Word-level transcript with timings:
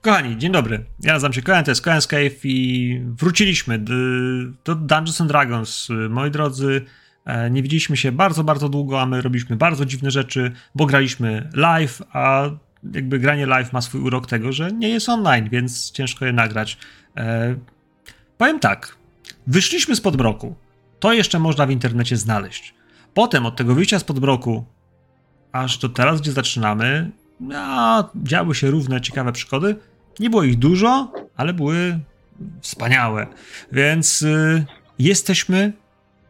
Kochani, 0.00 0.38
dzień 0.38 0.52
dobry. 0.52 0.84
Ja 1.00 1.12
nazywam 1.12 1.32
się 1.32 1.42
Koen, 1.42 1.64
to 1.64 1.70
jest 1.70 1.86
Koen's 1.86 2.06
Cave 2.06 2.44
i 2.44 3.00
wróciliśmy 3.04 3.78
do 4.64 4.74
Dungeons 4.74 5.20
and 5.20 5.30
Dragons. 5.30 5.88
Moi 6.10 6.30
drodzy, 6.30 6.84
e, 7.24 7.50
nie 7.50 7.62
widzieliśmy 7.62 7.96
się 7.96 8.12
bardzo, 8.12 8.44
bardzo 8.44 8.68
długo, 8.68 9.00
a 9.00 9.06
my 9.06 9.22
robiliśmy 9.22 9.56
bardzo 9.56 9.84
dziwne 9.84 10.10
rzeczy, 10.10 10.52
bo 10.74 10.86
graliśmy 10.86 11.48
live, 11.54 12.02
a 12.12 12.50
jakby 12.94 13.18
granie 13.18 13.46
live 13.46 13.72
ma 13.72 13.80
swój 13.80 14.00
urok 14.00 14.26
tego, 14.26 14.52
że 14.52 14.72
nie 14.72 14.88
jest 14.88 15.08
online, 15.08 15.48
więc 15.48 15.90
ciężko 15.90 16.24
je 16.26 16.32
nagrać. 16.32 16.78
E, 17.16 17.54
powiem 18.38 18.60
tak, 18.60 18.96
wyszliśmy 19.46 19.96
z 19.96 20.00
podbroku. 20.00 20.54
To 21.00 21.12
jeszcze 21.12 21.38
można 21.38 21.66
w 21.66 21.70
internecie 21.70 22.16
znaleźć. 22.16 22.74
Potem 23.14 23.46
od 23.46 23.56
tego 23.56 23.74
wyjścia 23.74 23.98
z 23.98 24.04
podbroku 24.04 24.64
aż 25.52 25.78
do 25.78 25.88
teraz, 25.88 26.20
gdzie 26.20 26.32
zaczynamy, 26.32 27.10
a, 27.54 28.04
działy 28.14 28.54
się 28.54 28.70
równe, 28.70 29.00
ciekawe 29.00 29.32
przygody. 29.32 29.76
Nie 30.20 30.30
było 30.30 30.42
ich 30.44 30.58
dużo, 30.58 31.12
ale 31.36 31.54
były 31.54 31.98
wspaniałe. 32.60 33.26
Więc 33.72 34.22
y, 34.22 34.64
jesteśmy 34.98 35.72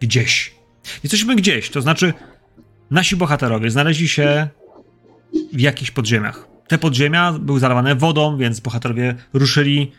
gdzieś. 0.00 0.54
Jesteśmy 1.02 1.36
gdzieś, 1.36 1.70
to 1.70 1.82
znaczy 1.82 2.14
nasi 2.90 3.16
bohaterowie 3.16 3.70
znaleźli 3.70 4.08
się 4.08 4.48
w 5.52 5.60
jakichś 5.60 5.90
podziemiach. 5.90 6.46
Te 6.68 6.78
podziemia 6.78 7.32
były 7.32 7.60
zalewane 7.60 7.94
wodą, 7.94 8.36
więc 8.36 8.60
bohaterowie 8.60 9.14
ruszyli 9.32 9.92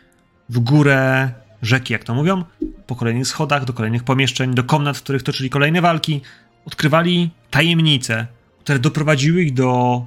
w 0.48 0.58
górę 0.58 1.30
rzeki, 1.62 1.92
jak 1.92 2.04
to 2.04 2.14
mówią, 2.14 2.44
po 2.86 2.96
kolejnych 2.96 3.26
schodach, 3.26 3.64
do 3.64 3.72
kolejnych 3.72 4.04
pomieszczeń, 4.04 4.54
do 4.54 4.64
komnat, 4.64 4.98
w 4.98 5.02
których 5.02 5.22
toczyli 5.22 5.50
kolejne 5.50 5.80
walki. 5.80 6.20
Odkrywali 6.66 7.30
tajemnice, 7.50 8.26
które 8.60 8.78
doprowadziły 8.78 9.42
ich 9.42 9.54
do 9.54 10.02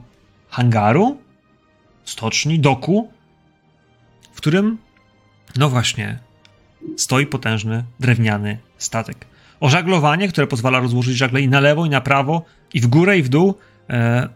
hangaru, 0.50 1.18
stoczni, 2.06 2.60
doku, 2.60 3.12
w 4.36 4.38
którym, 4.38 4.78
no 5.56 5.70
właśnie, 5.70 6.20
stoi 6.98 7.26
potężny 7.26 7.84
drewniany 8.00 8.58
statek. 8.78 9.26
Ożaglowanie, 9.60 10.28
które 10.28 10.48
pozwala 10.48 10.80
rozłożyć 10.80 11.18
żagle 11.18 11.42
i 11.42 11.48
na 11.48 11.60
lewo, 11.60 11.86
i 11.86 11.90
na 11.90 12.02
prawo, 12.02 12.46
i 12.74 12.82
w 12.82 12.88
górę, 12.88 13.18
i 13.18 13.24
w 13.24 13.30
dół. 13.30 13.56
E, 13.90 14.30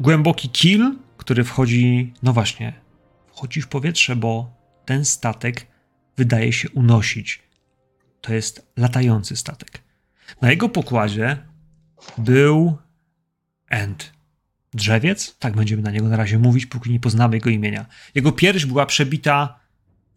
głęboki 0.00 0.48
kil, 0.48 0.94
który 1.16 1.44
wchodzi, 1.44 2.12
no 2.22 2.32
właśnie, 2.32 2.72
wchodzi 3.26 3.62
w 3.62 3.68
powietrze, 3.68 4.16
bo 4.16 4.50
ten 4.84 5.04
statek 5.04 5.66
wydaje 6.16 6.52
się 6.52 6.70
unosić. 6.70 7.42
To 8.20 8.34
jest 8.34 8.72
latający 8.76 9.36
statek. 9.36 9.82
Na 10.42 10.50
jego 10.50 10.68
pokładzie 10.68 11.38
był 12.18 12.78
End. 13.70 14.12
Drzewiec? 14.74 15.36
Tak 15.38 15.56
będziemy 15.56 15.82
na 15.82 15.90
niego 15.90 16.08
na 16.08 16.16
razie 16.16 16.38
mówić, 16.38 16.66
póki 16.66 16.90
nie 16.90 17.00
poznamy 17.00 17.36
jego 17.36 17.50
imienia. 17.50 17.86
Jego 18.14 18.32
pierś 18.32 18.66
była 18.66 18.86
przebita 18.86 19.60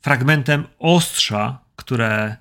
fragmentem 0.01 0.67
ostrza, 0.79 1.65
które 1.75 2.37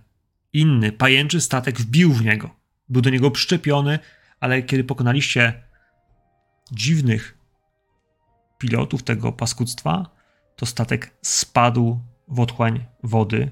inny, 0.53 0.93
pajęczy 0.93 1.41
statek 1.41 1.81
wbił 1.81 2.13
w 2.13 2.25
niego. 2.25 2.51
Był 2.89 3.03
do 3.03 3.11
niego 3.11 3.31
przyczepiony, 3.31 3.99
ale 4.41 4.63
kiedy 4.63 4.85
pokonaliście 4.85 5.63
dziwnych 6.73 7.39
pilotów 8.59 9.03
tego 9.03 9.33
paskudztwa, 9.33 10.11
to 10.57 10.67
statek 10.67 11.17
spadł 11.23 12.01
w 12.29 12.41
otchłań 12.41 12.85
wody, 13.03 13.51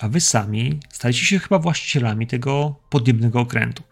a 0.00 0.08
wy 0.08 0.20
sami 0.20 0.80
staliście 0.90 1.26
się 1.26 1.38
chyba 1.38 1.58
właścicielami 1.58 2.26
tego 2.26 2.80
podniebnego 2.90 3.40
okrętu. 3.40 3.82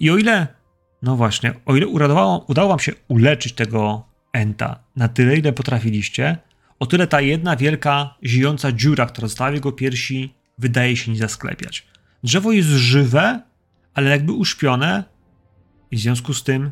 I 0.00 0.10
o 0.10 0.16
ile 0.16 0.57
no 1.02 1.16
właśnie, 1.16 1.54
o 1.66 1.76
ile 1.76 1.86
udało, 1.86 2.44
udało 2.48 2.68
wam 2.68 2.78
się 2.78 2.92
uleczyć 3.08 3.52
tego 3.52 4.06
enta 4.32 4.84
na 4.96 5.08
tyle, 5.08 5.36
ile 5.36 5.52
potrafiliście, 5.52 6.38
o 6.78 6.86
tyle 6.86 7.06
ta 7.06 7.20
jedna 7.20 7.56
wielka, 7.56 8.14
ziejąca 8.24 8.72
dziura, 8.72 9.06
która 9.06 9.28
została 9.28 9.50
w 9.50 9.54
jego 9.54 9.72
piersi, 9.72 10.34
wydaje 10.58 10.96
się 10.96 11.12
nie 11.12 11.18
zasklepiać. 11.18 11.86
Drzewo 12.24 12.52
jest 12.52 12.68
żywe, 12.68 13.42
ale 13.94 14.10
jakby 14.10 14.32
uśpione 14.32 15.04
i 15.90 15.96
w 15.96 16.00
związku 16.00 16.34
z 16.34 16.42
tym 16.42 16.70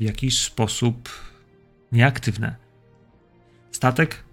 w 0.00 0.02
jakiś 0.02 0.38
sposób 0.38 1.08
nieaktywne. 1.92 2.56
Statek? 3.70 4.24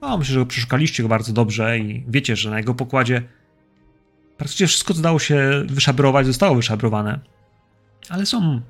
No, 0.00 0.18
myślę, 0.18 0.34
że 0.34 0.46
przeszukaliście 0.46 1.02
go 1.02 1.08
bardzo 1.08 1.32
dobrze 1.32 1.78
i 1.78 2.04
wiecie, 2.08 2.36
że 2.36 2.50
na 2.50 2.58
jego 2.58 2.74
pokładzie 2.74 3.22
praktycznie 4.36 4.66
wszystko, 4.66 4.94
co 4.94 5.02
dało 5.02 5.18
się 5.18 5.64
wyszabrować, 5.66 6.26
zostało 6.26 6.54
wyszabrowane. 6.54 7.20
Ale 8.08 8.26
są 8.26 8.60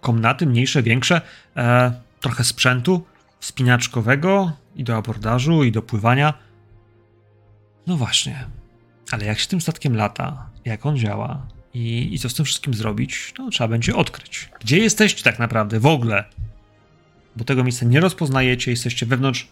komnaty, 0.00 0.46
mniejsze, 0.46 0.82
większe, 0.82 1.20
e, 1.56 1.92
trochę 2.20 2.44
sprzętu 2.44 3.04
wspinaczkowego 3.40 4.52
i 4.76 4.84
do 4.84 4.96
abordażu, 4.96 5.64
i 5.64 5.72
do 5.72 5.82
pływania. 5.82 6.34
No 7.86 7.96
właśnie. 7.96 8.46
Ale 9.10 9.24
jak 9.24 9.38
się 9.38 9.46
tym 9.46 9.60
statkiem 9.60 9.96
lata, 9.96 10.50
jak 10.64 10.86
on 10.86 10.96
działa 10.96 11.46
i, 11.74 12.14
i 12.14 12.18
co 12.18 12.28
z 12.28 12.34
tym 12.34 12.44
wszystkim 12.44 12.74
zrobić, 12.74 13.34
no 13.38 13.50
trzeba 13.50 13.68
będzie 13.68 13.96
odkryć. 13.96 14.48
Gdzie 14.60 14.78
jesteście 14.78 15.22
tak 15.22 15.38
naprawdę 15.38 15.80
w 15.80 15.86
ogóle? 15.86 16.24
Bo 17.36 17.44
tego 17.44 17.64
miejsca 17.64 17.86
nie 17.86 18.00
rozpoznajecie, 18.00 18.70
jesteście 18.70 19.06
wewnątrz 19.06 19.48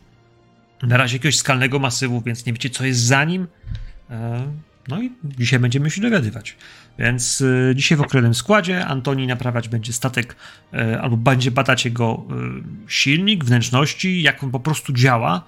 na 0.82 0.96
razie 0.96 1.16
jakiegoś 1.16 1.36
skalnego 1.36 1.78
masywu, 1.78 2.20
więc 2.20 2.46
nie 2.46 2.52
wiecie, 2.52 2.70
co 2.70 2.84
jest 2.84 3.00
za 3.00 3.24
nim. 3.24 3.46
E, 4.10 4.46
no 4.88 5.02
i 5.02 5.12
dzisiaj 5.24 5.58
będziemy 5.58 5.90
się 5.90 6.00
dowiadywać. 6.00 6.56
Więc 6.98 7.40
y, 7.40 7.72
dzisiaj 7.76 7.98
w 7.98 8.00
określonym 8.00 8.34
składzie 8.34 8.86
Antoni 8.86 9.26
naprawiać 9.26 9.68
będzie 9.68 9.92
statek 9.92 10.36
y, 10.74 11.00
albo 11.00 11.16
będzie 11.16 11.50
badać 11.50 11.84
jego 11.84 12.24
y, 12.86 12.90
silnik, 12.92 13.44
wnętrzności, 13.44 14.22
jak 14.22 14.42
on 14.44 14.50
po 14.50 14.60
prostu 14.60 14.92
działa. 14.92 15.42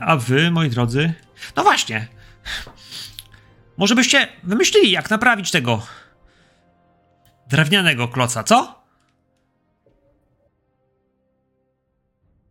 A 0.00 0.16
wy, 0.16 0.50
moi 0.50 0.70
drodzy, 0.70 1.12
no 1.56 1.62
właśnie. 1.62 2.08
Może 3.76 3.94
byście 3.94 4.28
wymyślili, 4.42 4.90
jak 4.90 5.10
naprawić 5.10 5.50
tego 5.50 5.86
drewnianego 7.50 8.08
kloca, 8.08 8.44
co? 8.44 8.82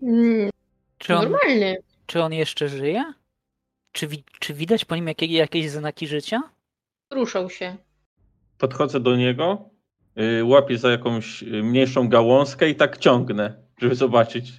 Mm, 0.01 0.49
Czy 0.97 1.15
on, 1.15 1.23
normalnie. 1.23 1.77
czy 2.05 2.23
on 2.23 2.33
jeszcze 2.33 2.69
żyje? 2.69 3.13
Czy, 3.91 4.07
wi- 4.07 4.23
czy 4.39 4.53
widać 4.53 4.85
po 4.85 4.95
nim 4.95 5.07
jakie, 5.07 5.25
jakieś 5.25 5.69
znaki 5.69 6.07
życia? 6.07 6.41
Ruszał 7.11 7.49
się. 7.49 7.77
Podchodzę 8.57 8.99
do 8.99 9.15
niego, 9.15 9.69
y, 10.39 10.43
łapię 10.45 10.77
za 10.77 10.91
jakąś 10.91 11.43
y, 11.43 11.63
mniejszą 11.63 12.09
gałązkę 12.09 12.69
i 12.69 12.75
tak 12.75 12.97
ciągnę, 12.97 13.63
żeby 13.81 13.95
zobaczyć, 13.95 14.53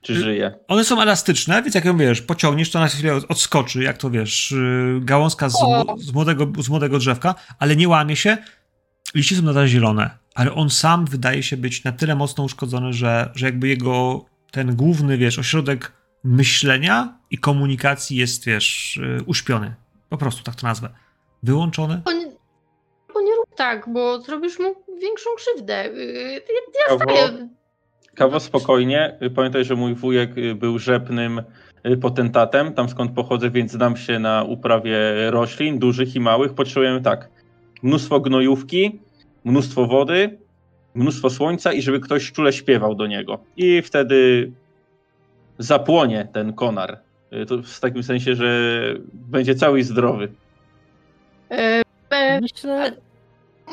czy 0.00 0.12
Y- 0.12 0.16
żyje. 0.16 0.54
One 0.68 0.84
są 0.84 1.00
elastyczne, 1.02 1.62
więc 1.62 1.74
jak 1.74 1.84
ją 1.84 1.96
wiesz, 1.98 2.22
pociągniesz, 2.22 2.70
to 2.70 2.80
na 2.80 2.88
chwilę 2.88 3.14
odskoczy, 3.28 3.82
jak 3.82 3.98
to 3.98 4.10
wiesz, 4.10 4.52
y, 4.52 4.98
gałązka 5.02 5.48
z, 5.48 5.56
z, 5.98 6.12
młodego, 6.12 6.62
z 6.62 6.68
młodego 6.68 6.98
drzewka, 6.98 7.34
ale 7.58 7.76
nie 7.76 7.88
łamie 7.88 8.16
się. 8.16 8.36
Liście 9.14 9.36
są 9.36 9.42
nadal 9.42 9.66
zielone, 9.66 10.10
ale 10.34 10.52
on 10.54 10.70
sam 10.70 11.04
wydaje 11.06 11.42
się 11.42 11.56
być 11.56 11.84
na 11.84 11.92
tyle 11.92 12.14
mocno 12.14 12.44
uszkodzony, 12.44 12.92
że, 12.92 13.30
że 13.34 13.46
jakby 13.46 13.68
jego 13.68 14.24
ten 14.50 14.76
główny, 14.76 15.18
wiesz, 15.18 15.38
ośrodek 15.38 15.92
myślenia 16.24 17.18
i 17.30 17.38
komunikacji 17.38 18.16
jest, 18.16 18.44
wiesz, 18.44 18.96
y, 18.96 19.18
uśpiony. 19.26 19.74
Po 20.08 20.16
prostu 20.16 20.42
tak 20.42 20.54
to 20.54 20.66
nazwę. 20.66 20.88
Wyłączony. 21.42 22.02
Nie, 22.06 22.26
bo 23.14 23.20
nie 23.20 23.34
rób 23.36 23.54
tak, 23.56 23.88
bo 23.92 24.20
zrobisz 24.20 24.58
mu 24.58 24.74
większą 25.02 25.30
krzywdę. 25.36 25.84
Yy, 25.84 26.32
Ja, 26.32 26.40
ja 26.80 26.98
Kawo? 26.98 27.04
staję. 27.04 27.48
Kawo, 28.14 28.40
spokojnie. 28.40 29.18
Y, 29.22 29.30
Pamiętaj, 29.30 29.64
że 29.64 29.74
mój 29.74 29.94
wujek 29.94 30.38
y, 30.38 30.54
był 30.54 30.78
rzepnym 30.78 31.42
y, 31.86 31.96
potentatem, 31.96 32.72
tam 32.74 32.88
skąd 32.88 33.12
pochodzę, 33.12 33.50
więc 33.50 33.72
znam 33.72 33.96
się 33.96 34.18
na 34.18 34.42
uprawie 34.44 34.96
roślin, 35.30 35.78
dużych 35.78 36.14
i 36.16 36.20
małych. 36.20 36.54
Potrzebujemy 36.54 37.00
tak, 37.00 37.28
mnóstwo 37.82 38.20
gnojówki, 38.20 39.00
mnóstwo 39.44 39.86
wody, 39.86 40.38
mnóstwo 40.94 41.30
słońca 41.30 41.72
i 41.72 41.82
żeby 41.82 42.00
ktoś 42.00 42.32
czule 42.32 42.52
śpiewał 42.52 42.94
do 42.94 43.06
niego. 43.06 43.38
I 43.56 43.82
wtedy 43.82 44.52
zapłonie 45.58 46.28
ten 46.32 46.52
konar. 46.52 46.98
Y, 47.32 47.46
To 47.46 47.62
w 47.62 47.80
takim 47.80 48.02
sensie, 48.02 48.34
że 48.34 48.46
będzie 49.12 49.54
cały 49.54 49.80
i 49.80 49.82
zdrowy. 49.82 50.32
E, 51.50 51.82
e, 52.10 52.40
Myślę, 52.40 52.92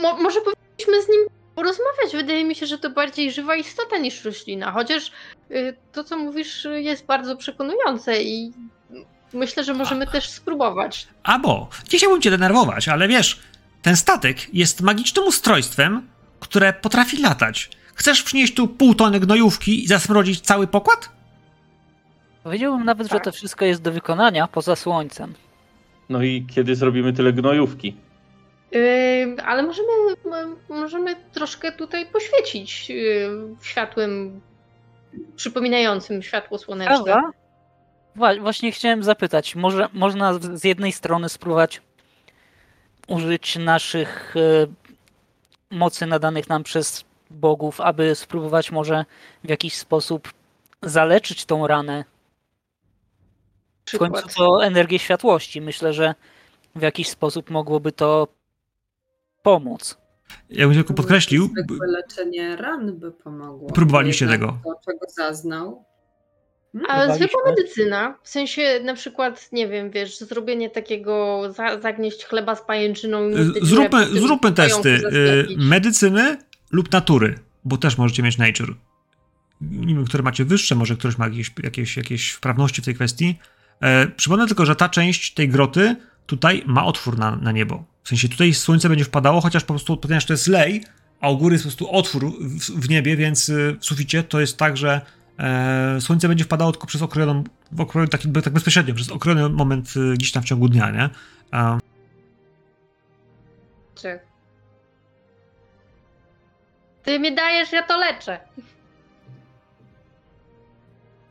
mo, 0.01 0.17
może 0.17 0.39
powinniśmy 0.41 1.03
z 1.03 1.09
nim 1.09 1.21
porozmawiać. 1.55 2.13
Wydaje 2.13 2.45
mi 2.45 2.55
się, 2.55 2.65
że 2.65 2.77
to 2.77 2.89
bardziej 2.89 3.31
żywa 3.31 3.55
istota 3.55 3.97
niż 3.97 4.25
roślina. 4.25 4.71
Chociaż 4.71 5.11
y, 5.51 5.75
to, 5.91 6.03
co 6.03 6.17
mówisz, 6.17 6.67
jest 6.75 7.05
bardzo 7.05 7.35
przekonujące 7.35 8.23
i 8.23 8.53
myślę, 9.33 9.63
że 9.63 9.73
możemy 9.73 10.07
też 10.07 10.29
spróbować. 10.29 11.07
Albo, 11.23 11.69
nie 11.93 11.99
chciałbym 11.99 12.21
cię 12.21 12.31
denerwować, 12.31 12.87
ale 12.87 13.07
wiesz, 13.07 13.39
ten 13.81 13.95
statek 13.95 14.53
jest 14.53 14.81
magicznym 14.81 15.27
ustrojstwem, 15.27 16.07
które 16.39 16.73
potrafi 16.73 17.21
latać. 17.21 17.69
Chcesz 17.95 18.23
przynieść 18.23 18.53
tu 18.53 18.67
pół 18.67 18.95
tony 18.95 19.19
gnojówki 19.19 19.83
i 19.83 19.87
zasmrodzić 19.87 20.41
cały 20.41 20.67
pokład? 20.67 21.09
Powiedziałbym 22.43 22.85
nawet, 22.85 23.07
że 23.07 23.15
Tak. 23.15 23.23
to 23.23 23.31
wszystko 23.31 23.65
jest 23.65 23.81
do 23.81 23.91
wykonania 23.91 24.47
poza 24.47 24.75
słońcem. 24.75 25.33
No 26.09 26.23
i 26.23 26.45
kiedy 26.55 26.75
zrobimy 26.75 27.13
tyle 27.13 27.33
gnojówki? 27.33 27.95
Yy, 28.71 29.35
ale 29.45 29.63
możemy, 29.63 29.87
możemy 30.69 31.15
troszkę 31.33 31.71
tutaj 31.71 32.05
poświecić 32.05 32.89
yy, 32.89 33.29
światłem 33.61 34.41
przypominającym 35.35 36.21
światło 36.23 36.57
słoneczne. 36.57 36.95
Prawda? 37.03 37.31
Wła- 38.17 38.41
Właśnie 38.41 38.71
chciałem 38.71 39.03
zapytać, 39.03 39.55
może 39.55 39.89
można 39.93 40.33
z 40.33 40.63
jednej 40.63 40.91
strony 40.91 41.29
spróbować 41.29 41.81
użyć 43.07 43.55
naszych 43.57 44.35
e, 44.37 44.67
mocy 45.75 46.05
nadanych 46.05 46.49
nam 46.49 46.63
przez 46.63 47.05
bogów, 47.29 47.81
aby 47.81 48.15
spróbować 48.15 48.71
może 48.71 49.05
w 49.43 49.49
jakiś 49.49 49.73
sposób 49.77 50.33
zaleczyć 50.81 51.45
tą 51.45 51.67
ranę. 51.67 52.05
W 53.93 53.97
końcu 53.97 54.27
to 54.37 54.65
energię 54.65 54.99
światłości. 54.99 55.61
Myślę, 55.61 55.93
że 55.93 56.15
w 56.75 56.81
jakiś 56.81 57.09
sposób 57.09 57.49
mogłoby 57.49 57.91
to 57.91 58.27
pomóc. 59.43 59.97
Ja 60.49 60.67
bym 60.67 60.75
tylko 60.75 60.93
podkreślił, 60.93 61.49
Zwykłe 61.67 61.87
leczenie 61.87 62.55
ran 62.55 62.99
by 62.99 63.11
pomogło. 63.11 63.69
Próbowaliście 63.69 64.27
tego. 64.27 64.57
To, 64.63 64.75
czego 64.85 65.05
zaznał. 65.15 65.85
A 66.73 66.77
Próbowaliśmy. 66.77 67.15
zwykła 67.15 67.41
medycyna, 67.45 68.17
w 68.23 68.29
sensie 68.29 68.79
na 68.83 68.93
przykład, 68.93 69.49
nie 69.51 69.67
wiem, 69.67 69.91
wiesz, 69.91 70.19
zrobienie 70.19 70.69
takiego, 70.69 71.41
za, 71.53 71.79
zagnieść 71.81 72.25
chleba 72.25 72.55
z 72.55 72.61
pajęczyną 72.61 73.29
i 73.29 73.35
zróbmy, 73.61 74.05
zróbmy 74.05 74.51
testy 74.51 74.89
y, 74.89 75.47
medycyny 75.57 76.37
lub 76.71 76.91
natury, 76.91 77.39
bo 77.65 77.77
też 77.77 77.97
możecie 77.97 78.23
mieć 78.23 78.37
nature. 78.37 78.73
Nie 79.61 79.95
wiem, 79.95 80.05
które 80.05 80.23
macie 80.23 80.45
wyższe, 80.45 80.75
może 80.75 80.95
ktoś 80.95 81.17
ma 81.17 81.25
jakieś, 81.25 81.51
jakieś, 81.63 81.97
jakieś 81.97 82.31
wprawności 82.31 82.81
w 82.81 82.85
tej 82.85 82.95
kwestii. 82.95 83.39
E, 83.81 84.07
przypomnę 84.07 84.47
tylko, 84.47 84.65
że 84.65 84.75
ta 84.75 84.89
część 84.89 85.33
tej 85.33 85.49
groty 85.49 85.95
tutaj 86.25 86.63
ma 86.65 86.85
otwór 86.85 87.17
na, 87.17 87.35
na 87.35 87.51
niebo. 87.51 87.83
W 88.03 88.09
sensie 88.09 88.29
tutaj 88.29 88.53
słońce 88.53 88.89
będzie 88.89 89.05
wpadało, 89.05 89.41
chociaż 89.41 89.63
po 89.63 89.73
prostu, 89.73 89.97
ponieważ 89.97 90.25
to 90.25 90.33
jest 90.33 90.47
lej, 90.47 90.83
a 91.21 91.29
u 91.29 91.37
góry 91.37 91.53
jest 91.53 91.63
po 91.63 91.67
prostu 91.69 91.91
otwór 91.95 92.25
w, 92.39 92.59
w 92.59 92.89
niebie, 92.89 93.15
więc 93.17 93.49
y, 93.49 93.77
w 93.79 93.85
suficie 93.85 94.23
to 94.23 94.39
jest 94.39 94.57
tak, 94.57 94.77
że 94.77 95.01
e, 95.39 96.01
słońce 96.01 96.27
będzie 96.27 96.43
wpadało 96.43 96.71
tylko 96.71 96.87
przez 96.87 97.01
okrojoną, 97.01 97.43
okrojony, 97.77 98.09
tak, 98.09 98.21
tak 98.43 98.53
bezpośrednio, 98.53 98.93
przez 98.93 99.09
okrojony 99.09 99.49
moment 99.49 99.93
y, 99.97 100.13
gdzieś 100.13 100.31
tam 100.31 100.43
w 100.43 100.45
ciągu 100.45 100.69
dnia, 100.69 100.91
nie? 100.91 101.09
A, 101.51 101.77
Czy- 103.95 104.19
Ty 107.03 107.19
mi 107.19 107.35
dajesz, 107.35 107.71
ja 107.71 107.83
to 107.83 107.97
leczę. 107.97 108.39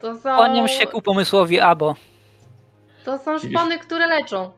To 0.00 0.14
są, 0.14 0.36
Kłaniam 0.36 0.68
się 0.68 0.86
ku 0.86 1.02
pomysłowi 1.02 1.60
Abo. 1.60 1.96
To 3.04 3.18
są 3.18 3.38
szpony, 3.38 3.78
które 3.78 4.06
leczą. 4.06 4.50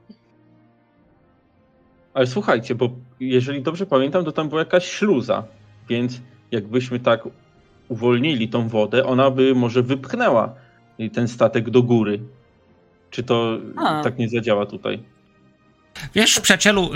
Ale 2.14 2.26
słuchajcie, 2.26 2.74
bo 2.74 2.90
jeżeli 3.20 3.62
dobrze 3.62 3.86
pamiętam, 3.86 4.24
to 4.24 4.32
tam 4.32 4.48
była 4.48 4.60
jakaś 4.60 4.86
śluza, 4.86 5.44
więc 5.88 6.20
jakbyśmy 6.50 7.00
tak 7.00 7.20
uwolnili 7.88 8.48
tą 8.48 8.68
wodę, 8.68 9.06
ona 9.06 9.30
by 9.30 9.54
może 9.54 9.82
wypchnęła 9.82 10.54
ten 11.12 11.28
statek 11.28 11.70
do 11.70 11.82
góry. 11.82 12.20
Czy 13.10 13.22
to 13.22 13.58
A. 13.76 14.02
tak 14.02 14.18
nie 14.18 14.28
zadziała 14.28 14.66
tutaj? 14.66 15.02
Wiesz, 16.14 16.40
przyjacielu, 16.40 16.84
y, 16.84 16.88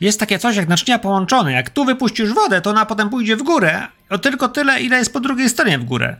jest 0.00 0.20
takie 0.20 0.38
coś 0.38 0.56
jak 0.56 0.68
naczynia 0.68 0.98
połączone. 0.98 1.52
Jak 1.52 1.70
tu 1.70 1.84
wypuścisz 1.84 2.32
wodę, 2.32 2.60
to 2.60 2.70
ona 2.70 2.86
potem 2.86 3.10
pójdzie 3.10 3.36
w 3.36 3.42
górę. 3.42 3.88
O 4.10 4.18
tylko 4.18 4.48
tyle, 4.48 4.80
ile 4.80 4.98
jest 4.98 5.12
po 5.12 5.20
drugiej 5.20 5.48
stronie 5.48 5.78
w 5.78 5.84
górę. 5.84 6.16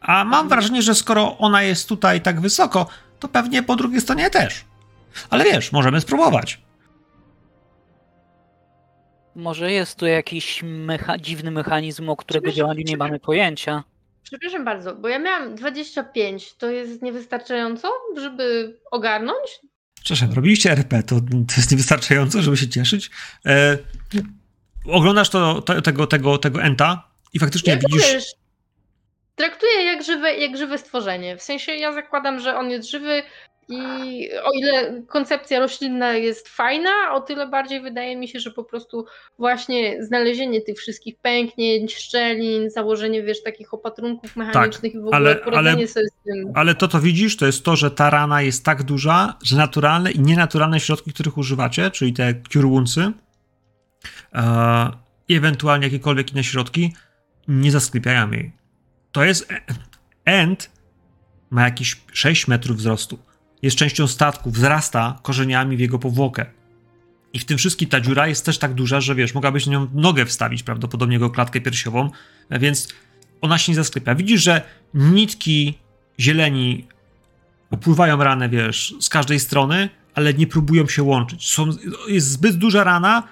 A 0.00 0.24
mam 0.24 0.48
wrażenie, 0.48 0.82
że 0.82 0.94
skoro 0.94 1.38
ona 1.38 1.62
jest 1.62 1.88
tutaj 1.88 2.20
tak 2.20 2.40
wysoko, 2.40 2.86
to 3.18 3.28
pewnie 3.28 3.62
po 3.62 3.76
drugiej 3.76 4.00
stronie 4.00 4.30
też. 4.30 4.64
Ale 5.30 5.44
wiesz, 5.44 5.72
możemy 5.72 6.00
spróbować. 6.00 6.60
Może 9.34 9.72
jest 9.72 9.98
tu 9.98 10.06
jakiś 10.06 10.62
mecha- 10.62 11.20
dziwny 11.20 11.50
mechanizm, 11.50 12.08
o 12.08 12.16
którego 12.16 12.52
działaniu 12.52 12.82
nie 12.86 12.96
mamy 12.96 13.20
pojęcia. 13.20 13.84
Przepraszam 14.22 14.64
bardzo, 14.64 14.94
bo 14.94 15.08
ja 15.08 15.18
miałam 15.18 15.54
25. 15.54 16.54
To 16.54 16.70
jest 16.70 17.02
niewystarczająco, 17.02 17.92
żeby 18.16 18.76
ogarnąć? 18.90 19.60
Przepraszam, 19.94 20.32
robiliście 20.32 20.72
RP, 20.72 21.02
to, 21.02 21.20
to 21.20 21.54
jest 21.56 21.70
niewystarczająco, 21.70 22.42
żeby 22.42 22.56
się 22.56 22.68
cieszyć. 22.68 23.10
E, 23.46 23.78
oglądasz 24.84 25.30
to, 25.30 25.62
to, 25.62 25.82
tego, 25.82 26.06
tego, 26.06 26.38
tego 26.38 26.62
enta 26.62 27.08
i 27.32 27.38
faktycznie 27.38 27.72
Jak 27.72 27.80
widzisz... 27.80 28.24
traktuję 29.36 29.84
jak 29.84 30.02
żywe, 30.04 30.34
jak 30.34 30.56
żywe 30.56 30.78
stworzenie. 30.78 31.36
W 31.36 31.42
sensie 31.42 31.72
ja 31.72 31.92
zakładam, 31.92 32.40
że 32.40 32.56
on 32.56 32.70
jest 32.70 32.90
żywy 32.90 33.22
i 33.68 34.28
o 34.44 34.52
ile 34.52 35.02
koncepcja 35.06 35.58
roślinna 35.60 36.14
jest 36.14 36.48
fajna, 36.48 36.90
o 37.12 37.20
tyle 37.20 37.48
bardziej 37.48 37.80
wydaje 37.82 38.16
mi 38.16 38.28
się, 38.28 38.40
że 38.40 38.50
po 38.50 38.64
prostu 38.64 39.06
właśnie 39.38 40.04
znalezienie 40.04 40.60
tych 40.60 40.78
wszystkich 40.78 41.18
pęknięć, 41.18 41.94
szczelin, 41.96 42.70
założenie, 42.70 43.22
wiesz, 43.22 43.42
takich 43.42 43.74
opatrunków 43.74 44.36
mechanicznych 44.36 44.94
i 44.94 44.98
w 44.98 45.06
ogóle 45.06 45.12
Tak, 45.12 45.20
ale- 45.22 45.36
poradzenie 45.44 45.76
ale- 45.76 45.88
sobie 45.88 46.06
z 46.06 46.24
tym. 46.24 46.52
Ale 46.54 46.74
to, 46.74 46.88
co 46.88 47.00
widzisz, 47.00 47.36
to 47.36 47.46
jest 47.46 47.64
to, 47.64 47.76
że 47.76 47.90
ta 47.90 48.10
rana 48.10 48.42
jest 48.42 48.64
tak 48.64 48.82
duża, 48.82 49.36
że 49.44 49.56
naturalne 49.56 50.10
i 50.12 50.20
nienaturalne 50.20 50.80
środki, 50.80 51.12
których 51.12 51.38
używacie, 51.38 51.90
czyli 51.90 52.12
te 52.12 52.34
cure 52.52 52.68
woundsy 52.68 53.12
i 55.28 55.34
ewentualnie 55.34 55.86
jakiekolwiek 55.86 56.32
inne 56.32 56.44
środki, 56.44 56.92
nie 57.48 57.70
zasklepiają 57.70 58.30
jej. 58.30 58.52
To 59.16 59.24
jest... 59.24 59.52
e- 59.52 59.60
End 60.24 60.70
ma 61.50 61.64
jakieś 61.64 62.00
6 62.12 62.48
metrów 62.48 62.76
wzrostu. 62.76 63.18
Jest 63.62 63.76
częścią 63.76 64.06
statku, 64.06 64.50
wzrasta 64.50 65.18
korzeniami 65.22 65.76
w 65.76 65.80
jego 65.80 65.98
powłokę. 65.98 66.46
I 67.32 67.38
w 67.38 67.44
tym 67.44 67.58
wszystkim 67.58 67.88
ta 67.88 68.00
dziura 68.00 68.26
jest 68.26 68.46
też 68.46 68.58
tak 68.58 68.74
duża, 68.74 69.00
że 69.00 69.14
wiesz, 69.14 69.34
mogłabyś 69.34 69.66
na 69.66 69.72
nią 69.72 69.88
nogę 69.94 70.26
wstawić, 70.26 70.62
prawdopodobnie 70.62 71.14
jego 71.14 71.30
klatkę 71.30 71.60
piersiową, 71.60 72.10
więc 72.50 72.88
ona 73.40 73.58
się 73.58 73.72
nie 73.72 73.76
zasklepia. 73.76 74.14
Widzisz, 74.14 74.42
że 74.42 74.62
nitki 74.94 75.78
zieleni 76.20 76.86
opływają 77.70 78.24
ranę, 78.24 78.48
wiesz, 78.48 78.94
z 79.00 79.08
każdej 79.08 79.40
strony, 79.40 79.88
ale 80.14 80.34
nie 80.34 80.46
próbują 80.46 80.88
się 80.88 81.02
łączyć. 81.02 81.50
Są, 81.50 81.66
jest 82.08 82.30
zbyt 82.30 82.56
duża 82.56 82.84
rana 82.84 83.22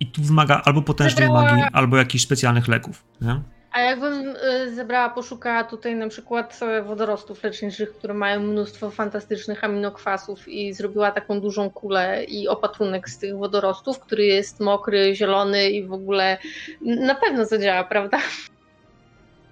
i 0.00 0.06
tu 0.06 0.22
wymaga 0.22 0.62
albo 0.64 0.82
potężnej 0.82 1.28
magii, 1.28 1.62
albo 1.72 1.96
jakichś 1.96 2.24
specjalnych 2.24 2.68
leków. 2.68 3.04
Nie? 3.20 3.42
A 3.72 3.80
jakbym 3.80 4.36
y, 4.36 4.74
zebrała, 4.74 5.10
poszukała 5.10 5.64
tutaj 5.64 5.96
na 5.96 6.08
przykład 6.08 6.60
e, 6.62 6.82
wodorostów 6.82 7.42
leczniczych, 7.44 7.92
które 7.92 8.14
mają 8.14 8.40
mnóstwo 8.40 8.90
fantastycznych 8.90 9.64
aminokwasów 9.64 10.48
i 10.48 10.72
zrobiła 10.72 11.10
taką 11.10 11.40
dużą 11.40 11.70
kulę 11.70 12.24
i 12.24 12.48
opatrunek 12.48 13.08
z 13.08 13.18
tych 13.18 13.36
wodorostów, 13.36 13.98
który 13.98 14.24
jest 14.24 14.60
mokry, 14.60 15.14
zielony 15.14 15.70
i 15.70 15.84
w 15.84 15.92
ogóle 15.92 16.38
na 16.80 17.14
pewno 17.14 17.44
zadziała, 17.44 17.84
prawda? 17.84 18.18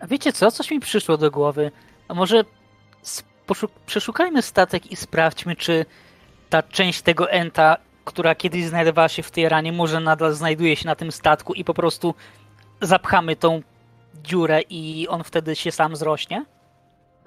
A 0.00 0.06
wiecie 0.06 0.32
co? 0.32 0.50
Coś 0.50 0.70
mi 0.70 0.80
przyszło 0.80 1.16
do 1.16 1.30
głowy. 1.30 1.70
A 2.08 2.14
może 2.14 2.44
przeszukajmy 3.86 4.42
statek 4.42 4.92
i 4.92 4.96
sprawdźmy, 4.96 5.56
czy 5.56 5.86
ta 6.50 6.62
część 6.62 7.02
tego 7.02 7.30
enta, 7.30 7.76
która 8.04 8.34
kiedyś 8.34 8.64
znajdowała 8.64 9.08
się 9.08 9.22
w 9.22 9.30
tej 9.30 9.48
ranie, 9.48 9.72
może 9.72 10.00
nadal 10.00 10.34
znajduje 10.34 10.76
się 10.76 10.86
na 10.86 10.94
tym 10.94 11.12
statku 11.12 11.54
i 11.54 11.64
po 11.64 11.74
prostu 11.74 12.14
zapchamy 12.80 13.36
tą 13.36 13.62
dziurę 14.24 14.60
i 14.70 15.08
on 15.08 15.24
wtedy 15.24 15.56
się 15.56 15.72
sam 15.72 15.96
zrośnie? 15.96 16.44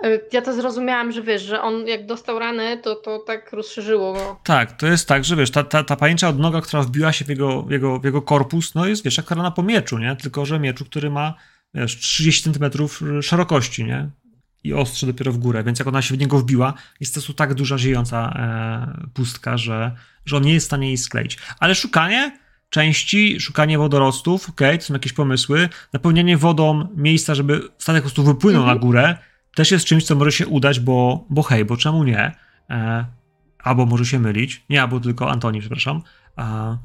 Y, 0.06 0.22
Ja 0.32 0.42
to 0.42 0.54
zrozumiałam, 0.54 1.12
że 1.12 1.22
wiesz, 1.22 1.42
że 1.42 1.62
on 1.62 1.88
jak 1.88 2.06
dostał 2.06 2.40
ranę, 2.40 2.78
to 2.78 2.96
to 2.96 3.20
tak 3.20 3.54
rozszerzyło 3.54 4.14
go. 4.14 4.40
Tak, 4.44 4.72
to 4.72 4.88
jest 4.88 5.08
tak, 5.08 5.24
że 5.26 5.36
wiesz, 5.36 5.52
ta, 5.52 5.64
ta, 5.64 5.84
ta 5.84 5.96
pajęcza 5.96 6.30
odnoga, 6.30 6.62
która 6.62 6.82
wbiła 6.84 7.12
się 7.14 7.26
w 7.26 7.30
jego, 7.30 7.62
w, 7.62 7.72
jego, 7.72 8.00
w 8.00 8.04
jego 8.04 8.22
korpus, 8.22 8.76
no 8.76 8.86
jest, 8.86 9.04
wiesz, 9.04 9.18
jak 9.18 9.32
rana 9.32 9.52
po 9.52 9.64
mieczu, 9.64 9.98
nie? 9.98 10.16
Tylko, 10.16 10.46
że 10.46 10.60
mieczu, 10.60 10.86
który 10.86 11.10
ma, 11.10 11.34
wiesz, 11.74 11.98
30 12.00 12.54
cm 12.54 12.88
szerokości, 13.22 13.84
nie? 13.86 14.10
I 14.64 14.74
ostrze 14.74 15.08
dopiero 15.08 15.32
w 15.32 15.38
górę, 15.38 15.64
więc 15.64 15.80
jak 15.80 15.88
ona 15.88 16.02
się 16.02 16.16
w 16.16 16.18
niego 16.18 16.40
wbiła, 16.40 16.74
jest 17.00 17.28
to 17.28 17.34
tak 17.34 17.54
duża, 17.54 17.78
ziejąca 17.78 18.34
e, 18.36 19.08
pustka, 19.14 19.58
że, 19.58 19.96
że 20.26 20.38
on 20.38 20.44
nie 20.44 20.54
jest 20.54 20.66
w 20.66 20.70
stanie 20.70 20.88
jej 20.88 20.98
skleić. 20.98 21.38
Ale 21.60 21.76
szukanie 21.76 22.43
części, 22.74 23.40
szukanie 23.40 23.78
wodorostów, 23.78 24.50
okej, 24.50 24.78
to 24.80 24.86
są 24.86 24.94
jakieś 24.94 25.14
pomysły, 25.14 25.70
napełnianie 25.94 26.38
wodą 26.38 26.88
miejsca, 26.96 27.36
żeby 27.36 27.62
statek 27.78 28.02
po 28.04 28.08
prostu 28.08 28.24
wypłynął 28.24 28.62
Mhm. 28.62 28.78
na 28.78 28.82
górę, 28.86 29.18
też 29.56 29.72
jest 29.72 29.86
czymś, 29.86 30.04
co 30.06 30.16
może 30.16 30.32
się 30.32 30.48
udać, 30.48 30.80
bo, 30.80 31.26
bo 31.30 31.42
hej, 31.44 31.66
bo 31.66 31.78
czemu 31.78 32.04
nie? 32.04 32.32
E, 32.70 33.06
albo 33.64 33.86
może 33.86 34.06
się 34.06 34.20
mylić. 34.20 34.66
Nie, 34.70 34.82
albo 34.82 35.00
tylko 35.00 35.32
Antoni, 35.32 35.60
przepraszam. 35.60 36.02
A, 36.36 36.78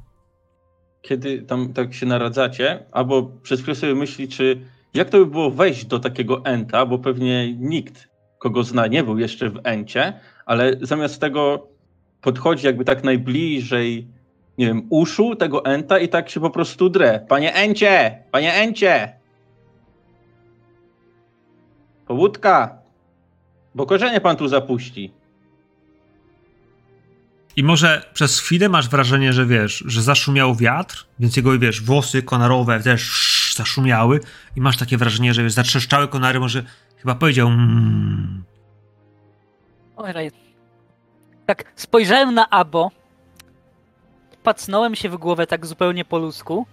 Kiedy 1.03 1.43
tam 1.43 1.73
tak 1.73 1.95
się 1.95 2.07
naradzacie, 2.07 2.85
albo 2.93 3.23
przez 3.23 3.61
chwilę 3.61 3.75
sobie 3.75 3.95
myśli, 3.95 4.29
czy 4.29 4.61
jak 4.95 5.11
to 5.11 5.19
by 5.19 5.27
było 5.27 5.51
wejść 5.51 5.85
do 5.85 5.99
takiego 5.99 6.45
enta, 6.45 6.87
bo 6.87 6.99
pewnie 6.99 7.55
nikt, 7.55 8.09
kogo 8.39 8.63
zna, 8.65 8.87
nie 8.87 9.03
był 9.05 9.19
jeszcze 9.19 9.51
w 9.51 9.61
encie, 9.65 10.21
ale 10.47 10.77
zamiast 10.83 11.21
tego 11.21 11.69
podchodzi 12.21 12.67
jakby 12.67 12.85
tak 12.85 13.05
najbliżej, 13.05 14.09
nie 14.59 14.67
wiem, 14.67 14.87
uszu 14.91 15.37
tego 15.37 15.65
enta 15.65 15.99
i 15.99 16.09
tak 16.09 16.31
się 16.31 16.41
po 16.41 16.51
prostu 16.51 16.91
drę. 16.91 17.21
Panie 17.29 17.55
encie! 17.55 18.23
Panie 18.31 18.55
encie! 18.55 19.13
Powódka! 22.07 22.79
Bo 23.75 23.87
korzenie 23.87 24.21
pan 24.21 24.37
tu 24.37 24.49
zapuści. 24.49 25.13
I 27.57 27.63
może 27.63 28.11
przez 28.15 28.41
chwilę 28.41 28.69
masz 28.69 28.89
wrażenie, 28.89 29.33
że 29.33 29.47
wiesz, 29.47 29.85
że 29.87 30.03
zaszumiał 30.03 30.55
wiatr, 30.55 31.07
więc 31.19 31.37
jego, 31.37 31.59
wiesz, 31.59 31.83
włosy 31.83 32.23
konarowe 32.23 32.81
też 32.81 33.03
sz- 33.03 33.57
zaszumiały 33.57 34.21
i 34.57 34.61
masz 34.61 34.77
takie 34.77 34.97
wrażenie, 34.97 35.35
że 35.35 35.43
wiesz, 35.43 35.53
zatrzeszczały 35.53 36.09
konary, 36.09 36.41
może 36.41 36.63
chyba 36.97 37.15
powiedział 37.15 37.49
mm. 37.49 38.45
Ojej. 39.97 40.31
Tak, 41.47 41.73
spojrzałem 41.77 42.35
na 42.35 42.51
Abo, 42.51 42.91
pacnąłem 44.49 44.95
się 44.95 45.09
w 45.09 45.17
głowę 45.17 45.47
tak 45.47 45.67
zupełnie 45.67 46.05
po 46.05 46.19
ludzku 46.19 46.67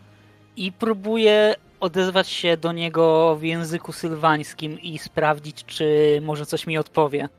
i 0.55 0.71
próbuję 0.71 1.55
odezwać 1.79 2.29
się 2.29 2.57
do 2.57 2.71
niego 2.71 3.35
w 3.35 3.43
języku 3.43 3.91
sylwańskim 3.91 4.81
i 4.81 4.97
sprawdzić, 4.97 5.65
czy 5.65 6.19
może 6.23 6.45
coś 6.45 6.67
mi 6.67 6.77
odpowie. 6.77 7.29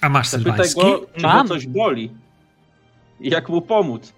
A 0.00 0.08
masz 0.08 0.28
Zapytaj 0.28 0.68
sylwański? 0.68 0.80
go, 0.80 1.06
czy 1.16 1.22
Mam. 1.22 1.42
go 1.42 1.54
coś 1.54 1.66
boli. 1.66 2.10
I 3.20 3.30
jak 3.30 3.48
mu 3.48 3.62
pomóc. 3.62 4.12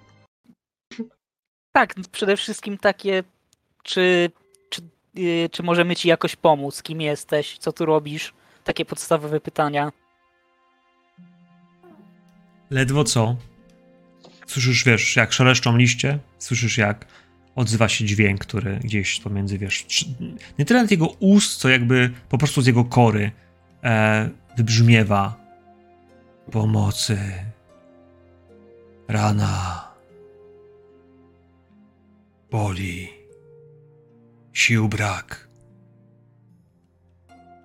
Tak, 1.72 1.94
przede 2.12 2.36
wszystkim 2.36 2.78
takie, 2.78 3.24
czy, 3.82 4.30
czy, 4.70 4.82
yy, 5.14 5.48
czy 5.48 5.62
możemy 5.62 5.96
ci 5.96 6.08
jakoś 6.08 6.36
pomóc, 6.36 6.82
kim 6.82 7.00
jesteś, 7.00 7.58
co 7.58 7.72
tu 7.72 7.86
robisz, 7.86 8.34
takie 8.64 8.84
podstawowe 8.84 9.40
pytania. 9.40 9.92
Ledwo 12.70 13.04
co. 13.04 13.36
Słyszysz, 14.46 14.84
wiesz, 14.84 15.16
jak 15.16 15.32
szeleszczą 15.32 15.76
liście, 15.76 16.18
słyszysz, 16.38 16.78
jak 16.78 17.06
odzywa 17.54 17.88
się 17.88 18.04
dźwięk, 18.04 18.40
który 18.40 18.80
gdzieś 18.84 19.20
pomiędzy, 19.20 19.58
wiesz, 19.58 19.86
nie 20.58 20.64
tyle 20.64 20.82
nad 20.82 20.90
jego 20.90 21.06
ust, 21.06 21.60
co 21.60 21.68
jakby 21.68 22.10
po 22.28 22.38
prostu 22.38 22.62
z 22.62 22.66
jego 22.66 22.84
kory 22.84 23.32
e, 23.84 24.30
wybrzmiewa 24.56 25.36
pomocy, 26.50 27.18
rana, 29.08 29.84
boli, 32.50 33.08
sił 34.52 34.88
brak. 34.88 35.48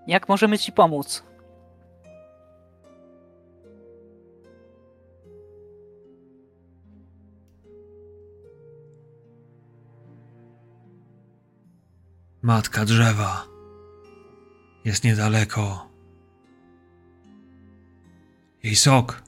Jak 0.08 0.30
możemy 0.30 0.58
ci 0.60 0.72
pomóc? 0.72 1.24
Matka 12.41 12.86
drzewa 12.86 13.48
jest 14.86 15.03
niedaleko. 15.03 15.89
Jej 18.63 18.75
sok. 18.75 19.24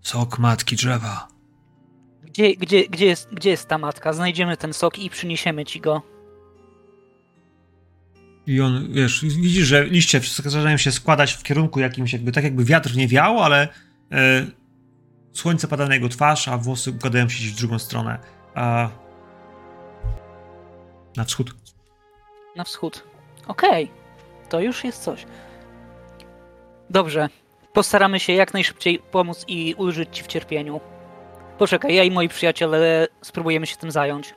Sok 0.00 0.38
matki 0.38 0.76
drzewa. 0.76 1.28
Gdzie, 2.22 2.56
gdzie, 2.56 2.88
gdzie, 2.88 3.06
jest, 3.06 3.28
gdzie 3.32 3.50
jest 3.50 3.68
ta 3.68 3.78
matka? 3.78 4.12
Znajdziemy 4.12 4.56
ten 4.56 4.72
sok 4.72 4.98
i 4.98 5.10
przyniesiemy 5.10 5.64
ci 5.64 5.80
go. 5.80 6.02
I 8.46 8.60
on, 8.60 8.92
wiesz, 8.92 9.24
widzisz, 9.24 9.66
że 9.66 9.84
liście 9.84 10.20
zaczynają 10.20 10.76
się 10.76 10.92
składać 10.92 11.32
w 11.32 11.42
kierunku 11.42 11.80
jakimś, 11.80 12.12
jakby 12.12 12.32
tak 12.32 12.44
jakby 12.44 12.64
wiatr 12.64 12.96
nie 12.96 13.08
wiał, 13.08 13.38
ale 13.38 13.68
e, 14.12 14.46
słońce 15.32 15.68
pada 15.68 15.86
na 15.86 15.94
jego 15.94 16.08
twarz, 16.08 16.48
a 16.48 16.58
włosy 16.58 16.90
układają 16.90 17.28
się 17.28 17.52
w 17.52 17.56
drugą 17.56 17.78
stronę. 17.78 18.18
A, 18.54 18.88
na 21.16 21.24
wschód. 21.24 21.61
Na 22.56 22.64
wschód. 22.64 23.04
Okej, 23.46 23.90
to 24.48 24.60
już 24.60 24.84
jest 24.84 25.02
coś. 25.02 25.26
Dobrze, 26.90 27.28
postaramy 27.72 28.20
się 28.20 28.32
jak 28.32 28.54
najszybciej 28.54 28.98
pomóc 28.98 29.44
i 29.48 29.74
ulżyć 29.78 30.08
ci 30.16 30.22
w 30.22 30.26
cierpieniu. 30.26 30.80
Poczekaj, 31.58 31.94
ja 31.94 32.04
i 32.04 32.10
moi 32.10 32.28
przyjaciele 32.28 33.08
spróbujemy 33.22 33.66
się 33.66 33.76
tym 33.76 33.90
zająć. 33.90 34.34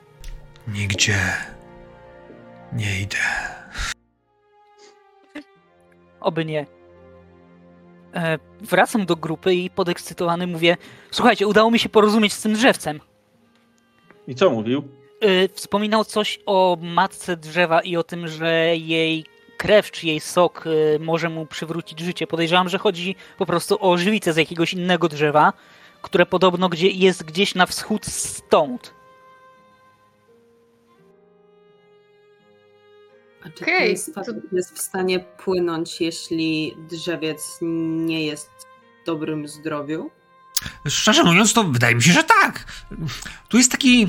Nigdzie 0.68 1.16
nie 2.72 3.00
idę. 3.00 3.16
Oby 6.20 6.44
nie. 6.44 6.66
E, 8.14 8.38
wracam 8.60 9.06
do 9.06 9.16
grupy 9.16 9.54
i 9.54 9.70
podekscytowany 9.70 10.46
mówię: 10.46 10.76
Słuchajcie, 11.10 11.46
udało 11.46 11.70
mi 11.70 11.78
się 11.78 11.88
porozumieć 11.88 12.32
z 12.32 12.42
tym 12.42 12.52
drzewcem. 12.54 13.00
I 14.28 14.34
co 14.34 14.50
mówił? 14.50 14.88
E, 15.20 15.48
wspominał 15.48 16.04
coś 16.04 16.40
o 16.46 16.78
matce 16.80 17.36
drzewa 17.36 17.80
i 17.80 17.96
o 17.96 18.02
tym, 18.02 18.28
że 18.28 18.76
jej 18.76 19.24
krew 19.56 19.90
czy 19.90 20.06
jej 20.06 20.20
sok 20.20 20.64
e, 20.66 20.98
może 20.98 21.28
mu 21.28 21.46
przywrócić 21.46 22.00
życie. 22.00 22.26
Podejrzewam, 22.26 22.68
że 22.68 22.78
chodzi 22.78 23.16
po 23.38 23.46
prostu 23.46 23.76
o 23.80 23.98
żywicę 23.98 24.32
z 24.32 24.36
jakiegoś 24.36 24.72
innego 24.72 25.08
drzewa, 25.08 25.52
które 26.02 26.26
podobno 26.26 26.68
gdzie 26.68 26.88
jest 26.88 27.24
gdzieś 27.24 27.54
na 27.54 27.66
wschód 27.66 28.06
stąd. 28.06 28.94
A 33.44 33.50
czy 33.50 33.64
ten 33.64 33.96
statek 33.96 34.36
jest 34.52 34.74
w 34.74 34.78
stanie 34.78 35.20
płynąć, 35.20 36.00
jeśli 36.00 36.76
drzewiec 36.90 37.58
nie 37.60 38.26
jest 38.26 38.50
w 39.02 39.06
dobrym 39.06 39.48
zdrowiu? 39.48 40.10
Szczerze 40.88 41.24
mówiąc, 41.24 41.52
to 41.52 41.64
wydaje 41.64 41.94
mi 41.94 42.02
się, 42.02 42.12
że 42.12 42.24
tak. 42.24 42.64
Tu 43.48 43.56
jest 43.56 43.72
taki 43.72 44.08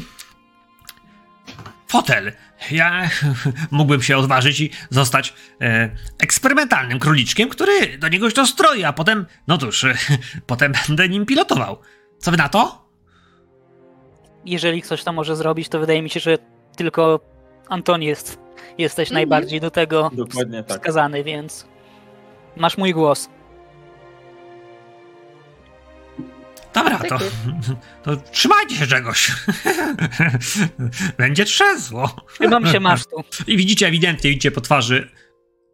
fotel. 1.88 2.32
Ja 2.72 3.10
mógłbym 3.72 4.02
się 4.02 4.18
odważyć 4.18 4.60
i 4.60 4.70
zostać 4.90 5.34
e, 5.62 5.90
eksperymentalnym 6.20 7.00
króliczkiem, 7.00 7.50
który 7.50 7.98
do 7.98 8.08
niego 8.08 8.30
się 8.30 8.36
dostroi, 8.36 8.84
a 8.84 8.94
potem, 8.94 9.26
no 9.48 9.58
cóż, 9.58 9.84
e, 9.84 9.94
potem 10.48 10.74
będę 10.88 11.10
nim 11.10 11.26
pilotował. 11.26 11.78
Co 12.20 12.32
wy 12.32 12.38
na 12.38 12.50
to? 12.50 12.88
Jeżeli 14.46 14.82
ktoś 14.82 15.04
to 15.04 15.14
może 15.14 15.36
zrobić, 15.36 15.70
to 15.70 15.80
wydaje 15.80 16.02
mi 16.02 16.10
się, 16.10 16.20
że 16.20 16.38
tylko 16.76 17.20
Antoni 17.70 18.06
jest, 18.06 18.40
jesteś 18.78 19.10
Mhm. 19.10 19.14
najbardziej 19.16 19.62
do 19.62 19.72
tego 19.72 20.12
Dokładnie 20.14 20.64
tak. 20.64 20.78
wskazany, 20.78 21.24
więc 21.24 21.68
masz 22.56 22.78
mój 22.78 22.94
głos. 22.94 23.30
Dobra, 26.78 26.98
Tak 26.98 27.10
to, 27.10 27.20
to 28.04 28.18
trzymajcie 28.32 28.76
się 28.76 28.88
czegoś. 28.88 29.32
Będzie 31.18 31.46
trzezwo. 31.46 32.16
Trzymam 32.34 32.68
się 32.68 32.80
masztu. 32.80 33.24
I 33.48 33.58
widzicie 33.58 33.88
ewidentnie, 33.88 34.30
widzicie 34.30 34.52
po 34.52 34.62
twarzy 34.62 35.10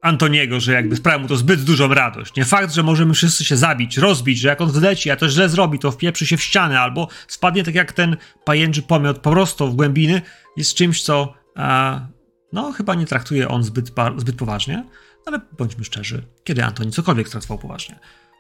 Antoniego, 0.02 0.60
że 0.60 0.74
jakby 0.74 0.96
sprawia 0.96 1.20
mu 1.20 1.28
to 1.28 1.38
zbyt 1.38 1.64
dużą 1.64 1.94
radość. 1.94 2.36
Nie 2.36 2.46
fakt, 2.46 2.74
że 2.74 2.84
możemy 2.84 3.14
wszyscy 3.14 3.46
się 3.46 3.58
zabić, 3.58 3.98
rozbić, 3.98 4.40
że 4.40 4.48
jak 4.48 4.62
on 4.62 4.72
wleci, 4.72 5.12
a 5.12 5.16
to 5.16 5.30
źle 5.30 5.50
zrobi, 5.50 5.80
to 5.80 5.92
wpieprzy 5.92 6.28
się 6.28 6.38
w 6.38 6.44
ścianę, 6.44 6.80
albo 6.80 7.08
spadnie 7.28 7.64
tak 7.64 7.76
jak 7.76 7.92
ten 7.92 8.18
pajęczy 8.46 8.82
pomiot 8.82 9.20
po 9.20 9.32
prostu 9.32 9.68
w 9.68 9.76
głębiny, 9.76 10.22
jest 10.58 10.74
czymś, 10.74 11.04
co 11.04 11.34
e, 11.58 12.08
no 12.54 12.72
chyba 12.72 12.96
nie 12.96 13.06
traktuje 13.06 13.48
on 13.48 13.64
zbyt, 13.64 13.92
zbyt 14.18 14.36
poważnie, 14.36 14.84
ale 15.26 15.40
bądźmy 15.58 15.84
szczerzy, 15.84 16.24
kiedy 16.44 16.64
Antoni 16.64 16.92
cokolwiek 16.92 17.30
traktował 17.30 17.58
poważnie. 17.58 18.00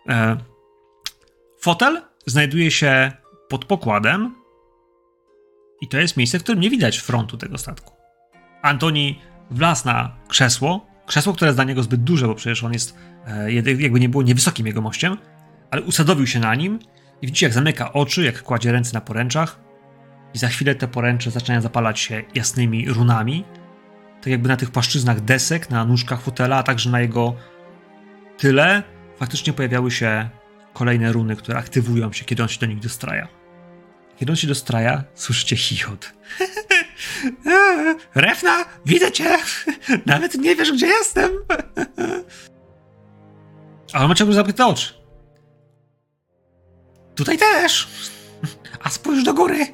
E, 0.10 0.38
fotel 1.60 2.01
znajduje 2.25 2.72
się 2.72 3.12
pod 3.50 3.65
pokładem 3.65 4.36
i 5.82 5.88
to 5.88 5.98
jest 5.98 6.18
miejsce, 6.18 6.39
w 6.39 6.44
którym 6.44 6.62
nie 6.62 6.70
widać 6.70 7.00
frontu 7.00 7.38
tego 7.38 7.58
statku. 7.58 7.94
Antoni 8.62 9.20
wlazł 9.51 9.86
na 9.86 10.15
krzesło, 10.27 10.86
krzesło, 11.06 11.34
które 11.34 11.50
jest 11.50 11.58
dla 11.58 11.63
niego 11.63 11.84
zbyt 11.84 12.03
duże, 12.03 12.27
bo 12.27 12.36
przecież 12.36 12.63
on 12.63 12.74
jest, 12.74 12.98
e, 13.27 13.53
jakby 13.53 14.00
nie 14.00 14.10
było, 14.10 14.24
niewysokim 14.24 14.68
jego 14.68 14.82
mościem, 14.82 15.18
ale 15.72 15.82
usadowił 15.82 16.27
się 16.27 16.39
na 16.39 16.56
nim 16.56 16.80
i 17.22 17.27
widzicie, 17.27 17.46
jak 17.46 17.53
zamyka 17.53 17.94
oczy, 17.94 18.24
jak 18.24 18.44
kładzie 18.44 18.72
ręce 18.72 18.94
na 18.94 19.01
poręczach 19.01 19.60
i 20.34 20.38
za 20.38 20.48
chwilę 20.48 20.75
te 20.75 20.88
poręcze 20.88 21.32
zaczynają 21.32 21.62
zapalać 21.62 22.00
się 22.00 22.24
jasnymi 22.36 22.89
runami, 22.89 23.44
tak 24.22 24.27
jakby 24.27 24.50
na 24.50 24.58
tych 24.58 24.72
płaszczyznach 24.72 25.22
desek, 25.22 25.70
na 25.70 25.86
nóżkach 25.86 26.22
fotela, 26.22 26.58
a 26.58 26.63
także 26.63 26.89
na 26.89 27.01
jego 27.01 27.36
tyle 28.38 28.84
faktycznie 29.20 29.53
pojawiały 29.53 29.92
się 29.92 30.30
kolejne 30.74 31.12
runy, 31.12 31.36
które 31.36 31.58
aktywują 31.58 32.13
się, 32.13 32.25
kiedy 32.25 32.44
on 32.44 32.50
się 32.50 32.60
do 32.60 32.65
nich 32.65 32.80
dostraja. 32.80 33.27
Kiedy 34.18 34.32
on 34.32 34.36
się 34.36 34.48
dostraja, 34.48 35.03
słyszycie 35.15 35.56
chichot. 35.56 36.13
Refna, 38.15 38.65
widzę 38.86 39.12
cię! 39.12 39.38
Nawet 40.06 40.36
nie 40.36 40.56
wiesz, 40.56 40.72
gdzie 40.72 40.88
jestem! 40.88 41.32
A 43.94 44.00
on 44.00 44.08
ma 44.10 44.15
ciągle 44.15 44.36
zamknięte 44.36 44.65
oczy. 44.65 44.94
Tutaj 47.15 47.38
też! 47.38 47.88
A 48.84 48.89
spójrz 48.89 49.24
do 49.24 49.34
góry! 49.34 49.65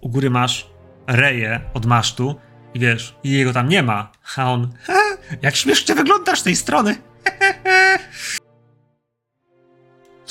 U 0.00 0.08
góry 0.08 0.30
masz 0.30 0.70
reję 1.06 1.60
od 1.74 1.86
masztu 1.86 2.34
i 2.74 2.78
wiesz, 2.80 3.16
jego 3.24 3.52
tam 3.52 3.68
nie 3.68 3.82
ma. 3.82 4.12
A 4.36 4.52
on, 4.52 4.72
"Ha, 4.82 4.98
jak 5.42 5.56
śmiesznie 5.56 5.94
wyglądasz 5.94 6.40
z 6.40 6.42
tej 6.42 6.56
strony! 6.56 6.96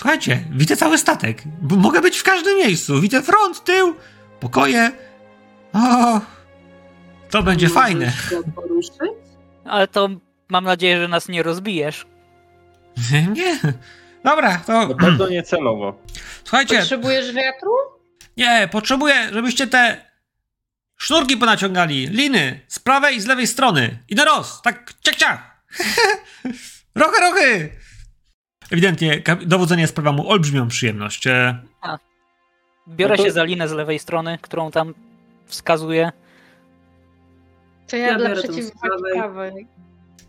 Słuchajcie, 0.02 0.44
widzę 0.52 0.76
cały 0.78 0.98
statek. 0.98 1.42
B- 1.46 1.76
Mogę 1.76 2.02
być 2.02 2.18
w 2.18 2.24
każdym 2.24 2.58
miejscu. 2.58 3.02
Widzę 3.02 3.22
front, 3.22 3.64
tył, 3.64 3.96
pokoje. 4.40 4.92
O, 5.74 6.22
to 7.30 7.44
będzie 7.44 7.68
Możesz 7.68 7.84
fajne. 7.84 8.14
Ale 9.66 9.88
to 9.88 10.10
mam 10.50 10.64
nadzieję, 10.64 10.98
że 11.02 11.08
nas 11.08 11.28
nie 11.28 11.44
rozbijesz. 11.44 12.06
Nie. 13.36 13.60
Dobra, 14.24 14.58
to. 14.68 14.88
Na 14.88 14.96
pewno 14.96 15.30
nie 15.30 15.44
celowo. 15.44 16.00
Słuchajcie, 16.44 16.78
Potrzebujesz 16.80 17.34
wiatru? 17.34 17.72
nie, 18.38 18.70
potrzebuję, 18.72 19.30
żebyście 19.34 19.68
te 19.68 20.06
sznurki 20.98 21.38
ponaciągali, 21.38 22.08
liny 22.08 22.60
z 22.68 22.80
prawej 22.80 23.16
i 23.18 23.22
z 23.22 23.26
lewej 23.26 23.48
strony. 23.48 23.98
I 24.10 24.16
na 24.16 24.26
roz, 24.26 24.62
tak 24.62 24.94
ciach, 25.02 25.16
ciach. 25.16 25.64
Rochy, 26.96 27.22
rochy! 27.22 27.70
Ewidentnie 28.72 29.22
dowodzenie 29.46 29.88
sprawia 29.88 30.12
mu 30.12 30.30
olbrzymią 30.30 30.68
przyjemność. 30.68 31.28
E, 31.28 31.60
Biorę 32.88 33.14
No 33.14 33.18
to- 33.18 33.24
się 33.24 33.32
za 33.32 33.44
linę 33.44 33.68
z 33.68 33.72
lewej 33.72 34.00
strony, 34.00 34.38
którą 34.42 34.72
tam 34.72 34.94
wskazuje. 35.46 36.12
To 37.90 37.96
ja, 37.98 38.08
Ja 38.08 38.18
dla 38.18 38.30
przeciwwagi 38.34 39.68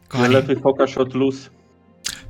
kochani, 0.09 0.35
Lewy 0.35 0.57
pokaż 0.57 0.97
od 0.99 1.15
luz. 1.15 1.51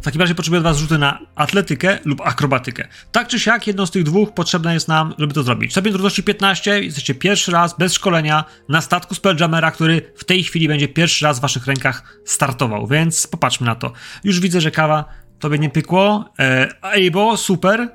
w 0.00 0.04
takim 0.04 0.20
razie 0.20 0.34
potrzebuję 0.34 0.58
od 0.58 0.64
was 0.64 0.76
rzuty 0.78 0.98
na 0.98 1.18
atletykę 1.34 1.98
lub 2.04 2.20
akrobatykę. 2.20 2.88
Tak 3.12 3.28
czy 3.28 3.40
siak, 3.40 3.66
jedną 3.66 3.86
z 3.86 3.90
tych 3.90 4.02
dwóch 4.04 4.34
potrzebne 4.34 4.74
jest 4.74 4.88
nam, 4.88 5.14
żeby 5.18 5.34
to 5.34 5.42
zrobić. 5.42 5.72
Stopień 5.72 5.92
trudności 5.92 6.22
15, 6.22 6.80
jesteście 6.84 7.14
pierwszy 7.14 7.52
raz, 7.52 7.78
bez 7.78 7.92
szkolenia, 7.94 8.44
na 8.68 8.80
statku 8.80 9.14
Spelljamera, 9.14 9.70
który 9.70 10.12
w 10.16 10.24
tej 10.24 10.42
chwili 10.44 10.68
będzie 10.68 10.88
pierwszy 10.88 11.24
raz 11.24 11.38
w 11.38 11.42
waszych 11.42 11.66
rękach 11.66 12.18
startował, 12.24 12.86
więc 12.86 13.26
popatrzmy 13.26 13.66
na 13.66 13.74
to. 13.74 13.92
Już 14.24 14.40
widzę, 14.40 14.60
że 14.60 14.70
kawa 14.70 15.04
tobie 15.42 15.58
nie 15.58 15.70
pykło. 15.70 16.24
E, 16.38 16.68
Ejbo, 16.82 17.36
super. 17.36 17.88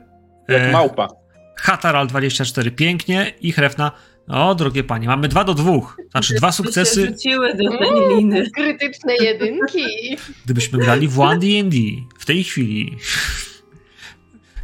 Jak 0.47 0.61
E, 0.61 0.71
małpa. 0.71 1.07
Hataral 1.57 2.07
24, 2.07 2.71
pięknie. 2.71 3.33
I 3.41 3.51
Hrefna, 3.51 3.91
o 4.27 4.55
drogie 4.55 4.83
panie, 4.83 5.07
mamy 5.07 5.27
dwa 5.27 5.43
do 5.43 5.53
dwóch. 5.53 5.97
Znaczy 6.11 6.33
dwa 6.33 6.51
sukcesy. 6.51 7.05
rzuciły 7.05 7.53
do 7.53 7.77
tej 7.77 8.17
liny. 8.17 8.51
Krytyczne 8.51 9.15
jedynki. 9.15 9.85
Gdybyśmy 10.45 10.79
grali 10.79 11.07
w 11.07 11.19
One 11.19 11.39
D&D 11.39 11.77
w 12.19 12.25
tej 12.25 12.43
chwili, 12.43 12.97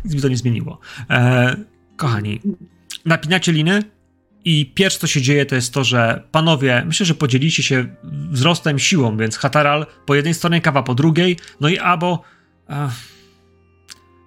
nic 0.05 0.15
by 0.15 0.21
to 0.21 0.27
nie 0.27 0.37
zmieniło. 0.37 0.79
E, 1.09 1.55
kochani, 1.97 2.41
napinacie 3.05 3.51
liny 3.51 3.83
i 4.45 4.65
pierwsze, 4.75 4.99
co 4.99 5.07
się 5.07 5.21
dzieje, 5.21 5.45
to 5.45 5.55
jest 5.55 5.73
to, 5.73 5.83
że 5.83 6.23
panowie, 6.31 6.83
myślę, 6.85 7.05
że 7.05 7.13
podzielicie 7.15 7.63
się 7.63 7.85
wzrostem, 8.31 8.79
siłą, 8.79 9.17
więc 9.17 9.37
Hataral 9.37 9.85
po 10.05 10.15
jednej 10.15 10.33
stronie, 10.33 10.61
Kawa 10.61 10.83
po 10.83 10.95
drugiej, 10.95 11.37
no 11.61 11.69
i 11.69 11.77
Abo... 11.77 12.23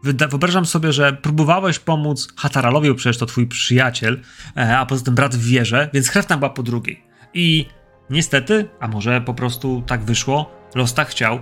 Wyobrażam 0.03 0.67
sobie, 0.67 0.93
że 0.93 1.13
próbowałeś 1.13 1.79
pomóc 1.79 2.29
Hataralowi, 2.37 2.89
bo 2.89 2.95
przecież 2.95 3.19
to 3.19 3.27
twój 3.27 3.47
przyjaciel, 3.47 4.21
e, 4.57 4.79
a 4.79 4.87
poza 4.87 5.05
tym 5.05 5.15
brat 5.15 5.37
w 5.37 5.45
wierze, 5.45 5.91
więc 5.95 6.09
Hrefna 6.09 6.37
była 6.37 6.51
po 6.51 6.63
drugiej. 6.63 7.03
I 7.35 7.67
niestety, 8.11 8.69
a 8.81 8.89
może 8.89 9.21
po 9.21 9.35
prostu 9.35 9.83
tak 9.87 10.05
wyszło, 10.05 10.51
los 10.75 10.95
tak 10.95 11.09
chciał, 11.09 11.41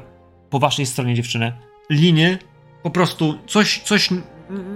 po 0.50 0.58
waszej 0.58 0.86
stronie 0.86 1.14
dziewczyny, 1.14 1.52
liny, 1.90 2.38
po 2.82 2.90
prostu 2.90 3.38
coś, 3.46 3.82
coś 3.84 4.10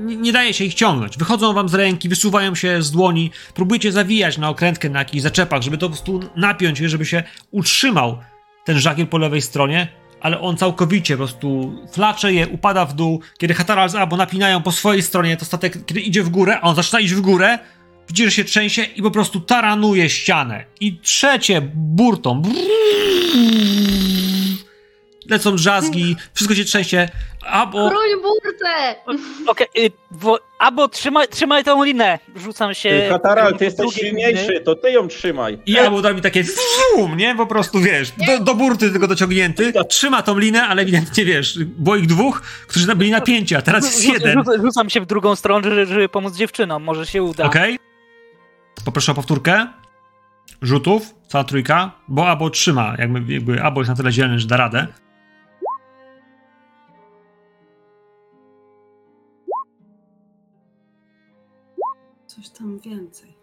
nie 0.03 0.33
daje 0.33 0.55
się 0.55 0.65
ich 0.65 0.75
ciągnąć. 0.75 1.19
Wychodzą 1.19 1.53
wam 1.53 1.69
z 1.69 1.75
ręki, 1.75 2.09
wysuwają 2.09 2.55
się 2.55 2.83
z 2.83 2.91
dłoni, 2.91 3.31
próbujecie 3.55 3.93
zawijać 3.93 4.39
na 4.39 4.49
okrętkę 4.49 4.91
na 4.91 4.99
jakichś 4.99 5.23
zaczepach, 5.23 5.63
żeby 5.63 5.79
to 5.79 5.89
po 5.89 5.95
prostu 5.95 6.21
napiąć, 6.37 6.79
żeby 6.79 7.07
się 7.07 7.23
utrzymał 7.51 8.19
ten 8.65 8.79
żagiel 8.79 9.07
po 9.07 9.19
lewej 9.19 9.43
stronie, 9.43 9.89
ale 10.21 10.41
on 10.41 10.57
całkowicie 10.57 11.15
po 11.15 11.19
prostu 11.19 11.79
flacze 11.93 12.33
je, 12.33 12.49
upada 12.49 12.85
w 12.85 12.95
dół. 12.95 13.21
Kiedy 13.39 13.55
Hataral 13.55 13.89
z 13.89 13.95
Abo 13.95 14.17
napinają 14.17 14.63
po 14.63 14.73
swojej 14.73 15.03
stronie, 15.03 15.37
to 15.37 15.45
statek, 15.45 15.87
kiedy 15.87 16.01
idzie 16.01 16.23
w 16.23 16.29
górę, 16.29 16.59
a 16.61 16.63
on 16.63 16.75
zaczyna 16.75 17.01
iść 17.01 17.15
w 17.15 17.21
górę, 17.21 17.59
widzi, 18.09 18.25
że 18.25 18.31
się 18.31 18.45
trzęsie 18.45 18.83
i 18.83 19.03
po 19.03 19.11
prostu 19.11 19.41
taranuje 19.41 20.11
ścianę. 20.11 20.65
I 20.81 20.99
trzecie 20.99 21.61
burtą. 21.75 22.43
Lecą 25.31 25.57
drzazgi, 25.57 26.17
wszystko 26.35 26.55
się 26.55 26.65
trzęsie. 26.65 27.09
Abo... 27.47 27.89
Broń 27.89 28.09
burtę! 28.23 28.95
Okej, 29.47 29.67
y, 29.79 29.91
wo- 30.11 30.39
albo 30.59 30.89
trzymaj, 30.89 31.29
trzymaj 31.29 31.65
tą 31.65 31.85
linę. 31.85 32.19
Rzucam 32.37 32.75
się. 32.75 33.07
Kataral, 33.11 33.57
ty 33.57 33.65
jesteś 33.65 33.95
silniejszy, 33.95 34.61
to 34.65 34.75
ty 34.75 34.91
ją 34.91 35.09
trzymaj. 35.09 35.59
I 35.67 35.79
Abo 35.79 36.03
da 36.03 36.13
mi 36.13 36.21
takie 36.21 36.45
fum, 36.45 37.17
nie? 37.17 37.35
Po 37.35 37.47
prostu, 37.47 37.81
wiesz, 37.81 38.13
do, 38.27 38.45
do 38.45 38.55
burty 38.55 38.91
tylko 38.91 39.07
dociągnięty. 39.09 39.73
Trzyma 39.89 40.23
tą 40.23 40.39
linę, 40.39 40.63
ale 40.63 40.83
ewidentnie, 40.83 41.25
wiesz, 41.25 41.59
było 41.65 41.97
ich 41.97 42.07
dwóch, 42.07 42.43
którzy 42.69 42.95
byli 42.97 43.11
napięci, 43.11 43.57
a 43.57 43.63
teraz 43.63 43.85
jest 43.85 44.05
jeden. 44.05 44.39
rzu- 44.43 44.63
Rzucam 44.63 44.91
się 44.91 45.01
w 45.01 45.07
drugą 45.07 45.37
stronę, 45.37 45.69
żeby, 45.71 45.87
żeby 45.87 46.09
pomóc 46.09 46.37
dziewczynom. 46.37 46.83
Może 46.83 47.07
się 47.07 47.23
uda. 47.23 47.45
Okej. 47.45 47.79
Poproszę 48.85 49.13
o 49.13 49.15
powtórkę. 49.15 49.67
Rzutów, 50.63 51.15
cała 51.29 51.45
trójka, 51.45 51.93
bo 52.09 52.29
Abo 52.29 52.51
trzyma, 52.51 52.95
jakby, 52.99 53.33
jakby 53.35 53.63
Abo 53.63 53.81
jest 53.81 53.89
na 53.89 53.97
tyle 53.97 54.13
zielony, 54.13 54.39
że 54.39 54.47
da 54.47 54.57
radę. 54.57 54.87
Coś 62.39 62.51
tam 62.51 62.81
więcej. 62.81 63.39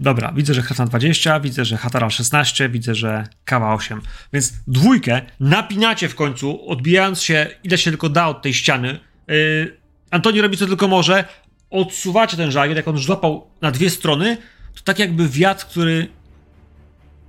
Dobra, 0.00 0.32
widzę, 0.32 0.54
że 0.54 0.62
Hrefna 0.62 0.86
20, 0.86 1.40
widzę, 1.40 1.64
że 1.64 1.76
Hataral 1.76 2.10
16, 2.10 2.68
widzę, 2.68 2.94
że 2.94 3.26
Kawa 3.44 3.74
8. 3.74 4.00
Więc 4.32 4.52
dwójkę 4.66 5.22
napinacie 5.40 6.08
w 6.08 6.14
końcu, 6.14 6.68
odbijając 6.68 7.22
się 7.22 7.46
ile 7.64 7.78
się 7.78 7.90
tylko 7.90 8.08
da 8.08 8.28
od 8.28 8.42
tej 8.42 8.54
ściany. 8.54 8.98
Yy, 9.28 9.76
Antoni 10.10 10.40
robi 10.40 10.56
co 10.56 10.66
tylko 10.66 10.88
może. 10.88 11.24
Odsuwacie 11.70 12.36
ten 12.36 12.50
żagiel, 12.50 12.76
jak 12.76 12.88
on 12.88 12.98
złapał 12.98 13.46
na 13.60 13.70
dwie 13.70 13.90
strony, 13.90 14.36
to 14.74 14.82
tak 14.84 14.98
jakby 14.98 15.28
wiatr, 15.28 15.66
który 15.66 16.08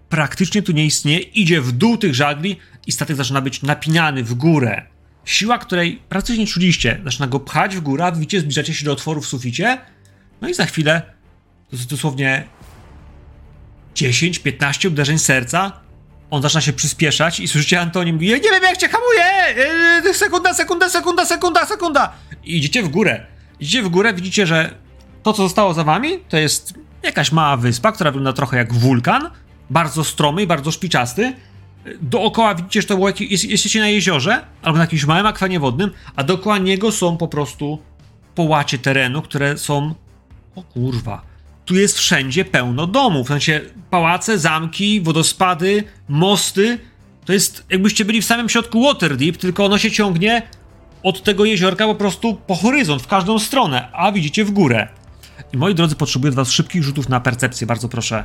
praktycznie 0.09 0.61
tu 0.61 0.71
nie 0.71 0.85
istnieje, 0.85 1.19
idzie 1.19 1.61
w 1.61 1.71
dół 1.71 1.97
tych 1.97 2.15
żagli 2.15 2.55
i 2.87 2.91
statek 2.91 3.17
zaczyna 3.17 3.41
być 3.41 3.61
napinany 3.61 4.23
w 4.23 4.33
górę. 4.33 4.92
Siła, 5.25 5.57
której 5.57 6.01
praktycznie 6.09 6.43
nie 6.43 6.47
czuliście, 6.47 7.01
zaczyna 7.05 7.27
go 7.27 7.39
pchać 7.39 7.75
w 7.75 7.79
górę, 7.79 8.11
widzicie, 8.15 8.39
zbliżacie 8.39 8.73
się 8.73 8.85
do 8.85 8.91
otworu 8.91 9.21
w 9.21 9.27
suficie, 9.27 9.77
no 10.41 10.49
i 10.49 10.53
za 10.53 10.65
chwilę 10.65 11.01
to 11.69 11.75
jest 11.75 11.89
dosłownie 11.89 12.43
10-15 13.95 14.87
uderzeń 14.87 15.19
serca. 15.19 15.71
On 16.29 16.41
zaczyna 16.41 16.61
się 16.61 16.73
przyspieszać 16.73 17.39
i 17.39 17.47
słyszycie 17.47 17.81
Antoni 17.81 18.13
mówi, 18.13 18.27
nie 18.27 18.39
wiem 18.39 18.63
jak 18.63 18.77
cię 18.77 18.89
hamuje! 18.89 19.63
Yy, 20.03 20.13
sekunda, 20.13 20.53
sekunda, 20.53 20.89
sekunda, 20.89 21.25
sekunda, 21.25 21.65
sekunda! 21.65 22.13
I 22.43 22.57
idziecie 22.57 22.83
w 22.83 22.89
górę. 22.89 23.25
Idziecie 23.59 23.83
w 23.83 23.89
górę, 23.89 24.13
widzicie, 24.13 24.47
że 24.47 24.75
to, 25.23 25.33
co 25.33 25.43
zostało 25.43 25.73
za 25.73 25.83
wami, 25.83 26.19
to 26.29 26.37
jest 26.37 26.73
jakaś 27.03 27.31
mała 27.31 27.57
wyspa, 27.57 27.91
która 27.91 28.11
wygląda 28.11 28.33
trochę 28.33 28.57
jak 28.57 28.73
wulkan. 28.73 29.29
Bardzo 29.69 30.03
stromy 30.03 30.41
i 30.41 30.47
bardzo 30.47 30.71
szpiczasty. 30.71 31.33
Dookoła 32.01 32.55
widzicie, 32.55 32.81
że 32.81 32.87
to 32.87 32.95
było 32.95 33.07
jakieś, 33.09 33.31
jest, 33.31 33.43
jesteście 33.43 33.79
na 33.79 33.87
jeziorze 33.87 34.45
albo 34.61 34.77
na 34.77 34.83
jakimś 34.83 35.05
małym 35.05 35.25
akwanie 35.25 35.59
wodnym, 35.59 35.91
a 36.15 36.23
dookoła 36.23 36.57
niego 36.57 36.91
są 36.91 37.17
po 37.17 37.27
prostu 37.27 37.79
połacie 38.35 38.77
terenu, 38.77 39.21
które 39.21 39.57
są... 39.57 39.95
O 40.55 40.63
kurwa 40.63 41.33
tu 41.65 41.75
jest 41.75 41.97
wszędzie 41.97 42.45
pełno 42.45 42.87
domów. 42.87 43.25
W 43.25 43.27
sensie 43.27 43.61
pałace, 43.89 44.39
zamki, 44.39 45.01
wodospady, 45.01 45.83
mosty. 46.07 46.79
To 47.25 47.33
jest 47.33 47.65
jakbyście 47.69 48.05
byli 48.05 48.21
w 48.21 48.25
samym 48.25 48.49
środku 48.49 48.83
Waterdeep, 48.83 49.37
tylko 49.37 49.65
ono 49.65 49.77
się 49.77 49.91
ciągnie 49.91 50.41
od 51.03 51.23
tego 51.23 51.45
jeziorka 51.45 51.85
po 51.85 51.95
prostu 51.95 52.35
po 52.47 52.55
horyzont, 52.55 53.01
w 53.01 53.07
każdą 53.07 53.39
stronę, 53.39 53.87
a 53.93 54.11
widzicie 54.11 54.45
w 54.45 54.51
górę. 54.51 54.87
I 55.53 55.57
moi 55.57 55.75
drodzy, 55.75 55.95
potrzebuję 55.95 56.29
od 56.29 56.35
was 56.35 56.51
szybkich 56.51 56.83
rzutów 56.83 57.09
na 57.09 57.19
percepcję, 57.19 57.67
bardzo 57.67 57.89
proszę. 57.89 58.23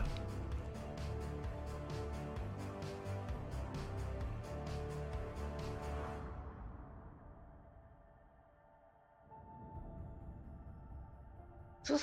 Co 11.89 11.99
z 11.99 12.03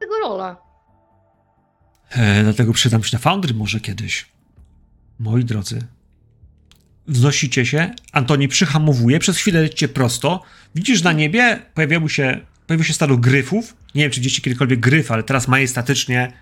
tego 0.00 0.18
rola? 0.22 0.56
E, 2.10 2.42
dlatego 2.42 2.72
przydam 2.72 3.04
się 3.04 3.16
na 3.16 3.18
Foundry 3.18 3.54
może 3.54 3.80
kiedyś. 3.80 4.26
Moi 5.18 5.44
drodzy, 5.44 5.86
wznosicie 7.06 7.66
się, 7.66 7.90
Antoni 8.12 8.48
przyhamowuje, 8.48 9.18
przez 9.18 9.36
chwilę 9.36 9.62
lecicie 9.62 9.88
prosto, 9.88 10.42
widzisz 10.74 11.02
na 11.02 11.12
niebie, 11.12 11.62
pojawiały 11.74 12.10
się, 12.10 12.40
pojawiło 12.66 12.84
się 12.84 12.94
stado 12.94 13.16
gryfów, 13.16 13.76
nie 13.94 14.02
wiem 14.02 14.10
czy 14.10 14.20
widzieliście 14.20 14.42
kiedykolwiek 14.42 14.80
gryf, 14.80 15.10
ale 15.10 15.22
teraz 15.22 15.48
majestatycznie, 15.48 16.32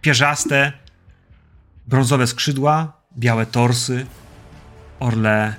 pierzaste, 0.00 0.72
brązowe 1.86 2.26
skrzydła, 2.26 3.00
białe 3.18 3.46
torsy, 3.46 4.06
orle 4.98 5.54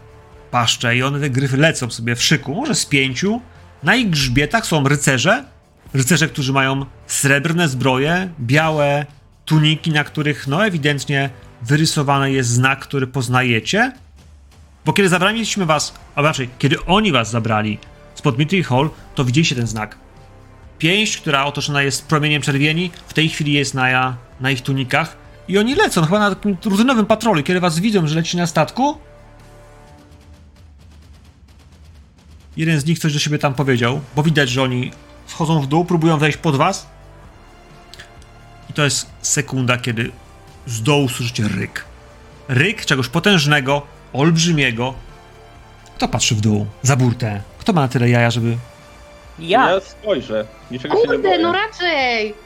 paszcze. 0.51 0.97
I 0.97 1.03
one 1.03 1.19
te 1.19 1.29
gryfy 1.29 1.57
lecą 1.57 1.91
sobie 1.91 2.15
w 2.15 2.23
szyku, 2.23 2.55
może 2.55 2.75
z 2.75 2.85
pięciu, 2.85 3.41
na 3.83 3.95
ich 3.95 4.09
grzbietach 4.09 4.65
są 4.65 4.87
rycerze, 4.87 5.45
rycerze, 5.93 6.27
którzy 6.27 6.53
mają 6.53 6.85
srebrne 7.07 7.69
zbroje, 7.69 8.29
białe 8.39 9.05
tuniki, 9.45 9.91
na 9.91 10.03
których 10.03 10.47
no 10.47 10.65
ewidentnie 10.65 11.29
wyrysowany 11.61 12.31
jest 12.31 12.49
znak, 12.49 12.79
który 12.79 13.07
poznajecie. 13.07 13.91
Bo 14.85 14.93
kiedy 14.93 15.09
zabraliśmy 15.09 15.65
was, 15.65 15.93
a 16.15 16.21
raczej, 16.21 16.49
kiedy 16.59 16.85
oni 16.85 17.11
was 17.11 17.31
zabrali 17.31 17.77
spod 18.15 18.37
Mitry 18.37 18.63
Hall, 18.63 18.89
to 19.15 19.25
widzieliście 19.25 19.55
ten 19.55 19.67
znak. 19.67 19.97
Pięść, 20.77 21.17
która 21.17 21.45
otoczona 21.45 21.83
jest 21.83 22.07
promieniem 22.07 22.41
czerwieni, 22.41 22.91
w 23.07 23.13
tej 23.13 23.29
chwili 23.29 23.53
jest 23.53 23.73
na, 23.73 24.17
na 24.39 24.51
ich 24.51 24.61
tunikach 24.61 25.17
i 25.47 25.57
oni 25.57 25.75
lecą 25.75 26.05
chyba 26.05 26.19
na 26.19 26.35
takim 26.35 26.57
rutynowym 26.65 27.05
patrolu. 27.05 27.43
Kiedy 27.43 27.59
was 27.59 27.79
widzą, 27.79 28.07
że 28.07 28.15
leci 28.15 28.37
na 28.37 28.47
statku, 28.47 28.97
jeden 32.57 32.79
z 32.79 32.85
nich 32.85 32.99
coś 32.99 33.13
do 33.13 33.19
siebie 33.19 33.39
tam 33.39 33.53
powiedział, 33.53 34.01
bo 34.15 34.23
widać, 34.23 34.49
że 34.49 34.63
oni 34.63 34.91
schodzą 35.31 35.61
w 35.61 35.67
dół, 35.67 35.85
próbują 35.85 36.17
wejść 36.17 36.37
pod 36.37 36.55
was. 36.55 36.87
I 38.69 38.73
to 38.73 38.83
jest 38.83 39.09
sekunda, 39.21 39.77
kiedy 39.77 40.11
z 40.67 40.81
dołu 40.83 41.09
słyszycie 41.09 41.43
ryk. 41.57 41.85
Ryk 42.47 42.85
czegoś 42.85 43.07
potężnego, 43.07 43.81
olbrzymiego. 44.13 44.93
Kto 45.95 46.07
patrzy 46.07 46.35
w 46.35 46.41
dół? 46.41 46.65
Za 46.81 46.95
burtę. 46.95 47.41
Kto 47.59 47.73
ma 47.73 47.81
na 47.81 47.87
tyle 47.87 48.09
jaja, 48.09 48.31
żeby... 48.31 48.57
Ja! 49.39 49.71
Ja 49.71 49.79
spojrzę. 49.79 50.45
Niczego 50.71 50.95
się 50.95 51.01
nie 51.01 51.07
Kurde, 51.07 51.29
boję. 51.29 51.39
no 51.39 51.51
raczej! 51.53 52.33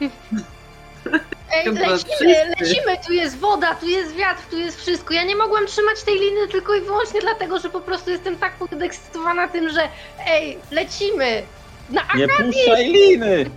Ej, 1.54 1.64
Chyba 1.64 1.80
lecimy, 1.80 1.96
wszyscy. 2.16 2.54
lecimy, 2.60 2.96
tu 3.06 3.12
jest 3.12 3.38
woda, 3.38 3.74
tu 3.74 3.86
jest 3.88 4.14
wiatr, 4.14 4.42
tu 4.50 4.58
jest 4.58 4.80
wszystko. 4.80 5.14
Ja 5.14 5.24
nie 5.24 5.36
mogłam 5.36 5.66
trzymać 5.66 6.02
tej 6.02 6.14
liny 6.14 6.48
tylko 6.50 6.74
i 6.74 6.80
wyłącznie 6.80 7.20
dlatego, 7.20 7.58
że 7.60 7.70
po 7.70 7.80
prostu 7.80 8.10
jestem 8.10 8.36
tak 8.36 8.52
podekscytowana 8.56 9.48
tym, 9.48 9.68
że 9.70 9.88
ej, 10.26 10.58
lecimy! 10.70 11.42
Na 11.90 12.02
Nie 12.16 12.28
puszczaj 12.28 12.92
liny! 12.92 13.50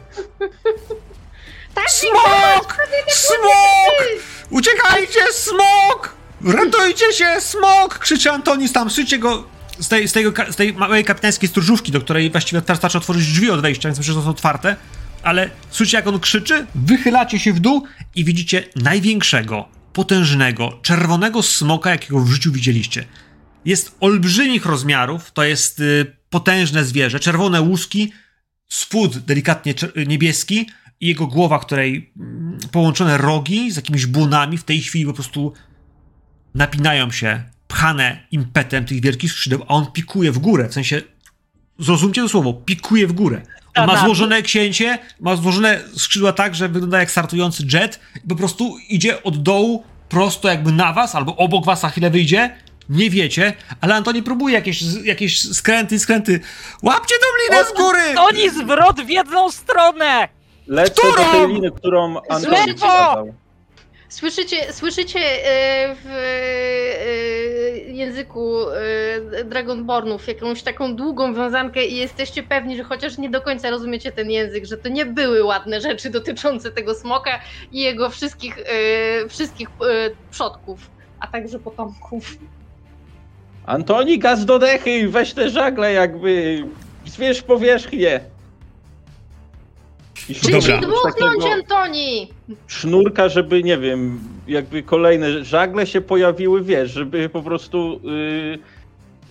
tak, 1.75 1.91
Smok! 1.91 2.77
Smok! 3.07 4.05
Uciekajcie, 4.49 5.19
smok! 5.31 6.15
Ratujcie 6.45 7.13
się, 7.13 7.41
smok! 7.41 7.99
Krzyczy 7.99 8.31
Antonis 8.31 8.73
tam, 8.73 8.89
szycie 8.89 9.19
go 9.19 9.47
z 9.79 9.87
tej, 9.87 10.07
z, 10.07 10.13
tego, 10.13 10.33
z 10.51 10.55
tej 10.55 10.73
małej 10.73 11.03
kapitańskiej 11.03 11.49
stróżówki, 11.49 11.91
do 11.91 12.01
której 12.01 12.31
właściwie 12.31 12.61
teraz 12.61 12.77
wystarczy 12.77 12.97
otworzyć 12.97 13.27
drzwi 13.27 13.49
od 13.49 13.61
wejścia, 13.61 13.89
więc 13.89 13.97
myślę, 13.97 14.13
że 14.13 14.21
są 14.21 14.29
otwarte. 14.29 14.75
Ale 15.23 15.49
słyszycie, 15.69 15.97
jak 15.97 16.07
on 16.07 16.19
krzyczy, 16.19 16.65
wychylacie 16.75 17.39
się 17.39 17.53
w 17.53 17.59
dół 17.59 17.83
i 18.15 18.25
widzicie 18.25 18.63
największego, 18.75 19.67
potężnego, 19.93 20.79
czerwonego 20.81 21.43
smoka, 21.43 21.89
jakiego 21.89 22.19
w 22.19 22.29
życiu 22.29 22.51
widzieliście. 22.51 23.05
Jest 23.65 23.95
olbrzymich 23.99 24.65
rozmiarów, 24.65 25.31
to 25.31 25.43
jest 25.43 25.79
y, 25.79 26.18
potężne 26.29 26.85
zwierzę, 26.85 27.19
czerwone 27.19 27.61
łuski, 27.61 28.11
spód 28.69 29.17
delikatnie 29.17 29.73
niebieski 30.07 30.69
i 31.01 31.07
jego 31.07 31.27
głowa, 31.27 31.59
której 31.59 32.11
mm, 32.19 32.57
połączone 32.71 33.17
rogi 33.17 33.71
z 33.71 33.75
jakimiś 33.75 34.05
błonami 34.05 34.57
w 34.57 34.63
tej 34.63 34.81
chwili 34.81 35.05
po 35.05 35.13
prostu 35.13 35.53
napinają 36.55 37.11
się, 37.11 37.43
pchane 37.67 38.27
impetem 38.31 38.85
tych 38.85 39.01
wielkich 39.01 39.31
skrzydeł, 39.31 39.63
a 39.63 39.67
on 39.67 39.91
pikuje 39.91 40.31
w 40.31 40.39
górę, 40.39 40.69
w 40.69 40.73
sensie, 40.73 41.01
zrozumcie 41.79 42.21
to 42.21 42.29
słowo, 42.29 42.53
pikuje 42.53 43.07
w 43.07 43.11
górę. 43.13 43.41
On 43.75 43.87
ma 43.87 44.05
złożone 44.05 44.41
księcie, 44.41 44.99
ma 45.19 45.35
złożone 45.35 45.79
skrzydła 45.95 46.33
tak, 46.33 46.55
że 46.55 46.69
wygląda 46.69 46.99
jak 46.99 47.11
startujący 47.11 47.63
jet 47.73 47.99
i 48.25 48.27
po 48.27 48.35
prostu 48.35 48.77
idzie 48.89 49.23
od 49.23 49.43
dołu 49.43 49.83
prosto 50.09 50.47
jakby 50.47 50.71
na 50.71 50.93
was, 50.93 51.15
albo 51.15 51.35
obok 51.35 51.65
was 51.65 51.83
na 51.83 51.89
chwilę 51.89 52.09
wyjdzie, 52.09 52.55
nie 52.89 53.09
wiecie, 53.09 53.53
ale 53.81 53.95
Antoni 53.95 54.23
próbuje 54.23 54.55
jakieś, 54.55 54.83
jakieś 55.03 55.41
skręty, 55.41 55.99
skręty. 55.99 56.39
Łapcie 56.83 57.15
tą 57.15 57.55
linę 57.55 57.65
z 57.65 57.73
góry! 57.73 58.19
Oni 58.19 58.49
zwrot 58.49 59.01
w 59.01 59.09
jedną 59.09 59.51
stronę! 59.51 60.27
Lecę 60.67 60.93
Którą? 60.93 61.25
do 61.25 61.31
tej 61.31 61.47
liny, 61.47 61.71
którą 61.71 62.15
Antoni 62.29 62.73
wskazał. 62.73 63.33
Słyszycie, 64.09 64.73
słyszycie 64.73 65.19
e, 65.19 65.95
w 65.95 66.07
e, 66.07 67.91
języku 67.91 68.69
e, 68.69 69.43
Dragonbornów 69.43 70.27
jakąś 70.27 70.63
taką 70.63 70.95
długą 70.95 71.33
wiązankę 71.33 71.85
i 71.85 71.95
jesteście 71.95 72.43
pewni, 72.43 72.77
że 72.77 72.83
chociaż 72.83 73.17
nie 73.17 73.29
do 73.29 73.41
końca 73.41 73.69
rozumiecie 73.69 74.11
ten 74.11 74.31
język, 74.31 74.65
że 74.65 74.77
to 74.77 74.89
nie 74.89 75.05
były 75.05 75.43
ładne 75.43 75.81
rzeczy 75.81 76.09
dotyczące 76.09 76.71
tego 76.71 76.95
smoka 76.95 77.39
i 77.71 77.79
jego 77.79 78.09
wszystkich, 78.09 78.57
wszystkich 79.29 79.69
przodków, 80.31 80.79
a 81.19 81.27
także 81.27 81.59
potomków. 81.59 82.37
Antoni, 83.65 84.19
gaz 84.19 84.45
do 84.45 84.59
dechy, 84.59 85.09
weź 85.09 85.33
te 85.33 85.49
żagle 85.49 85.93
jakby, 85.93 86.63
zwierz 87.05 87.41
powierzchnię. 87.41 88.19
I 90.29 90.35
Czy 90.35 90.41
szukam 90.41 90.61
ci 90.61 90.67
Dobra. 90.67 90.87
dmuchnąć, 90.87 91.43
Antoni? 91.53 92.27
Sznurka, 92.67 93.29
żeby, 93.29 93.63
nie 93.63 93.77
wiem, 93.77 94.19
jakby 94.47 94.83
kolejne 94.83 95.45
żagle 95.45 95.87
się 95.87 96.01
pojawiły, 96.01 96.63
wiesz, 96.63 96.91
żeby 96.91 97.29
po 97.29 97.41
prostu 97.41 97.99
yy, 98.03 98.59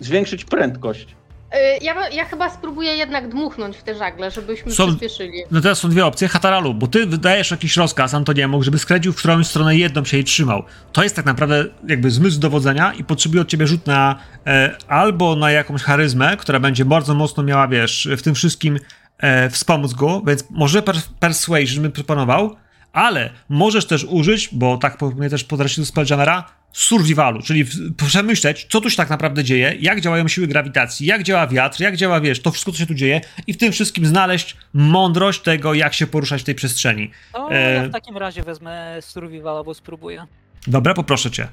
zwiększyć 0.00 0.44
prędkość. 0.44 1.17
E, 1.52 1.78
Ja, 1.78 2.08
ja 2.08 2.24
chyba 2.24 2.50
spróbuję 2.50 2.96
jednak 2.96 3.28
dmuchnąć 3.28 3.76
w 3.76 3.82
te 3.82 3.94
żagle, 3.94 4.30
żebyśmy 4.30 4.72
Są- 4.72 4.86
przyspieszyli. 4.86 5.42
No 5.50 5.60
teraz 5.60 5.78
są 5.78 5.88
dwie 5.90 6.06
opcje. 6.06 6.28
Hataralu, 6.28 6.74
bo 6.74 6.86
ty 6.86 7.06
wydajesz 7.06 7.50
jakiś 7.50 7.76
rozkaz 7.76 8.14
Antoniemu, 8.14 8.62
żeby 8.62 8.78
skręcił 8.78 9.12
w 9.12 9.16
którąś 9.16 9.46
stronę 9.46 9.76
jedną 9.76 10.04
się 10.04 10.16
jej 10.16 10.24
trzymał. 10.24 10.62
To 10.92 11.02
jest 11.02 11.16
tak 11.16 11.24
naprawdę 11.26 11.64
jakby 11.88 12.10
zmysł 12.10 12.40
dowodzenia 12.40 12.92
i 12.92 13.04
potrzebuje 13.04 13.42
od 13.42 13.48
ciebie 13.48 13.66
rzut 13.66 13.86
na 13.86 14.18
e, 14.46 14.76
albo 14.88 15.36
na 15.36 15.50
jakąś 15.50 15.82
charyzmę, 15.82 16.36
która 16.36 16.60
będzie 16.60 16.84
bardzo 16.84 17.14
mocno 17.14 17.42
miała, 17.42 17.68
wiesz, 17.68 18.08
w 18.16 18.22
tym 18.22 18.34
wszystkim 18.34 18.78
e, 19.18 19.50
wspomóc 19.50 19.92
go, 19.94 20.22
więc 20.26 20.44
może 20.50 20.82
per, 20.82 20.96
persuasion 21.20 21.82
bym 21.82 21.92
proponował, 21.92 22.56
ale 22.92 23.30
możesz 23.48 23.86
też 23.86 24.04
użyć, 24.04 24.48
bo 24.52 24.76
tak 24.76 24.96
proponuję 24.96 25.30
też 25.30 25.44
po 25.44 25.56
zresztą 25.56 25.84
Spelljamera, 25.84 26.44
survivalu, 26.72 27.42
czyli 27.42 27.64
przemyśleć, 28.06 28.66
co 28.70 28.80
tu 28.80 28.90
się 28.90 28.96
tak 28.96 29.10
naprawdę 29.10 29.44
dzieje, 29.44 29.76
jak 29.80 30.00
działają 30.00 30.28
siły 30.28 30.46
grawitacji, 30.46 31.06
jak 31.06 31.22
działa 31.22 31.46
wiatr, 31.46 31.80
jak 31.80 31.96
działa, 31.96 32.20
wiesz, 32.20 32.42
to 32.42 32.50
wszystko, 32.50 32.72
co 32.72 32.78
się 32.78 32.86
tu 32.86 32.94
dzieje 32.94 33.20
i 33.46 33.52
w 33.52 33.56
tym 33.56 33.72
wszystkim 33.72 34.06
znaleźć 34.06 34.56
mądrość 34.72 35.40
tego, 35.40 35.74
jak 35.74 35.94
się 35.94 36.06
poruszać 36.06 36.42
w 36.42 36.44
tej 36.44 36.54
przestrzeni. 36.54 37.10
To 37.32 37.52
E, 37.52 37.74
ja 37.74 37.88
w 37.88 37.92
takim 37.92 38.16
razie 38.16 38.42
wezmę 38.42 38.96
survival 39.00 39.56
albo 39.56 39.74
spróbuję. 39.74 40.26
Dobra, 40.66 40.94
poproszę 40.94 41.30
cię. 41.30 41.48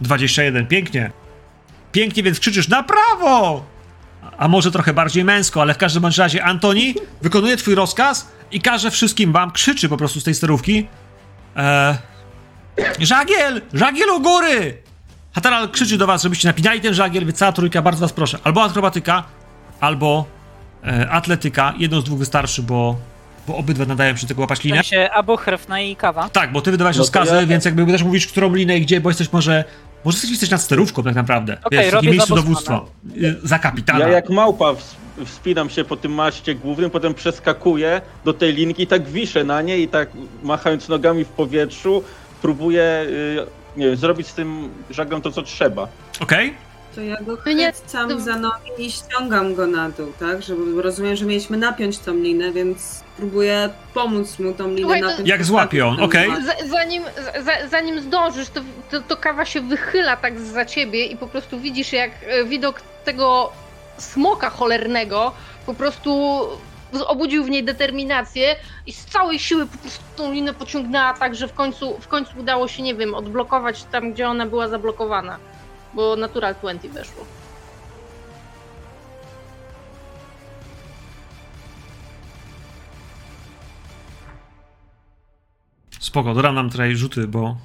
21, 0.00 0.66
pięknie. 0.66 1.10
Pięknie, 1.92 2.22
więc 2.22 2.40
krzyczysz 2.40 2.68
na 2.68 2.82
prawo! 2.82 3.64
A 4.38 4.48
może 4.48 4.70
trochę 4.70 4.92
bardziej 4.94 5.24
męsko, 5.24 5.62
ale 5.62 5.74
w 5.74 5.78
każdym 5.78 6.02
bądź 6.02 6.18
razie 6.18 6.44
Antoni 6.44 6.94
wykonuje 7.22 7.56
twój 7.56 7.74
rozkaz 7.74 8.28
i 8.52 8.60
każe 8.60 8.90
wszystkim 8.90 9.32
wam, 9.32 9.50
krzyczy 9.50 9.88
po 9.88 9.96
prostu 9.96 10.20
z 10.20 10.24
tej 10.24 10.34
sterówki. 10.34 10.86
Eee, 11.56 11.94
żagiel! 13.00 13.62
Żagiel 13.72 14.08
u 14.10 14.20
góry! 14.20 14.82
Hataral 15.34 15.68
krzyczy 15.68 15.98
do 15.98 16.06
was, 16.06 16.22
żebyście 16.22 16.48
napinali 16.48 16.80
ten 16.80 16.94
żagiel, 16.94 17.24
więc 17.26 17.38
cała 17.38 17.52
trójka, 17.52 17.82
bardzo 17.82 18.00
was 18.00 18.12
proszę. 18.12 18.38
Albo 18.44 18.62
akrobatyka, 18.64 19.24
albo 19.80 20.24
e, 20.86 21.10
atletyka. 21.10 21.74
Jedno 21.78 22.00
z 22.00 22.04
dwóch 22.04 22.18
wystarczy, 22.18 22.62
bo, 22.62 22.96
bo 23.48 23.56
obydwa 23.56 23.84
nadają 23.84 24.16
się 24.16 24.22
do 24.22 24.28
tego 24.28 24.40
łapać 24.40 24.58
W 24.60 24.64
linę. 24.64 24.76
sensie 24.76 25.10
albo 25.10 25.36
chrewna 25.36 25.80
i 25.80 25.96
kawa. 25.96 26.28
Tak, 26.28 26.52
bo 26.52 26.60
ty 26.60 26.70
wydawałeś 26.70 26.96
No 26.96 27.02
rozkazy, 27.02 27.34
ja- 27.34 27.46
więc 27.46 27.64
jakby 27.64 27.86
też 27.86 28.02
mówisz, 28.02 28.26
którą 28.26 28.54
linę 28.54 28.78
i 28.78 28.80
gdzie, 28.82 29.00
bo 29.00 29.10
jesteś 29.10 29.32
może. 29.32 29.64
Może 30.04 30.28
jesteś, 30.28 30.50
nad 30.50 30.62
sterówką 30.62 31.02
tak 31.02 31.14
naprawdę. 31.14 31.58
Okej, 31.64 31.78
Wiesz, 31.78 31.88
w 31.88 31.92
takim 31.92 32.10
miejscu 32.10 32.28
za 32.28 32.34
dowództwa. 32.34 32.84
Y, 33.16 33.36
Za 33.42 33.58
kapitana. 33.58 33.98
Ja 33.98 34.08
jak 34.08 34.30
małpa 34.30 34.64
ws- 34.72 34.96
wspinam 35.26 35.70
się 35.70 35.84
po 35.84 35.96
tym 35.96 36.12
maście 36.12 36.54
głównym, 36.54 36.90
potem 36.90 37.14
przeskakuję 37.14 38.00
do 38.24 38.32
tej 38.32 38.52
linki 38.52 38.82
i 38.82 38.86
tak 38.86 39.08
wiszę 39.08 39.44
na 39.44 39.62
niej 39.62 39.82
i 39.82 39.88
tak 39.88 40.08
machając 40.42 40.88
nogami 40.88 41.24
w 41.24 41.28
powietrzu 41.28 42.02
próbuję 42.42 43.06
yy, 43.36 43.46
nie 43.76 43.86
wiem, 43.86 43.96
zrobić 43.96 44.26
z 44.28 44.34
tym 44.34 44.68
żaglem 44.90 45.22
to, 45.22 45.30
co 45.32 45.42
trzeba. 45.42 45.88
Okej? 46.20 46.54
To 46.94 47.00
ja 47.00 47.16
go 47.22 47.36
No 47.46 47.52
nie- 47.52 47.72
chwycam 47.72 48.20
za 48.20 48.36
nogi 48.36 48.70
i 48.78 48.92
ściągam 48.92 49.54
go 49.54 49.66
na 49.66 49.90
dół, 49.90 50.12
tak? 50.20 50.42
Żeby, 50.42 50.82
rozumiem, 50.82 51.16
że 51.16 51.24
mieliśmy 51.24 51.56
napiąć 51.56 51.98
tą 51.98 52.14
linę, 52.14 52.52
więc 52.52 53.04
próbuję 53.16 53.70
pomóc 53.94 54.38
mu 54.38 54.52
tą 54.54 54.68
linę 54.68 54.80
Słuchaj, 54.80 55.00
to- 55.00 55.06
napiąć. 55.10 55.28
Jak 55.28 55.44
złapie 55.44 55.86
on, 55.86 56.00
okej. 56.02 56.30
Z, 56.64 56.68
zanim, 56.70 57.02
za, 57.44 57.68
zanim 57.68 58.00
zdążysz, 58.00 58.48
to, 58.48 58.60
to, 58.90 59.00
to 59.00 59.16
kawa 59.16 59.44
się 59.44 59.60
wychyla 59.60 60.16
tak 60.16 60.40
za 60.40 60.64
ciebie 60.64 61.06
i 61.06 61.16
po 61.16 61.26
prostu 61.26 61.60
widzisz, 61.60 61.92
jak 61.92 62.10
e, 62.26 62.44
widok 62.44 62.80
tego 63.04 63.52
smoka 63.98 64.50
cholernego 64.50 65.32
po 65.66 65.74
prostu 65.74 66.40
obudził 67.06 67.44
w 67.44 67.50
niej 67.50 67.64
determinację 67.64 68.56
i 68.86 68.92
z 68.92 69.04
całej 69.04 69.38
siły 69.38 69.66
po 69.66 69.78
prostu 69.78 70.02
tą 70.16 70.32
linę 70.32 70.54
pociągnęła 70.54 71.14
tak, 71.14 71.34
że 71.34 71.48
w 71.48 71.52
końcu, 71.54 71.98
w 72.00 72.08
końcu 72.08 72.38
udało 72.40 72.68
się, 72.68 72.82
nie 72.82 72.94
wiem, 72.94 73.14
odblokować 73.14 73.84
tam, 73.84 74.12
gdzie 74.12 74.28
ona 74.28 74.46
była 74.46 74.68
zablokowana. 74.68 75.36
Bo 75.94 76.16
Natural 76.16 76.54
20 76.54 76.88
weszło. 76.88 77.24
Spoko, 86.00 86.34
dodam 86.34 86.54
nam 86.54 86.70
tutaj 86.70 86.96
rzuty, 86.96 87.28
bo. 87.28 87.56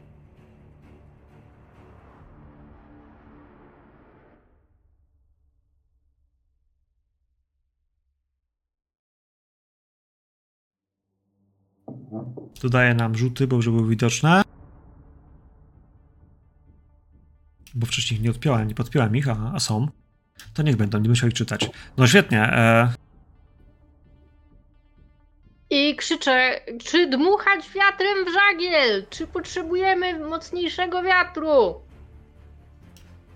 Dodaje 12.62 12.94
nam 12.94 13.16
rzuty, 13.16 13.48
bo 13.48 13.62
żeby 13.62 13.78
były 13.78 13.90
widoczne. 13.90 14.53
Bo 17.74 17.86
wcześniej 17.86 18.22
nie 18.22 18.30
odpiąłem, 18.30 18.68
nie 18.68 18.76
podpiąłem 18.76 19.16
ich, 19.16 19.28
a, 19.28 19.52
a 19.56 19.60
są. 19.60 19.88
To 20.54 20.64
niech 20.64 20.76
będą, 20.76 21.00
nie 21.00 21.10
musiał 21.10 21.30
ich 21.30 21.36
czytać. 21.36 21.70
No 21.98 22.08
świetnie. 22.08 22.42
E, 22.42 22.94
I 25.70 25.96
krzyczę, 25.96 26.60
czy 26.86 27.10
dmuchać 27.10 27.70
wiatrem 27.76 28.26
w 28.26 28.34
żagiel? 28.34 29.06
Czy 29.10 29.28
potrzebujemy 29.28 30.20
mocniejszego 30.20 31.04
wiatru? 31.04 31.82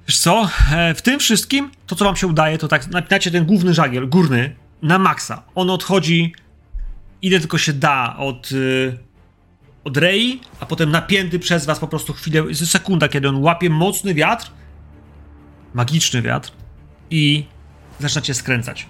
Wiesz 0.08 0.20
co, 0.20 0.50
e, 0.72 0.94
w 0.94 1.02
tym 1.02 1.20
wszystkim, 1.20 1.72
to 1.88 1.96
co 1.96 2.06
wam 2.06 2.16
się 2.16 2.28
udaje, 2.28 2.58
to 2.58 2.68
tak 2.68 2.88
napinacie 2.88 3.32
ten 3.32 3.46
główny 3.46 3.74
żagiel, 3.74 4.10
górny, 4.10 4.56
na 4.82 5.00
maksa. 5.00 5.44
On 5.56 5.70
odchodzi 5.70 6.34
ile 7.22 7.40
tylko 7.40 7.58
się 7.58 7.74
da 7.74 8.16
od, 8.18 8.52
y, 8.52 8.98
od 9.88 9.98
Rei, 9.98 10.42
a 10.60 10.66
potem 10.66 10.92
napięty 10.92 11.40
przez 11.40 11.66
was 11.66 11.80
po 11.80 11.88
prostu 11.88 12.14
chwilę, 12.14 12.56
sekunda, 12.56 13.08
kiedy 13.08 13.30
on 13.30 13.44
łapie 13.44 13.70
mocny 13.70 14.14
wiatr, 14.14 14.52
magiczny 15.74 16.22
wiatr 16.22 16.52
i 17.10 17.46
zaczynacie 18.00 18.34
skręcać. 18.34 18.86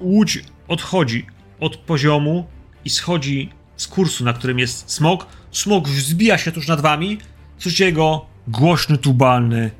Łódź 0.00 0.44
odchodzi 0.68 1.26
od 1.60 1.76
poziomu 1.76 2.46
i 2.84 2.90
schodzi 2.90 3.52
z 3.76 3.88
kursu, 3.88 4.24
na 4.24 4.32
którym 4.32 4.58
jest 4.58 4.90
smok. 4.90 5.26
Smok 5.50 5.88
wzbija 5.88 6.38
się 6.38 6.52
tuż 6.52 6.68
nad 6.68 6.80
wami. 6.80 7.18
Słyszycie 7.58 7.84
jego 7.84 8.26
głośny, 8.48 8.98
tubalny 8.98 9.70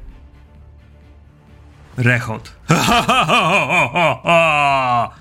rechot. 1.96 2.56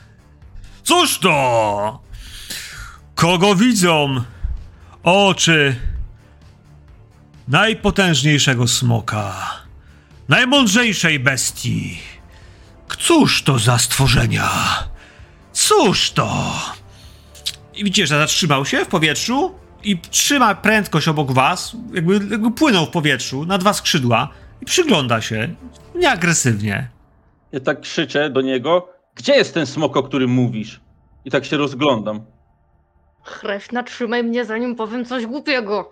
Cóż 0.84 1.20
to? 1.20 2.11
Kogo 3.22 3.56
widzą 3.56 4.22
oczy 5.04 5.76
najpotężniejszego 7.48 8.68
smoka, 8.68 9.36
najmądrzejszej 10.30 11.20
bestii? 11.20 12.00
Cóż 13.00 13.44
to 13.44 13.60
za 13.60 13.78
stworzenia? 13.78 14.50
Cóż 15.54 16.12
to? 16.12 16.54
I 17.76 17.84
widzicie, 17.84 18.08
że 18.08 18.20
zatrzymał 18.20 18.66
się 18.66 18.86
w 18.86 18.88
powietrzu 18.88 19.56
i 19.84 20.00
trzyma 20.00 20.56
prędkość 20.56 21.08
obok 21.08 21.32
was, 21.32 21.78
jakby, 21.94 22.14
jakby 22.14 22.52
płynął 22.52 22.86
w 22.86 22.90
powietrzu 22.90 23.46
na 23.46 23.58
dwa 23.58 23.74
skrzydła 23.74 24.30
i 24.62 24.66
przygląda 24.66 25.22
się 25.22 25.56
nieagresywnie. 25.96 26.90
Ja 27.52 27.60
tak 27.60 27.82
krzyczę 27.82 28.30
do 28.30 28.42
niego, 28.42 28.90
gdzie 29.16 29.36
jest 29.36 29.54
ten 29.54 29.66
smok, 29.66 29.98
o 29.98 30.04
którym 30.04 30.30
mówisz? 30.30 30.82
I 31.26 31.32
tak 31.32 31.46
się 31.46 31.58
rozglądam. 31.58 32.41
Chrefna, 33.24 33.84
trzymaj 33.84 34.24
mnie, 34.24 34.46
zanim 34.46 34.76
powiem 34.76 35.06
coś 35.06 35.26
głupiego. 35.26 35.90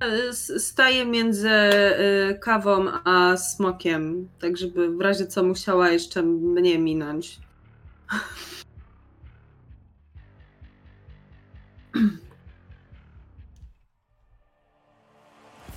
E, 0.00 0.32
Staję 0.58 1.06
między 1.06 1.50
e, 1.50 2.34
kawą 2.34 2.86
a 3.04 3.36
smokiem, 3.36 4.28
tak 4.40 4.56
żeby 4.56 4.96
w 4.96 5.00
razie 5.00 5.26
co 5.26 5.42
musiała 5.42 5.90
jeszcze 5.90 6.22
mnie 6.22 6.78
minąć. 6.78 7.38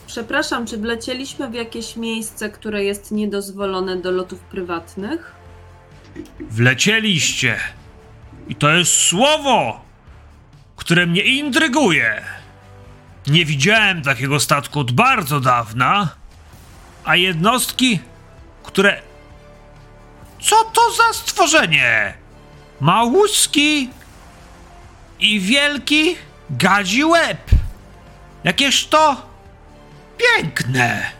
Przepraszam, 0.07 0.65
czy 0.65 0.77
wlecieliśmy 0.77 1.49
w 1.49 1.53
jakieś 1.53 1.95
miejsce, 1.95 2.49
które 2.49 2.83
jest 2.83 3.11
niedozwolone 3.11 3.97
do 3.97 4.11
lotów 4.11 4.39
prywatnych? 4.39 5.35
Wlecieliście. 6.39 7.57
I 8.49 8.55
to 8.55 8.69
jest 8.69 8.93
słowo, 8.93 9.81
które 10.75 11.05
mnie 11.05 11.21
intryguje. 11.21 12.23
Nie 13.27 13.45
widziałem 13.45 14.01
takiego 14.01 14.39
statku 14.39 14.79
od 14.79 14.91
bardzo 14.91 15.39
dawna, 15.39 16.09
a 17.05 17.15
jednostki, 17.15 17.99
które. 18.63 19.01
Co 20.41 20.55
to 20.63 20.81
za 20.91 21.13
stworzenie? 21.13 22.13
Małuski 22.79 23.89
i 25.19 25.39
wielki 25.39 26.15
gadzi 26.49 27.05
łeb. 27.05 27.37
Jakież 28.43 28.87
to 28.87 29.21
piękne. 30.17 31.11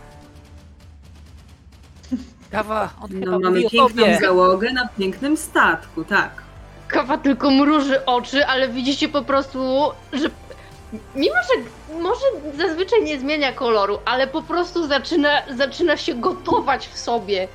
Kawa, 2.51 2.93
No, 3.09 3.39
mamy 3.39 3.69
piękną 3.69 4.05
załogę 4.21 4.73
na 4.73 4.87
pięknym 4.87 5.37
statku, 5.37 6.03
tak. 6.03 6.46
Kawa 6.87 7.17
tylko 7.17 7.51
mruży 7.51 8.05
oczy, 8.05 8.45
ale 8.45 8.69
widzicie 8.69 9.09
po 9.09 9.21
prostu, 9.21 9.91
że 10.13 10.29
mimo, 11.15 11.35
że 11.35 11.63
może 11.99 12.25
zazwyczaj 12.67 13.03
nie 13.03 13.19
zmienia 13.19 13.53
koloru, 13.53 13.99
ale 14.05 14.27
po 14.27 14.41
prostu 14.41 14.87
zaczyna, 14.87 15.29
zaczyna 15.57 15.97
się 15.97 16.15
gotować 16.15 16.87
w 16.87 16.97
sobie. 16.97 17.47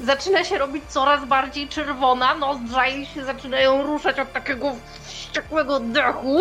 Zaczyna 0.00 0.44
się 0.44 0.58
robić 0.58 0.84
coraz 0.88 1.24
bardziej 1.24 1.68
czerwona, 1.68 2.34
nozdrza 2.34 2.86
jej 2.86 3.06
się 3.06 3.24
zaczynają 3.24 3.82
ruszać 3.82 4.18
od 4.18 4.32
takiego 4.32 4.72
wściekłego 5.04 5.80
dechu. 5.80 6.40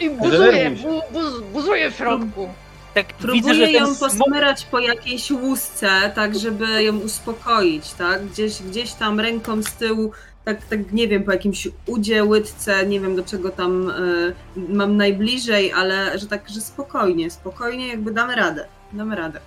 I 0.00 0.10
buzuje, 0.10 0.70
bu, 0.70 1.00
buz, 1.12 1.40
buzuje 1.40 1.90
w 1.90 1.96
środku. 1.96 2.48
Tak, 2.94 3.06
Próbuję 3.06 3.42
widzę, 3.42 3.70
ją 3.70 3.96
posmyrać 3.96 4.64
po 4.64 4.78
jakiejś 4.78 5.30
łusce, 5.30 6.12
tak 6.14 6.38
żeby 6.38 6.82
ją 6.82 6.96
uspokoić, 6.96 7.92
tak? 7.92 8.26
Gdzieś, 8.26 8.62
gdzieś 8.62 8.92
tam 8.92 9.20
ręką 9.20 9.62
z 9.62 9.72
tyłu, 9.72 10.12
tak, 10.44 10.64
tak 10.64 10.92
nie 10.92 11.08
wiem, 11.08 11.24
po 11.24 11.32
jakimś 11.32 11.68
udzie, 11.86 12.24
łydce, 12.24 12.86
nie 12.86 13.00
wiem 13.00 13.16
do 13.16 13.24
czego 13.24 13.50
tam 13.50 13.90
y, 13.90 14.34
mam 14.56 14.96
najbliżej, 14.96 15.72
ale 15.72 16.18
że 16.18 16.26
tak, 16.26 16.48
że 16.48 16.60
spokojnie, 16.60 17.30
spokojnie 17.30 17.88
jakby 17.88 18.12
damy 18.12 18.34
radę, 18.34 18.66
damy 18.92 19.16
radę. 19.16 19.40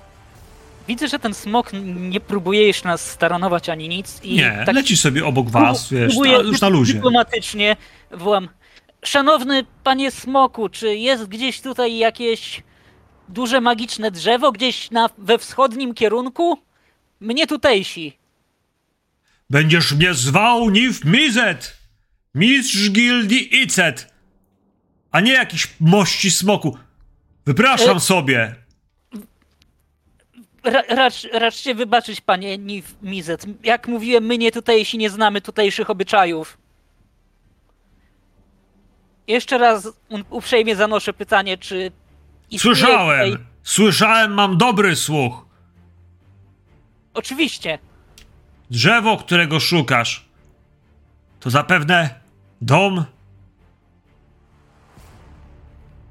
Widzę, 0.88 1.08
że 1.08 1.20
ten 1.20 1.34
smok 1.34 1.70
nie 1.96 2.20
próbuje 2.20 2.68
już 2.68 2.84
nas 2.84 3.12
staranować 3.12 3.70
ani 3.70 3.90
nic 3.90 4.24
i 4.24 4.36
Nie, 4.36 4.64
tak 4.66 4.76
leci 4.76 4.98
sobie 4.98 5.26
obok 5.26 5.50
was, 5.50 5.90
wiesz, 5.90 6.16
już 6.44 6.62
na 6.62 6.70
luzie. 6.70 6.94
dyplomatycznie 6.94 7.76
wołam. 8.12 8.50
Szanowny 9.06 9.66
panie 9.84 10.12
smoku, 10.12 10.70
czy 10.70 10.96
jest 10.96 11.26
gdzieś 11.26 11.62
tutaj 11.62 11.98
jakieś 11.98 12.64
duże 13.30 13.62
magiczne 13.62 14.12
drzewo 14.12 14.52
gdzieś 14.52 14.92
na, 14.92 15.10
we 15.18 15.38
wschodnim 15.38 15.94
kierunku? 15.94 16.58
Mnie 17.20 17.48
tutejsi. 17.48 18.18
Będziesz 19.50 19.92
mnie 19.92 20.14
zwał 20.14 20.70
Nif 20.70 21.06
Mizet, 21.06 21.78
mistrz 22.36 22.90
gildii 22.92 23.62
Icet, 23.64 24.14
a 25.12 25.20
nie 25.20 25.32
jakiś 25.34 25.68
mości 25.80 26.32
smoku. 26.32 26.78
Wypraszam 27.46 27.98
E- 27.98 28.00
sobie. 28.00 28.56
Ra, 30.64 30.82
racz, 30.90 31.28
raczcie 31.34 31.76
wybaczyć, 31.76 32.22
panie 32.22 32.58
Nif 32.58 32.96
Mizet. 33.02 33.46
Jak 33.64 33.88
mówiłem, 33.88 34.26
my 34.26 34.38
nie 34.38 34.52
tutejsi 34.52 34.98
nie 34.98 35.10
znamy 35.10 35.42
tutejszych 35.42 35.90
obyczajów. 35.90 36.58
Jeszcze 39.28 39.58
raz 39.58 39.90
uprzejmie 40.30 40.76
zanoszę 40.76 41.14
pytanie, 41.14 41.58
czy... 41.58 41.92
Słyszałem, 42.58 43.32
Tutaj... 43.32 43.46
słyszałem, 43.64 44.34
mam 44.34 44.58
dobry 44.58 44.96
słuch. 44.96 45.46
Oczywiście. 47.14 47.80
Drzewo, 48.70 49.18
którego 49.18 49.60
szukasz, 49.60 50.26
to 51.40 51.50
zapewne 51.50 52.20
dom 52.62 53.06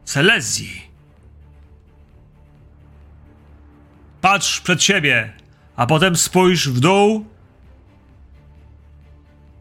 Selezji. 0.05 0.83
Patrz 4.21 4.61
przed 4.61 4.83
siebie, 4.83 5.33
a 5.77 5.87
potem 5.87 6.17
spójrz 6.17 6.69
w 6.69 6.81
dół 6.81 7.27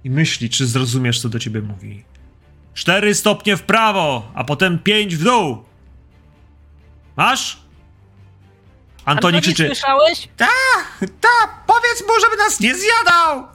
i 0.03 0.09
myśli, 0.09 0.49
czy 0.49 0.67
zrozumiesz, 0.67 1.21
co 1.21 1.29
do 1.29 1.39
ciebie 1.39 1.61
mówi. 1.61 2.03
Cztery 2.73 3.15
stopnie 3.15 3.57
w 3.57 3.63
prawo, 3.63 4.31
a 4.33 4.43
potem 4.43 4.79
pięć 4.79 5.15
w 5.15 5.23
dół. 5.23 5.63
Masz? 7.17 7.64
Antoni 9.05 9.37
Antoni, 9.37 9.41
krzyczy. 9.41 9.65
słyszałeś? 9.67 10.27
Ta, 11.21 11.27
powiedz 11.67 12.01
mu, 12.01 12.13
żeby 12.23 12.37
nas 12.37 12.59
nie 12.59 12.75
zjadał! 12.75 13.47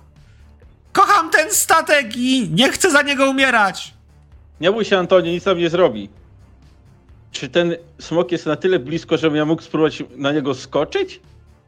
Kocham 0.92 1.30
ten 1.30 1.50
statek 1.54 2.16
i 2.16 2.48
nie 2.50 2.72
chcę 2.72 2.90
za 2.90 3.02
niego 3.02 3.30
umierać! 3.30 3.94
Nie 4.60 4.72
bój 4.72 4.84
się, 4.84 4.98
Antoni, 4.98 5.30
nic 5.32 5.44
nam 5.44 5.58
nie 5.58 5.70
zrobi. 5.70 6.08
Czy 7.32 7.48
ten 7.48 7.76
smok 8.00 8.32
jest 8.32 8.46
na 8.46 8.56
tyle 8.56 8.78
blisko, 8.78 9.16
żebym 9.18 9.36
ja 9.36 9.44
mógł 9.44 9.62
spróbować 9.62 10.02
na 10.16 10.32
niego 10.32 10.54
skoczyć? 10.54 11.20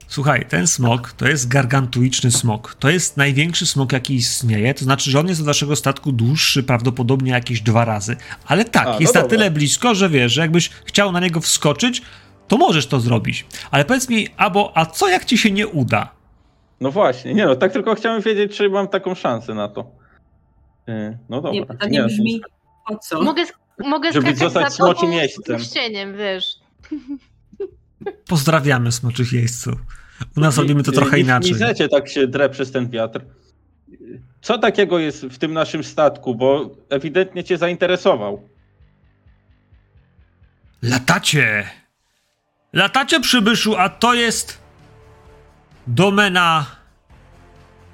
Słuchaj, 0.09 0.47
ten 0.49 0.67
smok 0.67 1.13
to 1.13 1.29
jest 1.29 1.49
gargantuiczny 1.49 2.31
smok. 2.31 2.75
To 2.79 2.91
jest 2.91 3.17
największy 3.17 3.67
smok, 3.67 3.93
jaki 3.93 4.15
istnieje. 4.15 4.75
To 4.75 4.85
znaczy, 4.85 5.11
że 5.11 5.21
on 5.21 5.29
jest 5.29 5.41
od 5.41 5.47
waszego 5.47 5.77
statku 5.77 6.13
dłuższy 6.13 6.63
prawdopodobnie 6.63 7.33
jakieś 7.33 7.61
dwa 7.61 7.85
razy. 7.85 8.17
Ale 8.47 8.65
tak, 8.65 8.87
A, 8.87 8.91
no 8.93 9.01
jest 9.01 9.15
na 9.15 9.21
dobra. 9.23 9.37
tyle 9.37 9.51
blisko, 9.51 9.95
że 9.95 10.09
wiesz, 10.09 10.33
że 10.33 10.41
jakbyś 10.41 10.71
chciał 10.85 11.13
na 11.13 11.21
niego 11.21 11.41
wskoczyć, 11.41 12.03
to 12.53 12.59
możesz 12.59 12.87
to 12.87 13.01
zrobić. 13.01 13.47
Ale 13.71 13.85
powiedz 13.85 14.09
mi, 14.09 14.29
Abo, 14.37 14.73
a 14.75 14.87
co 14.87 15.09
jak 15.09 15.25
ci 15.25 15.39
się 15.39 15.51
nie 15.51 15.69
uda? 15.69 16.11
No 16.81 16.91
właśnie, 16.91 17.35
nie 17.35 17.47
no, 17.47 17.57
tak 17.57 17.73
tylko 17.73 17.95
chciałem 17.95 18.23
wiedzieć, 18.23 18.57
czy 18.57 18.71
mam 18.71 18.89
taką 18.89 19.15
szansę 19.15 19.55
na 19.55 19.69
to. 19.69 19.91
Yy, 20.87 21.19
No 21.29 21.37
dobra. 21.37 21.53
Nie, 21.53 21.67
pytanie 21.67 22.01
no, 22.01 22.07
brzmi, 22.07 22.41
po 22.89 22.99
co? 22.99 23.23
Mogę, 23.23 23.45
mogę 23.79 24.13
Żeby 24.13 24.37
zostać 24.37 24.73
smoczym 24.75 25.13
jeźdźcem. 25.13 25.61
z 25.61 25.67
ścieniem, 25.71 26.17
wiesz. 26.17 26.45
Pozdrawiamy 28.29 28.93
smoczych 28.93 29.33
jeźdźców. 29.33 29.75
U 30.37 30.41
nas 30.41 30.59
robimy 30.59 30.83
to 30.83 30.91
Nie- 30.91 30.97
trochę 30.97 31.17
nie- 31.17 31.23
inaczej. 31.23 31.51
Nie 31.53 31.59
zecie 31.59 31.89
tak 31.89 32.09
się 32.09 32.27
drę 32.27 32.49
przez 32.51 32.73
ten 32.73 32.91
wiatr. 32.91 33.21
Co 34.43 34.59
takiego 34.59 34.99
jest 34.99 35.25
w 35.25 35.39
tym 35.39 35.53
naszym 35.53 35.85
statku, 35.85 36.35
bo 36.35 36.71
ewidentnie 36.91 37.45
cię 37.45 37.59
zainteresował. 37.59 38.49
Latacie! 40.83 41.82
Latacie, 42.73 43.21
przybyszu, 43.21 43.77
a 43.77 43.89
to 43.89 44.15
jest 44.15 44.59
domena 45.87 46.67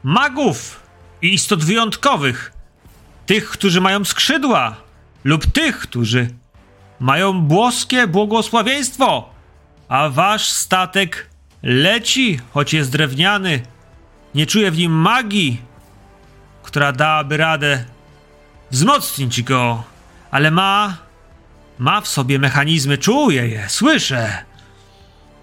magów 0.03 0.83
i 1.23 1.35
istot 1.35 1.65
wyjątkowych, 1.65 2.53
tych, 3.27 3.51
którzy 3.51 3.81
mają 3.81 4.05
skrzydła, 4.05 4.77
lub 5.25 5.47
tych, 5.47 5.79
którzy 5.79 6.31
mają 7.01 7.41
błoskie 7.41 8.07
błogosławieństwo, 8.07 9.31
a 9.89 10.09
wasz 10.09 10.49
statek 10.49 11.31
leci, 11.63 12.41
choć 12.53 12.75
jest 12.75 12.93
drewniany. 12.93 13.63
Nie 14.35 14.47
czuję 14.47 14.71
w 14.71 14.79
nim 14.79 14.93
magii, 14.93 15.63
która 16.63 16.93
dałaby 16.93 17.37
radę 17.37 17.85
wzmocnić 18.71 19.43
go, 19.43 19.83
ale 20.31 20.51
ma, 20.51 20.97
ma 21.79 22.01
w 22.01 22.09
sobie 22.09 22.39
mechanizmy, 22.39 22.99
czuję 22.99 23.49
je, 23.49 23.69
słyszę. 23.69 24.48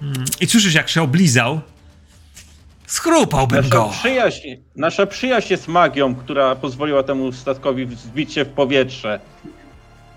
Mm, 0.05 0.25
I 0.41 0.47
słyszysz, 0.47 0.73
jak 0.73 0.89
się 0.89 1.01
oblizał. 1.01 1.61
Schrupałbym 2.87 3.57
Nasza 3.57 3.69
go. 3.69 3.89
przyjaźń, 3.99 4.47
nasza 4.75 5.05
przyjaźń 5.05 5.53
jest 5.53 5.67
magią, 5.67 6.15
która 6.15 6.55
pozwoliła 6.55 7.03
temu 7.03 7.31
statkowi 7.31 7.85
wzbić 7.85 8.33
się 8.33 8.45
w 8.45 8.49
powietrze. 8.49 9.19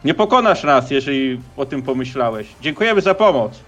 Nie 0.05 0.15
pokonasz 0.15 0.63
nas, 0.63 0.91
jeżeli 0.91 1.41
o 1.57 1.67
tym 1.67 1.83
pomyślałeś. 1.83 2.47
Dziękujemy 2.61 3.01
za 3.01 3.15
pomoc. 3.15 3.61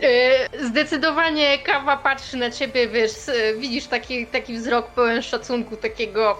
Yy, 0.00 0.66
Zdecydowanie 0.68 1.58
kawa 1.58 1.96
patrzy 1.96 2.36
na 2.36 2.50
ciebie, 2.50 2.88
wiesz, 2.88 3.12
widzisz 3.58 3.86
taki, 3.86 4.26
taki 4.26 4.54
wzrok 4.58 4.86
pełen 4.90 5.22
szacunku, 5.22 5.76
takiego 5.76 6.38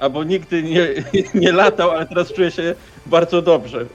Albo 0.00 0.24
nigdy 0.24 0.62
nie, 0.62 0.88
nie 1.40 1.52
latał, 1.52 1.90
ale 1.90 2.06
teraz 2.06 2.32
czuję 2.32 2.50
się 2.50 2.74
bardzo 3.06 3.42
dobrze. 3.42 3.86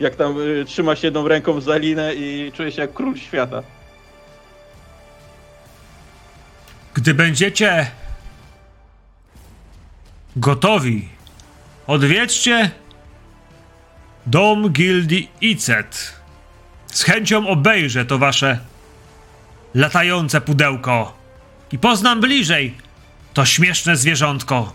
Jak 0.00 0.16
tam 0.16 0.40
y, 0.40 0.64
trzyma 0.64 0.96
się 0.96 1.06
jedną 1.06 1.28
ręką 1.28 1.60
za 1.60 1.76
linę 1.76 2.14
i 2.14 2.52
czuję 2.54 2.72
się 2.72 2.82
jak 2.82 2.92
król 2.92 3.16
świata. 3.16 3.62
Gdy 6.94 7.14
będziecie 7.14 7.90
gotowi, 10.36 11.08
odwiedźcie 11.86 12.70
dom 14.26 14.68
gildii 14.68 15.30
Icet. 15.40 16.20
Z 16.86 17.02
chęcią 17.02 17.48
obejrzę 17.48 18.04
to 18.04 18.18
wasze 18.18 18.58
latające 19.74 20.40
pudełko 20.40 21.16
i 21.72 21.78
poznam 21.78 22.20
bliżej 22.20 22.74
to 23.34 23.44
śmieszne 23.44 23.96
zwierzątko. 23.96 24.72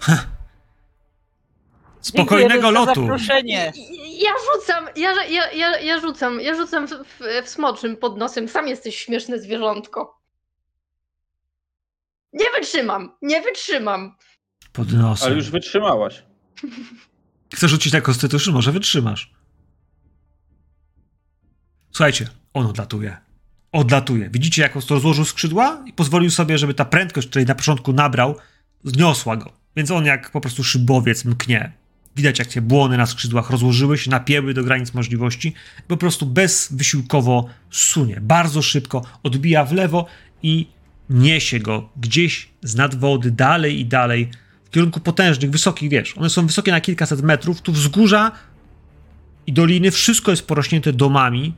Heh. 0.00 0.31
Spokojnego 2.02 2.70
lotu. 2.70 3.00
Zaproszenie. 3.00 3.72
Ja 4.18 4.30
rzucam, 4.52 4.86
ja, 4.96 5.24
ja, 5.24 5.52
ja, 5.52 5.78
ja 5.80 6.00
rzucam, 6.00 6.40
ja 6.40 6.54
rzucam 6.54 6.88
w, 6.88 6.92
w, 7.44 7.48
smoczym 7.48 7.96
pod 7.96 8.18
nosem. 8.18 8.48
Sam 8.48 8.68
jesteś 8.68 8.96
śmieszne 8.96 9.38
zwierzątko. 9.38 10.22
Nie 12.32 12.46
wytrzymam, 12.58 13.12
nie 13.22 13.42
wytrzymam. 13.42 14.16
Pod 14.72 14.92
nosem. 14.92 15.26
Ale 15.26 15.36
już 15.36 15.50
wytrzymałaś. 15.50 16.22
Chcesz 17.54 17.70
rzucić 17.70 17.92
na 17.92 18.00
Constitution? 18.00 18.54
Może 18.54 18.72
wytrzymasz. 18.72 19.32
Słuchajcie, 21.90 22.28
on 22.54 22.66
odlatuje. 22.66 23.16
Odlatuje. 23.72 24.30
Widzicie, 24.30 24.62
jak 24.62 24.76
on 24.76 24.82
rozłożył 24.90 25.24
skrzydła 25.24 25.84
i 25.86 25.92
pozwolił 25.92 26.30
sobie, 26.30 26.58
żeby 26.58 26.74
ta 26.74 26.84
prędkość, 26.84 27.28
której 27.28 27.46
na 27.46 27.54
początku 27.54 27.92
nabrał, 27.92 28.36
zniosła 28.84 29.36
go. 29.36 29.52
Więc 29.76 29.90
on 29.90 30.04
jak 30.04 30.30
po 30.30 30.40
prostu 30.40 30.64
szybowiec 30.64 31.24
mknie. 31.24 31.81
Widać, 32.16 32.38
jak 32.38 32.48
te 32.48 32.60
błony 32.60 32.96
na 32.96 33.06
skrzydłach 33.06 33.50
rozłożyły 33.50 33.98
się, 33.98 34.10
napięły 34.10 34.54
do 34.54 34.64
granic 34.64 34.94
możliwości. 34.94 35.54
Po 35.88 35.96
prostu 35.96 36.26
bezwysiłkowo 36.26 37.48
sunie. 37.70 38.20
Bardzo 38.20 38.62
szybko 38.62 39.02
odbija 39.22 39.64
w 39.64 39.72
lewo 39.72 40.06
i 40.42 40.66
niesie 41.10 41.60
go 41.60 41.88
gdzieś 41.96 42.48
z 42.62 42.74
nad 42.74 42.94
wody, 42.94 43.30
dalej 43.30 43.80
i 43.80 43.86
dalej, 43.86 44.30
w 44.64 44.70
kierunku 44.70 45.00
potężnych, 45.00 45.50
wysokich, 45.50 45.90
wiesz, 45.90 46.18
one 46.18 46.30
są 46.30 46.46
wysokie 46.46 46.72
na 46.72 46.80
kilkaset 46.80 47.22
metrów, 47.22 47.60
tu 47.60 47.72
wzgórza 47.72 48.32
i 49.46 49.52
doliny, 49.52 49.90
wszystko 49.90 50.30
jest 50.30 50.46
porośnięte 50.46 50.92
domami, 50.92 51.54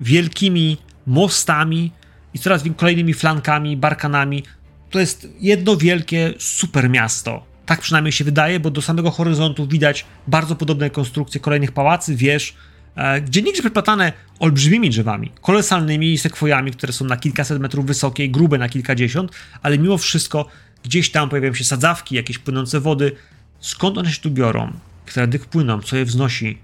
wielkimi 0.00 0.76
mostami 1.06 1.92
i 2.34 2.38
coraz 2.38 2.62
kolejnymi 2.76 3.14
flankami, 3.14 3.76
barkanami. 3.76 4.42
To 4.90 5.00
jest 5.00 5.28
jedno 5.40 5.76
wielkie 5.76 6.34
super 6.38 6.90
miasto. 6.90 7.51
Tak 7.66 7.80
przynajmniej 7.80 8.12
się 8.12 8.24
wydaje, 8.24 8.60
bo 8.60 8.70
do 8.70 8.82
samego 8.82 9.10
horyzontu 9.10 9.66
widać 9.66 10.06
bardzo 10.26 10.56
podobne 10.56 10.90
konstrukcje 10.90 11.40
kolejnych 11.40 11.72
pałacy, 11.72 12.16
wież, 12.16 12.54
e, 12.96 13.20
gdzie 13.20 13.42
nigdzie 13.42 13.62
przeplatane 13.62 14.12
olbrzymimi 14.38 14.90
drzewami, 14.90 15.32
kolosalnymi 15.40 16.18
sekwojami, 16.18 16.70
które 16.72 16.92
są 16.92 17.04
na 17.04 17.16
kilkaset 17.16 17.60
metrów 17.60 17.86
wysokie 17.86 18.24
i 18.24 18.30
grube 18.30 18.58
na 18.58 18.68
kilkadziesiąt, 18.68 19.32
ale 19.62 19.78
mimo 19.78 19.98
wszystko 19.98 20.46
gdzieś 20.84 21.10
tam 21.10 21.28
pojawiają 21.28 21.54
się 21.54 21.64
sadzawki, 21.64 22.14
jakieś 22.14 22.38
płynące 22.38 22.80
wody. 22.80 23.12
Skąd 23.60 23.98
one 23.98 24.12
się 24.12 24.20
tu 24.20 24.30
biorą? 24.30 24.72
Które 25.06 25.28
płyną? 25.28 25.80
Co 25.80 25.96
je 25.96 26.04
wznosi? 26.04 26.58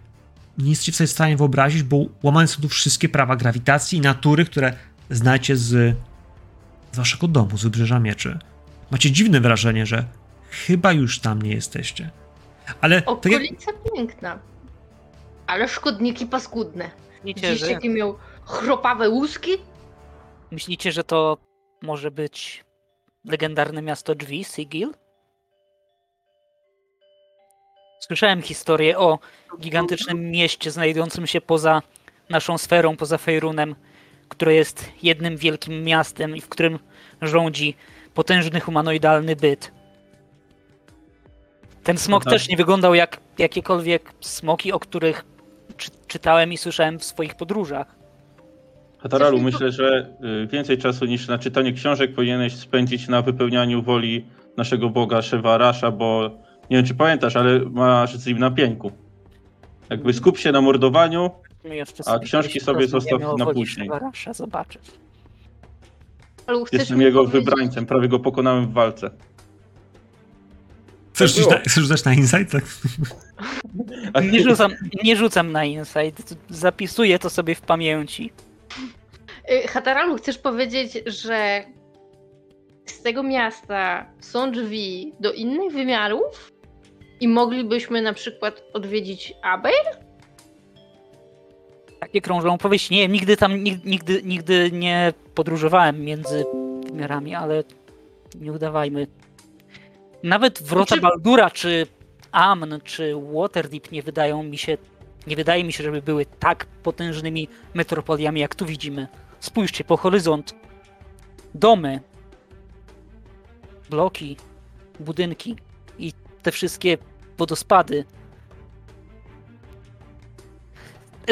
Nie 0.59 0.71
jesteście 0.71 1.07
w 1.07 1.11
stanie 1.11 1.37
wyobrazić, 1.37 1.83
bo 1.83 2.07
łamane 2.23 2.49
są 2.49 2.63
tu 2.63 2.69
wszystkie 2.69 3.09
prawa 3.09 3.37
grawitacji 3.37 3.99
i 3.99 4.01
natury, 4.01 4.45
które 4.45 4.73
znacie 5.11 5.57
z, 5.57 5.97
z 6.93 6.97
waszego 6.97 7.29
domu, 7.29 7.59
z 7.59 7.63
wybrzeża 7.63 8.01
mieczy. 8.01 8.39
Macie 8.91 9.11
dziwne 9.11 9.41
wrażenie, 9.41 9.87
że 9.87 10.05
chyba 10.67 10.93
już 10.93 11.21
tam 11.21 11.43
nie 11.43 11.51
jesteście. 11.51 12.11
Ale 12.81 13.03
tak 13.03 13.25
jak, 13.25 13.35
Okolica 13.35 13.73
piękna. 13.95 14.39
Ale 15.47 15.69
szkodniki 15.69 16.27
paskudne. 16.27 16.91
Myślicie, 17.25 17.53
Widzisz, 17.53 17.69
że, 17.83 17.89
miał 17.89 18.19
chropawe 18.45 19.09
łuski? 19.09 19.51
myślicie, 20.51 20.93
że 20.93 21.05
to 21.05 21.39
może 21.83 22.11
być 22.11 22.65
legendarne 23.25 23.83
miasto 23.83 24.15
drzwi, 24.15 24.45
Sigil? 24.45 24.95
Słyszałem 28.01 28.43
historię 28.43 28.99
o 28.99 29.19
gigantycznym 29.61 30.31
mieście 30.31 30.71
znajdującym 30.71 31.27
się 31.27 31.41
poza 31.41 31.83
naszą 32.31 32.59
sferą, 32.59 32.97
poza 32.97 33.19
Fejrunem, 33.19 33.75
które 34.29 34.55
jest 34.55 34.93
jednym 35.03 35.37
wielkim 35.37 35.85
miastem 35.85 36.37
i 36.37 36.41
w 36.41 36.49
którym 36.49 36.79
rządzi 37.23 37.77
potężny 38.15 38.61
humanoidalny 38.61 39.37
byt. 39.37 39.78
Ten 41.89 41.99
smok 41.99 42.25
tak. 42.25 42.33
też 42.33 42.49
nie 42.49 42.57
wyglądał 42.57 42.95
jak 42.95 43.21
jakiekolwiek 43.39 44.13
smoki, 44.21 44.73
o 44.73 44.79
których 44.79 45.25
czy, 45.77 45.91
czytałem 46.07 46.53
i 46.53 46.57
słyszałem 46.57 46.99
w 46.99 47.05
swoich 47.05 47.35
podróżach. 47.35 47.95
Hataralu, 48.99 49.41
myślę, 49.41 49.73
że 49.73 50.15
y, 50.45 50.47
więcej 50.47 50.79
czasu 50.79 51.05
niż 51.05 51.29
na 51.29 51.39
czytanie 51.39 51.73
książek 51.73 52.15
powinieneś 52.15 52.57
spędzić 52.57 53.09
na 53.09 53.23
wypełnianiu 53.23 53.83
woli 53.83 54.27
naszego 54.57 54.91
boga 54.91 55.23
Szewarasza, 55.23 55.91
bo 55.91 56.31
nie 56.71 56.77
wiem 56.77 56.87
czy 56.87 56.95
pamiętasz, 56.95 57.37
ale 57.37 57.61
masz 57.61 58.17
z 58.17 58.27
nim 58.27 58.39
na 58.39 58.51
pięku. 58.51 58.93
Jakby 59.91 60.13
skup 60.13 60.39
się 60.39 60.53
na 60.53 60.61
mordowaniu, 60.61 61.31
A 62.07 62.19
książki 62.19 62.61
sobie 62.61 62.89
zostaw 62.89 63.21
na 63.39 63.47
później. 63.47 63.87
Szewarasza, 63.87 64.33
zobaczysz. 64.33 64.83
Jestem 66.73 67.01
jego 67.01 67.25
wybrańcem, 67.25 67.87
prawie 67.87 68.09
go 68.09 68.19
pokonałem 68.19 68.67
w 68.67 68.73
walce. 68.73 69.11
Chcesz, 71.27 71.35
tak 71.35 71.45
rzucić 71.45 71.51
na, 71.51 71.71
chcesz 71.71 71.75
rzucać 71.75 72.05
na 72.05 72.15
insight? 72.15 72.53
Tak? 72.53 72.65
Nie 74.33 74.43
rzucam, 74.43 74.73
nie 75.05 75.17
rzucam 75.17 75.53
na 75.53 75.65
insight, 75.65 76.35
zapisuję 76.51 77.19
to 77.19 77.31
sobie 77.31 77.55
w 77.55 77.61
pamięci. 77.61 78.33
Y, 79.51 79.69
Hataralu, 79.69 80.17
chcesz 80.17 80.39
powiedzieć, 80.39 80.99
że 81.07 81.65
z 82.87 83.03
tego 83.03 83.23
miasta 83.23 84.07
są 84.21 84.53
drzwi 84.53 85.13
do 85.21 85.33
innych 85.33 85.73
wymiarów? 85.73 86.53
I 87.21 87.29
moglibyśmy 87.29 88.03
na 88.03 88.13
przykład 88.13 88.63
odwiedzić 88.73 89.35
Abel? 89.43 89.73
Takie 92.01 92.21
krążą 92.21 92.55
opowieści. 92.55 92.95
Nie 92.95 93.01
wiem, 93.01 93.13
nigdy 93.13 93.37
tam, 93.37 93.65
nigdy, 93.65 94.23
nigdy 94.25 94.71
nie 94.73 95.13
podróżowałem 95.35 96.01
między 96.01 96.45
wymiarami, 96.87 97.35
ale 97.35 97.65
nie 98.41 98.53
udawajmy. 98.53 99.07
Nawet 100.23 100.63
wrota 100.63 100.95
Czy- 100.95 101.01
Baldura, 101.01 101.51
czy 101.51 101.87
Amn, 102.33 102.81
czy 102.85 103.15
Waterdeep 103.33 103.93
nie 103.93 104.03
wydają 104.03 104.43
mi 104.43 104.59
się, 104.59 104.79
nie 105.27 105.37
wydaje 105.37 105.65
mi 105.65 105.73
się, 105.73 105.85
żeby 105.85 106.03
były 106.03 106.27
tak 106.27 106.67
potężnymi 106.67 107.49
metropoliami, 107.75 108.41
jak 108.41 108.55
tu 108.55 108.67
widzimy. 108.67 109.09
Spójrzcie 109.41 109.85
po 109.85 109.97
horyzont. 109.97 110.55
Domy, 111.55 112.01
bloki, 113.91 114.37
budynki 115.01 115.57
i 115.99 116.13
te 116.43 116.53
wszystkie 116.53 116.99
wodospady. 117.39 118.05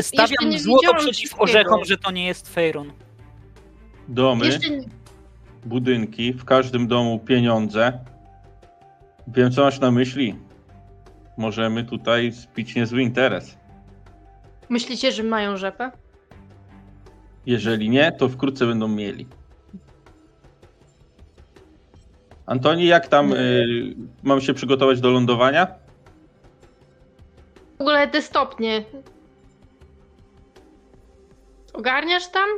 Stawiam 0.01 0.59
złoto 0.59 0.95
przeciw 0.95 1.41
orzechom, 1.41 1.85
że 1.85 1.97
to 1.99 2.11
nie 2.11 2.27
jest 2.27 2.49
Fejron. 2.55 2.93
Domy, 4.09 4.59
budynki, 5.65 6.33
w 6.33 6.45
każdym 6.45 6.87
domu 6.89 7.19
pieniądze. 7.19 7.99
Wiem 9.27 9.51
co 9.51 9.63
masz 9.63 9.81
na 9.81 9.91
myśli. 9.91 10.35
Możemy 11.37 11.85
tutaj 11.85 12.33
spić 12.33 12.75
niezły 12.75 13.03
interes. 13.03 13.57
Myślicie, 14.69 15.13
że 15.13 15.23
mają 15.23 15.57
rzepę? 15.57 15.91
Jeżeli 17.47 17.89
nie, 17.89 18.13
to 18.13 18.29
wkrótce 18.29 18.67
będą 18.67 18.89
mieli. 18.89 19.27
Antoni, 22.47 22.87
jak 22.87 23.09
tam 23.09 23.33
y, 23.33 23.95
mam 24.23 24.41
się 24.41 24.55
przygotować 24.55 25.01
do 25.01 25.11
lądowania? 25.11 25.67
W 27.79 27.81
ogóle 27.81 28.09
te 28.09 28.23
stopnie. 28.23 28.85
Ogarniasz 31.73 32.29
tam? 32.29 32.49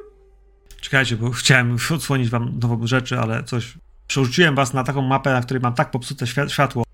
Czekajcie, 0.81 1.17
bo 1.17 1.31
chciałem 1.31 1.77
odsłonić 1.95 2.29
wam 2.29 2.59
nową 2.59 2.87
rzeczy, 2.87 3.19
ale 3.19 3.45
coś... 3.45 3.79
Przerzuciłem 4.13 4.55
was 4.55 4.75
na 4.75 4.85
taką 4.85 5.03
mapę, 5.03 5.33
na 5.33 5.41
której 5.43 5.61
mam 5.61 5.75
tak 5.75 5.91
popsute 5.91 6.25
świat- 6.27 6.49
światło, 6.49 6.85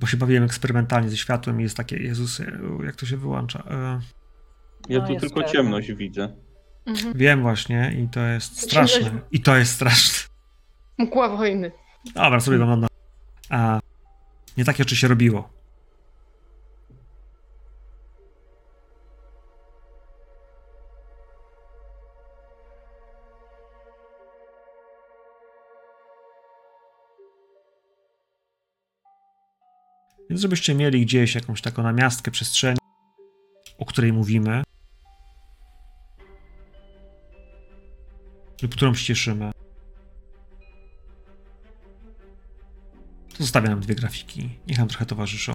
bo 0.00 0.06
się 0.06 0.16
bawiłem 0.16 0.44
eksperymentalnie 0.44 1.10
ze 1.10 1.16
światłem 1.16 1.60
i 1.60 1.62
jest 1.62 1.76
takie, 1.76 1.96
Jezus, 1.96 2.40
jak 2.84 2.96
to 2.96 3.06
się 3.06 3.16
wyłącza? 3.16 3.62
E, 3.70 4.00
Ja 4.88 4.98
No, 4.98 5.06
tu 5.06 5.16
tylko 5.16 5.34
pewne. 5.34 5.52
ciemność 5.52 5.92
widzę. 5.92 6.36
Mhm. 6.86 7.12
wiem 7.18 7.42
właśnie 7.42 7.92
i 8.04 8.08
to 8.08 8.20
jest 8.20 8.60
straszne. 8.62 9.10
I 9.30 9.40
to 9.40 9.56
jest 9.56 9.72
straszne. 9.72 10.28
Mgła 10.98 11.36
wojny. 11.36 11.72
Dobra, 12.14 12.40
sobie 12.40 12.58
go 12.58 12.64
oglądam. 12.64 12.88
A 13.50 13.80
nie 14.56 14.64
takie 14.64 14.78
rzeczy 14.78 14.96
się 14.96 15.08
robiło. 15.08 15.48
Więc 30.32 30.42
żebyście 30.42 30.74
mieli 30.74 31.06
gdzieś 31.06 31.34
jakąś 31.34 31.60
taką 31.60 31.82
namiastkę 31.82 32.30
przestrzeni, 32.30 32.78
o 33.78 33.84
której 33.84 34.12
mówimy, 34.12 34.62
lub 38.62 38.74
którą 38.74 38.94
się 38.94 39.04
cieszymy. 39.04 39.52
To 43.28 43.38
zostawiam 43.38 43.70
nam 43.70 43.80
dwie 43.80 43.94
grafiki. 43.94 44.58
Niech 44.66 44.78
nam 44.78 44.88
trochę 44.88 45.06
towarzyszą. 45.06 45.52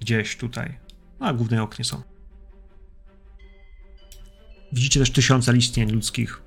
Gdzieś 0.00 0.36
tutaj. 0.36 0.78
No, 1.20 1.26
a 1.26 1.32
w 1.32 1.36
głównej 1.36 1.60
oknie 1.60 1.84
są. 1.84 2.02
Widzicie 4.72 5.00
też 5.00 5.10
tysiące 5.10 5.56
istnień 5.56 5.90
ludzkich, 5.90 6.42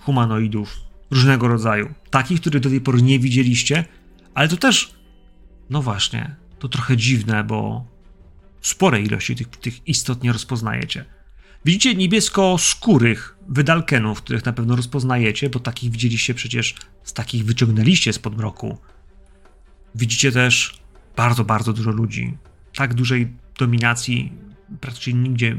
humanoidów, 0.00 0.76
różnego 1.10 1.48
rodzaju. 1.48 1.94
Takich, 2.10 2.40
których 2.40 2.62
do 2.62 2.70
tej 2.70 2.80
pory 2.80 3.02
nie 3.02 3.18
widzieliście, 3.18 3.84
ale 4.34 4.48
to 4.48 4.56
też, 4.56 4.94
no 5.70 5.82
właśnie, 5.82 6.45
to 6.68 6.70
trochę 6.72 6.96
dziwne, 6.96 7.44
bo 7.44 7.84
spore 8.60 9.00
ilości 9.00 9.36
tych, 9.36 9.48
tych 9.48 9.88
istot 9.88 10.22
nie 10.22 10.32
rozpoznajecie. 10.32 11.04
Widzicie 11.64 11.94
niebiesko-skórych 11.94 13.36
wydalkenów, 13.48 14.22
których 14.22 14.44
na 14.44 14.52
pewno 14.52 14.76
rozpoznajecie, 14.76 15.50
bo 15.50 15.60
takich 15.60 15.90
widzieliście 15.90 16.34
przecież, 16.34 16.74
z 17.02 17.12
takich 17.12 17.44
wyciągnęliście 17.44 18.12
spod 18.12 18.36
mroku. 18.36 18.78
Widzicie 19.94 20.32
też 20.32 20.80
bardzo, 21.16 21.44
bardzo 21.44 21.72
dużo 21.72 21.90
ludzi. 21.90 22.36
Tak 22.74 22.94
dużej 22.94 23.32
dominacji 23.58 24.32
praktycznie 24.80 25.12
nigdzie 25.12 25.56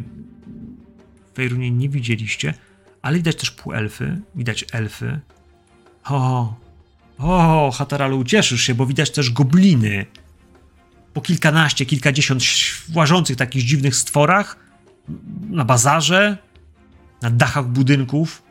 w 1.31 1.35
Fejrunie 1.35 1.71
nie 1.71 1.89
widzieliście, 1.89 2.53
ale 3.01 3.17
widać 3.17 3.35
też 3.35 3.51
półelfy, 3.51 4.21
widać 4.35 4.65
elfy. 4.71 5.19
O, 6.05 6.55
o, 7.17 7.71
Hataralu, 7.71 8.23
cieszysz 8.23 8.61
się, 8.61 8.75
bo 8.75 8.85
widać 8.85 9.11
też 9.11 9.31
gobliny. 9.31 10.05
Po 11.17 11.21
kilkanaście, 11.21 11.85
kilkadziesiąt 11.85 12.43
łażących 12.95 13.37
takich 13.37 13.63
dziwnych 13.63 13.95
stworach 13.95 14.57
na 15.49 15.65
bazarze, 15.65 16.37
na 17.21 17.29
dachach 17.29 17.65
budynków. 17.65 18.43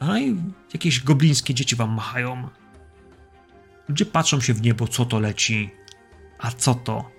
A 0.00 0.18
i 0.18 0.36
jakieś 0.72 1.00
goblińskie 1.00 1.54
dzieci 1.54 1.76
wam 1.76 1.94
machają. 1.94 2.48
Ludzie 3.88 4.06
patrzą 4.06 4.40
się 4.40 4.54
w 4.54 4.62
niebo, 4.62 4.88
co 4.88 5.04
to 5.04 5.20
leci. 5.20 5.70
A 6.38 6.50
co 6.50 6.74
to? 6.74 7.10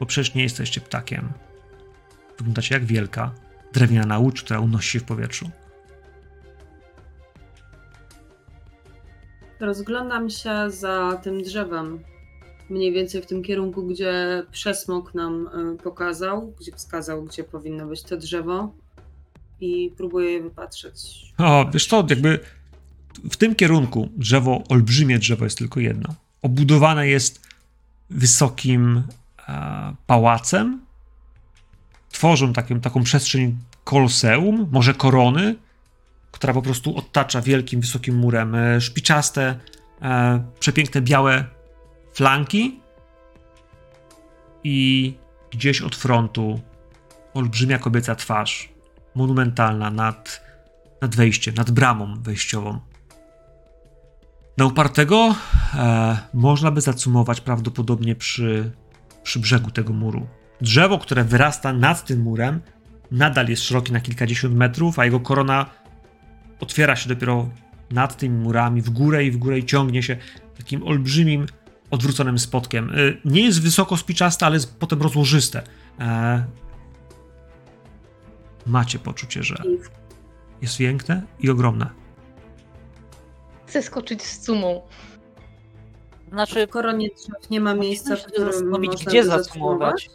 Bo 0.00 0.06
przecież 0.06 0.34
nie 0.34 0.42
jesteście 0.42 0.80
ptakiem. 0.80 1.32
Wyglądacie 2.38 2.74
jak 2.74 2.84
wielka, 2.84 3.34
drewniana 3.72 4.18
łódź, 4.18 4.42
która 4.42 4.60
unosi 4.60 4.90
się 4.90 5.00
w 5.00 5.04
powietrzu. 5.04 5.50
Rozglądam 9.60 10.30
się 10.30 10.70
za 10.70 11.20
tym 11.22 11.42
drzewem. 11.42 12.04
Mniej 12.70 12.92
więcej 12.92 13.22
w 13.22 13.26
tym 13.26 13.42
kierunku, 13.42 13.86
gdzie 13.86 14.42
przesmok 14.50 15.14
nam 15.14 15.48
y, 15.74 15.82
pokazał, 15.82 16.54
gdzie 16.60 16.72
wskazał, 16.72 17.24
gdzie 17.24 17.44
powinno 17.44 17.86
być 17.86 18.02
to 18.02 18.16
drzewo. 18.16 18.72
I 19.60 19.92
próbuję 19.96 20.30
je 20.30 20.42
wypatrzeć. 20.42 21.32
O, 21.38 21.70
wiesz 21.72 21.86
co, 21.86 22.06
jakby 22.10 22.40
w 23.30 23.36
tym 23.36 23.54
kierunku 23.54 24.08
drzewo, 24.16 24.62
olbrzymie 24.68 25.18
drzewo 25.18 25.44
jest 25.44 25.58
tylko 25.58 25.80
jedno. 25.80 26.14
Obudowane 26.42 27.08
jest 27.08 27.40
wysokim 28.10 29.02
e, 29.48 29.94
pałacem. 30.06 30.80
Tworzą 32.10 32.52
taką, 32.52 32.80
taką 32.80 33.02
przestrzeń 33.02 33.56
koloseum, 33.84 34.68
może 34.72 34.94
korony, 34.94 35.56
która 36.32 36.52
po 36.52 36.62
prostu 36.62 36.96
otacza 36.96 37.40
wielkim, 37.40 37.80
wysokim 37.80 38.16
murem 38.16 38.54
e, 38.54 38.80
szpiczaste, 38.80 39.58
e, 40.02 40.44
przepiękne 40.60 41.02
białe 41.02 41.59
flanki 42.20 42.80
i 44.64 45.14
gdzieś 45.50 45.82
od 45.82 45.96
frontu 45.96 46.60
olbrzymia 47.34 47.78
kobieca 47.78 48.14
twarz, 48.14 48.68
monumentalna 49.14 49.90
nad, 49.90 50.44
nad 51.02 51.16
wejściem, 51.16 51.54
nad 51.54 51.70
bramą 51.70 52.22
wejściową. 52.22 52.80
Na 54.58 54.66
upartego 54.66 55.34
e, 55.74 56.18
można 56.34 56.70
by 56.70 56.80
zacumować 56.80 57.40
prawdopodobnie 57.40 58.14
przy, 58.14 58.72
przy 59.22 59.38
brzegu 59.38 59.70
tego 59.70 59.92
muru. 59.92 60.26
Drzewo, 60.60 60.98
które 60.98 61.24
wyrasta 61.24 61.72
nad 61.72 62.04
tym 62.04 62.20
murem, 62.20 62.60
nadal 63.10 63.48
jest 63.48 63.62
szerokie 63.62 63.92
na 63.92 64.00
kilkadziesiąt 64.00 64.54
metrów, 64.54 64.98
a 64.98 65.04
jego 65.04 65.20
korona 65.20 65.66
otwiera 66.60 66.96
się 66.96 67.08
dopiero 67.08 67.48
nad 67.90 68.16
tymi 68.16 68.38
murami, 68.38 68.82
w 68.82 68.90
górę 68.90 69.24
i 69.24 69.30
w 69.30 69.36
górę 69.36 69.58
i 69.58 69.64
ciągnie 69.64 70.02
się 70.02 70.16
takim 70.56 70.82
olbrzymim, 70.82 71.46
odwróconym 71.90 72.38
spotkiem. 72.38 72.90
Y, 72.98 73.20
Nie 73.24 73.42
jest 73.42 73.62
wysoko 73.62 73.96
spiczaste, 73.96 74.46
ale 74.46 74.56
jest 74.56 74.78
potem 74.78 75.02
rozłożyste. 75.02 75.62
E, 76.00 76.44
Macie 78.66 78.98
poczucie, 78.98 79.42
że 79.42 79.62
jest 80.62 80.78
piękne 80.78 81.22
i 81.40 81.50
ogromne. 81.50 81.90
Chcę 83.66 83.82
skoczyć 83.82 84.22
z 84.22 84.44
sumą. 84.44 84.82
Znaczy, 86.32 86.66
w 86.66 86.70
koronie 86.70 87.08
drzew 87.08 87.50
nie 87.50 87.60
ma 87.60 87.74
miejsca, 87.74 88.16
w 88.16 88.24
którym 88.24 88.80
gdzie 88.90 89.22
by 89.22 89.28
zacumować. 89.28 90.10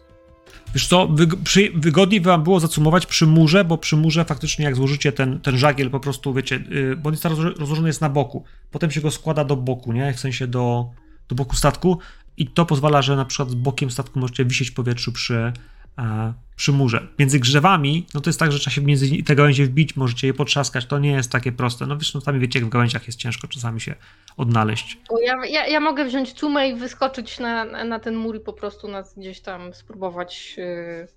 Wiesz 0.73 0.87
co, 0.87 1.07
wyg- 1.07 1.43
przy, 1.43 1.71
wygodniej 1.75 2.21
wam 2.21 2.43
było 2.43 2.59
zacumować 2.59 3.05
przy 3.05 3.27
murze, 3.27 3.65
bo 3.65 3.77
przy 3.77 3.97
murze 3.97 4.25
faktycznie 4.25 4.65
jak 4.65 4.75
złożycie 4.75 5.11
ten, 5.11 5.39
ten 5.39 5.57
żagiel 5.57 5.89
po 5.89 5.99
prostu, 5.99 6.33
wiecie, 6.33 6.63
yy, 6.69 6.95
bo 6.95 7.07
on 7.07 7.13
jest 7.13 7.25
rozło- 7.25 7.59
rozłożony 7.59 7.87
jest 7.89 8.01
na 8.01 8.09
boku. 8.09 8.43
Potem 8.71 8.91
się 8.91 9.01
go 9.01 9.11
składa 9.11 9.43
do 9.45 9.55
boku, 9.55 9.93
nie? 9.93 10.13
W 10.13 10.19
sensie 10.19 10.47
do, 10.47 10.89
do 11.29 11.35
boku 11.35 11.55
statku 11.55 11.99
i 12.37 12.47
to 12.47 12.65
pozwala, 12.65 13.01
że 13.01 13.15
na 13.15 13.25
przykład 13.25 13.49
z 13.49 13.55
bokiem 13.55 13.91
statku 13.91 14.19
możecie 14.19 14.45
wisieć 14.45 14.69
w 14.69 14.73
powietrzu 14.73 15.11
przy, 15.11 15.53
e, 15.97 16.33
przy 16.55 16.71
murze. 16.71 17.07
Między 17.19 17.39
grzewami, 17.39 18.05
no 18.13 18.21
to 18.21 18.29
jest 18.29 18.39
tak, 18.39 18.51
że 18.51 18.59
trzeba 18.59 18.73
się 18.73 18.81
między 18.81 19.23
te 19.23 19.35
gałęzie 19.35 19.65
wbić, 19.65 19.95
możecie 19.95 20.27
je 20.27 20.33
potrzaskać, 20.33 20.85
to 20.85 20.99
nie 20.99 21.11
jest 21.11 21.31
takie 21.31 21.51
proste. 21.51 21.85
No 21.85 21.97
wiesz, 21.97 22.13
no 22.13 22.21
sami 22.21 22.39
wiecie, 22.39 22.59
jak 22.59 22.65
w 22.67 22.71
gałęziach 22.71 23.07
jest 23.07 23.19
ciężko 23.19 23.47
czasami 23.47 23.81
się 23.81 23.95
odnaleźć. 24.37 24.97
Ja, 25.25 25.45
ja, 25.45 25.67
ja 25.67 25.79
mogę 25.79 26.05
wziąć 26.05 26.33
cumę 26.33 26.69
i 26.69 26.75
wyskoczyć 26.75 27.39
na, 27.39 27.65
na 27.83 27.99
ten 27.99 28.15
mur 28.15 28.35
i 28.35 28.39
po 28.39 28.53
prostu 28.53 28.87
nas 28.87 29.15
gdzieś 29.17 29.39
tam 29.39 29.73
spróbować 29.73 30.55
yy, 30.57 31.07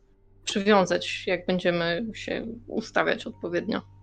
przywiązać, 0.44 1.26
jak 1.26 1.46
będziemy 1.46 2.06
się 2.14 2.46
ustawiać 2.66 3.26
odpowiednio. 3.26 3.97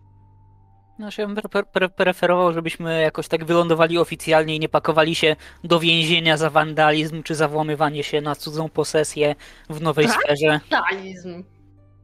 Znaczy 0.97 1.21
ja 1.21 1.27
bym 1.27 1.35
pre- 1.35 1.63
pre- 1.73 1.89
preferował, 1.89 2.53
żebyśmy 2.53 3.01
jakoś 3.01 3.27
tak 3.27 3.45
wylądowali 3.45 3.97
oficjalnie 3.97 4.55
i 4.55 4.59
nie 4.59 4.69
pakowali 4.69 5.15
się 5.15 5.35
do 5.63 5.79
więzienia 5.79 6.37
za 6.37 6.49
wandalizm 6.49 7.23
czy 7.23 7.35
za 7.35 7.47
włamywanie 7.47 8.03
się 8.03 8.21
na 8.21 8.35
cudzą 8.35 8.69
posesję 8.69 9.35
w 9.69 9.81
nowej 9.81 10.05
Tak? 10.07 10.15
sferze. 10.23 10.59
Realizm. 10.71 11.43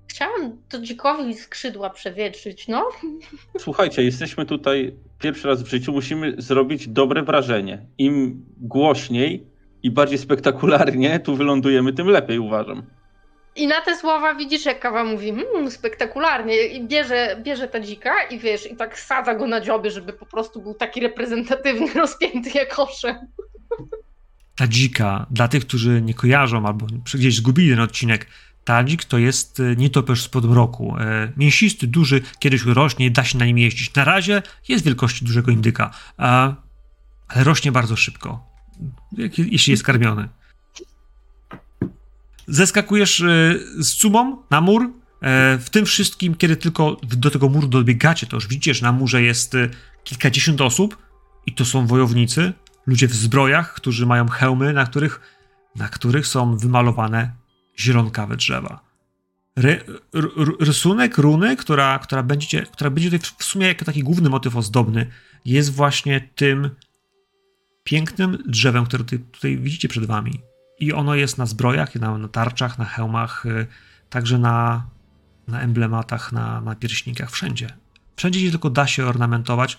Chciałam 0.07 0.57
to 0.69 0.79
dzikowi 0.81 1.33
skrzydła 1.33 1.89
przewietrzyć, 1.89 2.67
no. 2.67 2.89
Słuchajcie, 3.57 4.03
jesteśmy 4.03 4.45
tutaj 4.45 4.95
pierwszy 5.19 5.47
raz 5.47 5.63
w 5.63 5.67
życiu, 5.67 5.91
musimy 5.91 6.33
zrobić 6.37 6.87
dobre 6.87 7.23
wrażenie. 7.23 7.85
Im 7.97 8.45
głośniej 8.57 9.47
i 9.83 9.91
bardziej 9.91 10.17
spektakularnie 10.17 11.19
tu 11.19 11.35
wylądujemy, 11.35 11.93
tym 11.93 12.07
lepiej 12.07 12.39
uważam. 12.39 12.83
I 13.55 13.67
na 13.67 13.81
te 13.81 13.97
słowa 13.97 14.35
widzisz, 14.35 14.65
jak 14.65 14.79
kawa 14.79 15.03
mówi, 15.03 15.31
mmm, 15.31 15.71
spektakularnie, 15.71 16.65
i 16.67 16.87
bierze, 16.87 17.37
bierze 17.43 17.67
ta 17.67 17.79
dzika 17.79 18.23
i 18.23 18.39
wiesz, 18.39 18.71
i 18.71 18.75
tak 18.75 18.99
sadza 18.99 19.35
go 19.35 19.47
na 19.47 19.61
dzioby, 19.61 19.91
żeby 19.91 20.13
po 20.13 20.25
prostu 20.25 20.61
był 20.61 20.73
taki 20.73 20.99
reprezentatywny, 21.01 21.93
rozpięty 22.01 22.49
jak 22.49 22.79
orzeł. 22.79 23.15
ta 24.55 24.67
dzika, 24.67 25.25
dla 25.31 25.47
tych, 25.47 25.65
którzy 25.67 26.01
nie 26.01 26.13
kojarzą 26.13 26.65
albo 26.65 26.85
gdzieś 27.13 27.35
zgubili 27.35 27.69
ten 27.69 27.79
odcinek, 27.79 28.27
tadzik 28.63 29.05
to 29.05 29.17
jest 29.17 29.59
e, 29.59 29.75
nietoperz 29.75 30.21
spod 30.21 30.45
mroku. 30.45 30.95
E, 30.99 31.31
Mięsisty, 31.37 31.87
duży, 31.87 32.21
kiedyś 32.39 32.65
rośnie, 32.65 33.11
da 33.11 33.23
się 33.23 33.37
na 33.37 33.45
nim 33.45 33.57
jeździć. 33.57 33.93
Na 33.93 34.03
razie 34.03 34.41
jest 34.67 34.85
wielkości 34.85 35.25
dużego 35.25 35.51
indyka. 35.51 35.91
Ale 36.17 36.55
rośnie 37.35 37.71
bardzo 37.71 37.95
szybko, 37.95 38.45
jeśli 39.37 39.71
jest 39.71 39.83
karmiony. 39.83 40.29
Zeskakujesz 42.51 43.19
y, 43.19 43.65
z 43.79 43.87
sumą 43.87 44.37
na 44.49 44.61
mur. 44.61 44.83
E, 45.21 45.57
w 45.57 45.69
tym 45.69 45.85
wszystkim, 45.85 46.35
kiedy 46.35 46.55
tylko 46.55 46.97
do 47.03 47.31
tego 47.31 47.49
muru 47.49 47.67
dobiegacie, 47.67 48.27
to 48.27 48.37
już 48.37 48.47
widzicie, 48.47 48.73
że 48.73 48.85
na 48.85 48.91
murze 48.91 49.23
jest 49.23 49.55
y, 49.55 49.69
kilkadziesiąt 50.03 50.61
osób 50.61 50.97
i 51.45 51.53
to 51.53 51.65
są 51.65 51.87
wojownicy, 51.87 52.53
ludzie 52.87 53.07
w 53.07 53.13
zbrojach, 53.13 53.73
którzy 53.73 54.05
mają 54.05 54.27
hełmy, 54.27 54.73
na 54.73 54.85
których, 54.85 55.21
na 55.75 55.89
których 55.89 56.27
są 56.27 56.57
wymalowane 56.57 57.31
zielonkawe 57.79 58.37
drzewa. 58.37 58.79
Ry, 59.55 59.83
rysunek 60.59 61.17
runy, 61.17 61.57
która, 61.57 61.99
która, 61.99 62.23
będziecie, 62.23 62.61
która 62.61 62.89
będzie 62.89 63.11
tutaj 63.11 63.31
w 63.37 63.43
sumie 63.43 63.67
jako 63.67 63.85
taki 63.85 64.03
główny 64.03 64.29
motyw 64.29 64.55
ozdobny, 64.55 65.07
jest 65.45 65.73
właśnie 65.73 66.29
tym 66.35 66.69
pięknym 67.83 68.43
drzewem, 68.47 68.85
które 68.85 69.03
tutaj, 69.03 69.19
tutaj 69.19 69.57
widzicie 69.57 69.87
przed 69.87 70.05
wami. 70.05 70.50
I 70.81 70.93
ono 70.93 71.15
jest 71.15 71.37
na 71.37 71.45
zbrojach, 71.45 71.95
na, 71.95 72.17
na 72.17 72.27
tarczach, 72.27 72.77
na 72.77 72.85
hełmach, 72.85 73.45
y, 73.45 73.67
także 74.09 74.37
na, 74.37 74.87
na 75.47 75.61
emblematach, 75.61 76.31
na, 76.31 76.61
na 76.61 76.75
pierśnikach, 76.75 77.31
wszędzie. 77.31 77.73
Wszędzie, 78.15 78.39
gdzie 78.39 78.51
tylko 78.51 78.69
da 78.69 78.87
się 78.87 79.05
ornamentować, 79.05 79.77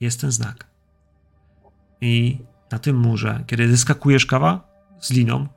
jest 0.00 0.20
ten 0.20 0.32
znak. 0.32 0.66
I 2.00 2.38
na 2.70 2.78
tym 2.78 2.96
murze, 2.96 3.44
kiedy 3.46 3.68
zyskakujesz 3.68 4.26
kawa 4.26 4.68
z 5.00 5.10
liną, 5.10 5.48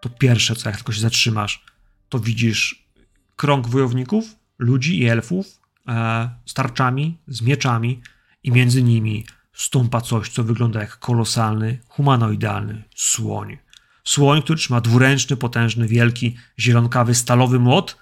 to 0.00 0.08
pierwsze, 0.08 0.56
co 0.56 0.68
jak 0.68 0.76
tylko 0.76 0.92
się 0.92 1.00
zatrzymasz, 1.00 1.64
to 2.08 2.18
widzisz 2.18 2.88
krąg 3.36 3.68
wojowników, 3.68 4.36
ludzi 4.58 5.00
i 5.00 5.06
elfów 5.06 5.60
e, 5.88 6.30
z 6.46 6.54
tarczami, 6.54 7.18
z 7.28 7.42
mieczami 7.42 8.02
i 8.42 8.52
między 8.52 8.82
nimi 8.82 9.26
stąpa 9.60 10.00
coś, 10.00 10.28
co 10.28 10.42
wygląda 10.42 10.80
jak 10.80 10.98
kolosalny, 10.98 11.78
humanoidalny 11.88 12.82
słoń. 12.96 13.58
Słoń, 14.04 14.42
który 14.42 14.58
trzyma 14.58 14.80
dwuręczny, 14.80 15.36
potężny, 15.36 15.86
wielki, 15.86 16.36
zielonkawy, 16.58 17.14
stalowy 17.14 17.58
młot 17.58 17.96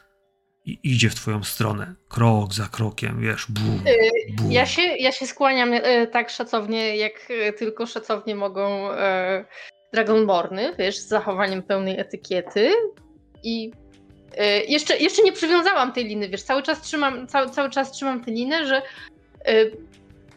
i 0.64 0.78
idzie 0.82 1.10
w 1.10 1.14
twoją 1.14 1.44
stronę. 1.44 1.94
Krok 2.08 2.54
za 2.54 2.66
krokiem, 2.66 3.20
wiesz, 3.20 3.46
bum, 3.48 3.86
y, 3.86 4.32
bum. 4.32 4.52
Ja 4.52 4.66
się, 4.66 4.82
ja 4.82 5.12
się 5.12 5.26
skłaniam 5.26 5.72
y, 5.72 6.08
tak 6.12 6.30
szacownie, 6.30 6.96
jak 6.96 7.30
y, 7.30 7.52
tylko 7.52 7.86
szacownie 7.86 8.34
mogą 8.34 8.88
Dragonborny, 9.92 10.74
wiesz, 10.78 10.98
z 10.98 11.08
zachowaniem 11.08 11.62
pełnej 11.62 12.00
etykiety 12.00 12.70
i 13.42 13.72
jeszcze, 14.68 14.96
jeszcze 14.96 15.22
nie 15.22 15.32
przywiązałam 15.32 15.92
tej 15.92 16.04
liny, 16.04 16.28
wiesz, 16.28 16.42
cały 16.42 16.62
czas 16.62 16.82
trzymam, 16.82 17.26
cały, 17.26 17.50
cały 17.50 17.70
czas 17.70 17.92
trzymam 17.92 18.24
tę 18.24 18.30
linę, 18.30 18.66
że 18.66 18.82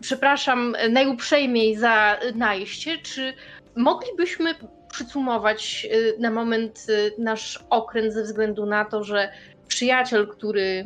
przepraszam 0.02 0.76
najuprzejmiej 0.90 1.76
za 1.76 2.20
najście, 2.36 2.98
czy 2.98 3.34
moglibyśmy 3.76 4.56
przycumować 4.92 5.88
na 6.20 6.32
moment 6.32 6.88
nasz 7.18 7.66
okręt 7.70 8.14
ze 8.14 8.24
względu 8.24 8.66
na 8.66 8.86
to, 8.86 9.04
że 9.04 9.32
przyjaciel, 9.68 10.28
który 10.28 10.86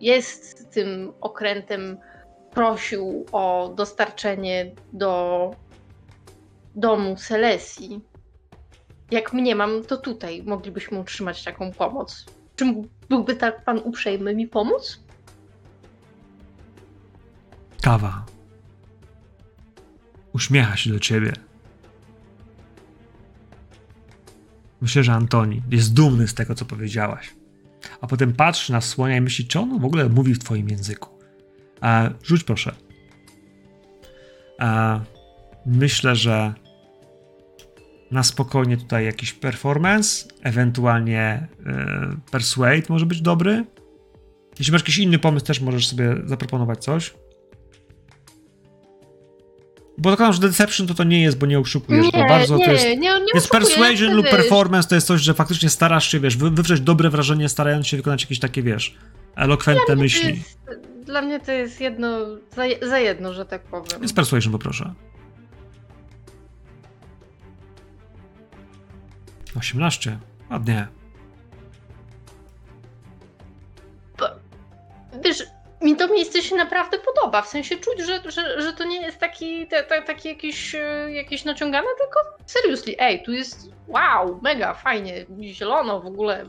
jest 0.00 0.72
tym 0.72 1.12
okrętem, 1.20 1.98
prosił 2.50 3.26
o 3.32 3.72
dostarczenie 3.76 4.70
do 4.92 5.50
domu 6.74 7.16
Selesji. 7.16 8.00
Jak 9.10 9.32
mnie 9.32 9.56
mam, 9.56 9.84
to 9.84 9.96
tutaj 9.96 10.42
moglibyśmy 10.42 11.00
utrzymać 11.00 11.44
taką 11.44 11.72
pomoc. 11.72 12.24
Czy 12.56 12.64
byłby 13.08 13.34
tak 13.34 13.64
pan 13.64 13.78
uprzejmy 13.78 14.34
mi 14.34 14.48
pomóc? 14.48 15.00
Kawa. 17.82 18.26
Uśmiecha 20.32 20.76
się 20.76 20.90
do 20.90 20.98
ciebie. 20.98 21.32
Myślę, 24.80 25.04
że 25.04 25.12
Antoni 25.12 25.62
jest 25.70 25.94
dumny 25.94 26.28
z 26.28 26.34
tego, 26.34 26.54
co 26.54 26.64
powiedziałaś 26.64 27.38
a 28.00 28.06
potem 28.06 28.32
patrzy 28.32 28.72
na 28.72 28.80
słonia 28.80 29.16
i 29.16 29.20
myśli, 29.20 29.46
czy 29.46 29.58
on 29.58 29.80
w 29.80 29.84
ogóle 29.84 30.08
mówi 30.08 30.34
w 30.34 30.38
twoim 30.38 30.68
języku. 30.68 31.18
E, 31.82 32.10
rzuć 32.24 32.44
proszę. 32.44 32.74
E, 34.60 35.00
myślę, 35.66 36.16
że 36.16 36.54
na 38.10 38.22
spokojnie 38.22 38.76
tutaj 38.76 39.04
jakiś 39.04 39.32
performance, 39.32 40.28
ewentualnie 40.42 41.48
e, 41.66 42.16
persuade 42.30 42.82
może 42.88 43.06
być 43.06 43.22
dobry. 43.22 43.64
Jeśli 44.58 44.72
masz 44.72 44.80
jakiś 44.80 44.98
inny 44.98 45.18
pomysł, 45.18 45.46
też 45.46 45.60
możesz 45.60 45.88
sobie 45.88 46.16
zaproponować 46.24 46.84
coś. 46.84 47.14
Bo 49.98 50.10
zakładam, 50.10 50.32
że 50.32 50.40
Deception 50.40 50.86
to 50.86 50.94
to 50.94 51.04
nie 51.04 51.22
jest, 51.22 51.38
bo 51.38 51.46
nie 51.46 51.58
oszukujesz 51.58 52.06
nie, 52.06 52.12
to 52.12 52.18
bardzo. 52.18 52.56
Nie, 52.56 52.64
to 52.64 52.72
jest, 52.72 52.84
nie, 52.84 52.96
nie 52.96 53.32
jest 53.34 53.48
Persuasion 53.48 54.14
lub 54.14 54.30
Performance, 54.30 54.88
to 54.88 54.94
jest 54.94 55.06
coś, 55.06 55.20
że 55.20 55.34
faktycznie 55.34 55.70
starasz 55.70 56.08
się, 56.08 56.20
wiesz, 56.20 56.36
wywrzeć 56.36 56.80
dobre 56.80 57.10
wrażenie, 57.10 57.48
starając 57.48 57.86
się 57.86 57.96
wykonać 57.96 58.22
jakieś 58.22 58.38
takie, 58.38 58.62
wiesz, 58.62 58.94
elokwentne 59.36 59.96
myśli. 59.96 60.28
Jest, 60.28 60.58
dla 61.04 61.22
mnie 61.22 61.40
to 61.40 61.52
jest 61.52 61.80
jedno, 61.80 62.18
za, 62.56 62.62
za 62.88 62.98
jedno, 62.98 63.32
że 63.34 63.44
tak 63.44 63.62
powiem. 63.62 64.02
Jest 64.02 64.14
Persuasion, 64.14 64.52
poproszę. 64.52 64.94
18. 69.56 70.18
Ładnie. 70.50 70.88
Wiesz, 75.24 75.42
mi 75.82 75.96
to 75.96 76.08
miejsce 76.08 76.42
się 76.42 76.56
naprawdę 76.56 76.98
podoba. 76.98 77.42
W 77.42 77.48
sensie 77.48 77.76
czuć, 77.76 78.06
że, 78.06 78.30
że, 78.30 78.62
że 78.62 78.72
to 78.72 78.84
nie 78.84 79.00
jest 79.00 79.18
taki, 79.18 79.66
te, 79.66 79.82
te, 79.82 80.02
taki 80.02 80.28
jakiś, 80.28 80.74
e, 80.74 81.12
jakiś 81.12 81.44
naciągany, 81.44 81.86
tylko 81.98 82.20
seriously, 82.46 82.94
ej, 82.98 83.22
tu 83.22 83.32
jest 83.32 83.70
wow, 83.86 84.40
mega, 84.42 84.74
fajnie, 84.74 85.26
zielono 85.52 86.00
w 86.00 86.06
ogóle. 86.06 86.46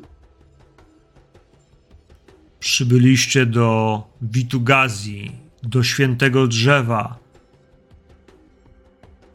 Przybyliście 2.59 3.45
do 3.45 4.01
Witugazji, 4.21 5.31
do 5.63 5.83
świętego 5.83 6.47
drzewa. 6.47 7.17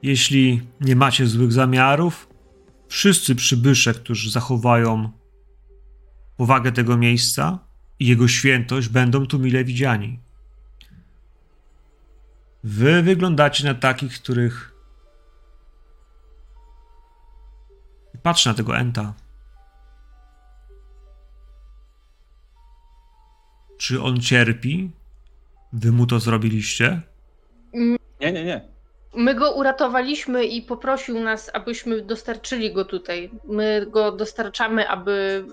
Jeśli 0.03 0.63
nie 0.81 0.97
macie 0.97 1.27
złych 1.27 1.53
zamiarów, 1.53 2.29
wszyscy 2.89 3.35
przybysze, 3.35 3.95
którzy 3.95 4.31
zachowają 4.31 5.11
powagę 6.37 6.73
tego 6.73 6.97
miejsca, 6.97 7.59
i 8.01 8.07
Jego 8.07 8.29
świętość 8.29 8.89
będą 8.89 9.27
tu 9.27 9.39
mile 9.39 9.65
widziani. 9.65 10.19
Wy 12.65 13.03
wyglądacie 13.03 13.65
na 13.65 13.75
takich, 13.75 14.23
których. 14.23 14.75
Patrz 18.23 18.47
na 18.47 18.55
tego 18.55 18.77
Enta. 18.77 19.15
Czy 23.79 24.03
on 24.03 24.21
cierpi? 24.21 24.91
Wy 25.73 25.93
mu 25.93 26.07
to 26.07 26.21
zrobiliście? 26.21 27.03
Nie, 28.21 28.33
nie, 28.33 28.45
nie. 28.45 28.69
My 29.15 29.35
go 29.35 29.55
uratowaliśmy 29.55 30.45
i 30.45 30.63
poprosił 30.63 31.21
nas, 31.21 31.51
abyśmy 31.55 32.03
dostarczyli 32.03 32.73
go 32.73 32.85
tutaj. 32.85 33.31
My 33.45 33.87
go 33.91 34.13
dostarczamy, 34.13 34.89
aby 34.89 35.45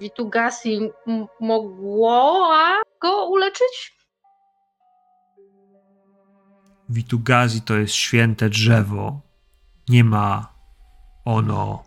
Vitugasi 0.00 0.90
mogła 1.40 2.82
go 3.00 3.28
uleczyć? 3.28 3.96
Witugazi 6.88 7.62
to 7.62 7.74
jest 7.74 7.94
święte 7.94 8.48
drzewo. 8.48 9.20
Nie 9.88 10.04
ma 10.04 10.54
ono. 11.24 11.84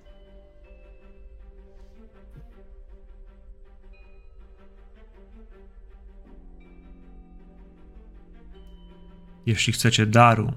Jeśli 9.46 9.74
chcecie 9.74 10.06
daru, 10.06 10.52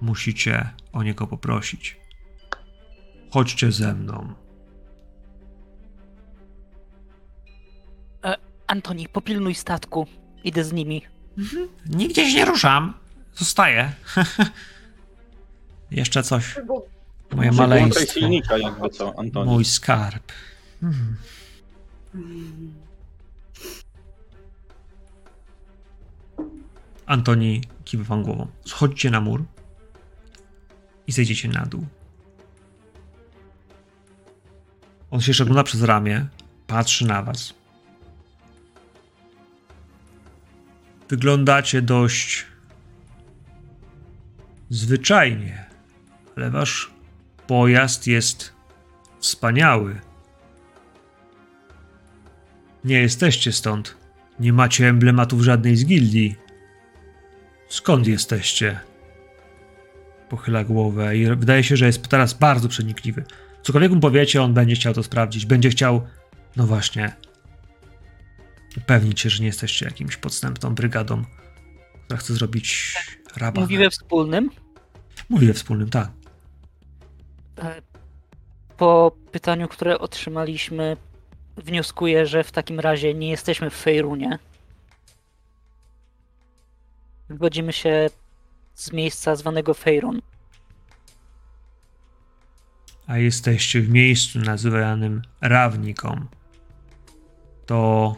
musicie 0.00 0.70
o 0.92 1.02
niego 1.02 1.26
poprosić. 1.26 2.00
Chodźcie 3.30 3.72
ze 3.72 3.94
mną. 3.94 4.47
Antoni, 8.68 9.08
popilnuj 9.08 9.54
statku. 9.54 10.06
Idę 10.44 10.64
z 10.64 10.72
nimi. 10.72 11.02
Mhm. 11.38 11.68
Nigdzie 11.86 12.30
się 12.30 12.36
nie 12.36 12.44
ruszam. 12.44 12.94
Zostaję. 13.34 13.92
Jeszcze 15.90 16.22
coś. 16.22 16.56
Moje 17.36 17.52
maleństwo. 17.52 18.12
silnika 18.12 18.58
jakby 18.58 18.88
co, 18.88 19.18
Antoni. 19.18 19.50
Mój 19.50 19.64
skarb. 19.64 20.32
Hmm. 20.80 21.16
Antoni 27.06 27.62
kiwa 27.84 28.04
wam 28.04 28.22
głową. 28.22 28.46
Schodźcie 28.64 29.10
na 29.10 29.20
mur 29.20 29.44
i 31.06 31.12
zejdziecie 31.12 31.48
na 31.48 31.66
dół. 31.66 31.86
On 35.10 35.20
się 35.20 35.30
jeszcze 35.30 35.42
ogląda 35.42 35.62
przez 35.64 35.82
ramię, 35.82 36.26
patrzy 36.66 37.06
na 37.06 37.22
was. 37.22 37.57
Wyglądacie 41.08 41.82
dość 41.82 42.46
Zwyczajnie, 44.70 45.66
ale 46.36 46.50
wasz 46.50 46.90
pojazd 47.46 48.06
jest 48.06 48.52
wspaniały. 49.20 50.00
Nie 52.84 53.00
jesteście 53.00 53.52
stąd. 53.52 53.96
Nie 54.40 54.52
macie 54.52 54.88
emblematów 54.88 55.42
żadnej 55.42 55.76
z 55.76 55.84
gildii. 55.84 56.36
Skąd 57.68 58.06
jesteście? 58.06 58.80
Pochyla 60.28 60.64
głowę 60.64 61.16
i 61.16 61.26
wydaje 61.26 61.64
się, 61.64 61.76
że 61.76 61.86
jest 61.86 62.08
teraz 62.08 62.34
bardzo 62.34 62.68
przenikliwy. 62.68 63.24
Cokolwiek 63.62 63.92
mu 63.92 64.00
powiecie, 64.00 64.42
on 64.42 64.54
będzie 64.54 64.74
chciał 64.74 64.94
to 64.94 65.02
sprawdzić. 65.02 65.46
Będzie 65.46 65.70
chciał, 65.70 66.06
no 66.56 66.66
właśnie, 66.66 67.12
upewnić 68.76 69.20
się, 69.20 69.30
że 69.30 69.40
nie 69.40 69.46
jesteście 69.46 69.84
jakimś 69.86 70.16
podstępną 70.16 70.74
brygadą, 70.74 71.24
która 72.04 72.18
chce 72.20 72.34
zrobić 72.34 72.94
rabat. 73.36 73.62
Mówi 73.62 73.78
we 73.78 73.90
wspólnym. 73.90 74.50
Mówi 75.28 75.46
we 75.46 75.54
wspólnym, 75.54 75.90
tak. 75.90 76.10
E, 77.58 77.82
Po 78.76 79.16
pytaniu, 79.32 79.68
które 79.68 79.98
otrzymaliśmy, 79.98 80.96
wnioskuję, 81.56 82.26
że 82.26 82.44
w 82.44 82.52
takim 82.52 82.80
razie 82.80 83.14
nie 83.14 83.30
jesteśmy 83.30 83.70
w 83.70 83.74
Fejrunie. 83.74 84.38
Wywodzimy 87.28 87.72
się 87.72 88.10
z 88.74 88.92
miejsca 88.92 89.36
zwanego 89.36 89.74
Fejrun. 89.74 90.20
A 93.06 93.18
jesteście 93.18 93.80
w 93.80 93.88
miejscu 93.88 94.38
nazywanym 94.38 95.22
Rawniką. 95.40 96.26
To 97.66 98.16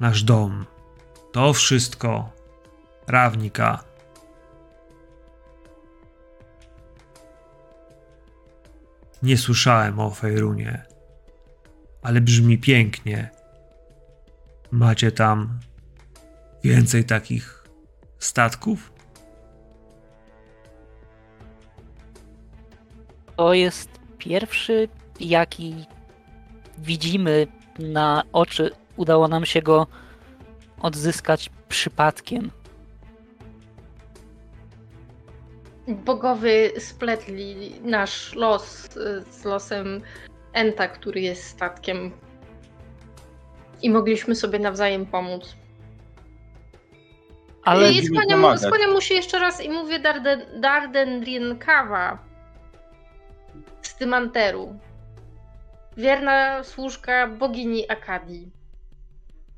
nasz 0.00 0.22
dom. 0.22 0.66
To 1.32 1.52
wszystko 1.52 2.30
Rawnika. 3.06 3.84
Nie 9.22 9.38
słyszałem 9.38 10.00
o 10.00 10.10
Fejrunie, 10.10 10.82
ale 12.02 12.20
brzmi 12.20 12.58
pięknie. 12.58 13.30
Macie 14.70 15.12
tam 15.12 15.60
więcej 16.64 17.04
takich 17.04 17.68
statków? 18.18 18.92
To 23.36 23.54
jest 23.54 23.90
pierwszy, 24.18 24.88
jaki 25.20 25.86
widzimy 26.78 27.46
na 27.78 28.22
oczy. 28.32 28.70
Udało 28.96 29.28
nam 29.28 29.46
się 29.46 29.62
go 29.62 29.86
odzyskać 30.80 31.50
przypadkiem. 31.68 32.50
Bogowie 35.88 36.80
spletli 36.80 37.80
nasz 37.84 38.34
los 38.34 38.96
y, 38.96 39.24
z 39.30 39.44
losem 39.44 40.02
Enta, 40.52 40.88
który 40.88 41.20
jest 41.20 41.44
statkiem. 41.44 42.10
I 43.82 43.90
mogliśmy 43.90 44.34
sobie 44.34 44.58
nawzajem 44.58 45.06
pomóc. 45.06 45.56
Ale 47.64 47.92
I 47.92 48.06
skłaniam 48.06 48.92
mu 48.92 49.00
się 49.00 49.14
jeszcze 49.14 49.38
raz 49.38 49.60
i 49.64 49.70
mówię 49.70 49.98
Darden, 49.98 50.60
Darden 50.60 51.24
Rienkawa 51.24 52.18
z 53.82 53.96
Tymanteru. 53.96 54.78
Wierna 55.96 56.64
służka 56.64 57.26
bogini 57.26 57.90
Akadii. 57.90 58.55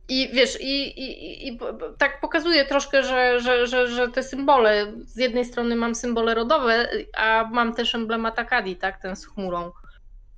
I 0.08 0.28
wiesz, 0.32 0.60
i, 0.60 1.00
i, 1.00 1.48
i, 1.48 1.58
tak 1.98 2.20
pokazuje 2.20 2.64
troszkę, 2.64 3.02
że, 3.02 3.40
że, 3.40 3.66
że, 3.66 3.88
że 3.88 4.08
te 4.08 4.22
symbole, 4.22 4.92
z 5.04 5.16
jednej 5.16 5.44
strony 5.44 5.76
mam 5.76 5.94
symbole 5.94 6.34
rodowe, 6.34 6.88
a 7.16 7.50
mam 7.52 7.74
też 7.74 7.94
emblemat 7.94 8.38
Akadii, 8.38 8.76
tak, 8.76 9.02
ten 9.02 9.16
z 9.16 9.26
chmurą. 9.26 9.72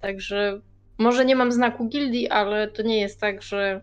Także 0.01 0.61
może 0.99 1.25
nie 1.25 1.37
mam 1.37 1.53
znaku 1.53 1.89
gildii, 1.89 2.29
ale 2.29 2.69
to 2.69 2.83
nie 2.83 3.01
jest 3.01 3.21
tak, 3.21 3.43
że 3.43 3.81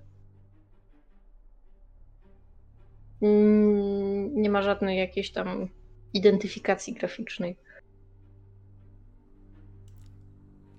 nie 4.32 4.50
ma 4.50 4.62
żadnej 4.62 4.98
jakiejś 4.98 5.32
tam 5.32 5.70
identyfikacji 6.14 6.94
graficznej. 6.94 7.58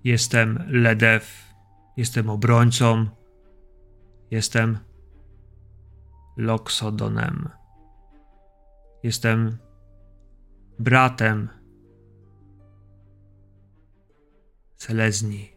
Jestem 0.05 0.65
Ledew, 0.69 1.55
jestem 1.97 2.31
obrońcą, 2.31 3.07
jestem 4.31 4.79
Loxodonem. 6.39 7.49
Jestem 9.03 9.59
bratem 10.79 11.49
Selezni. 14.77 15.53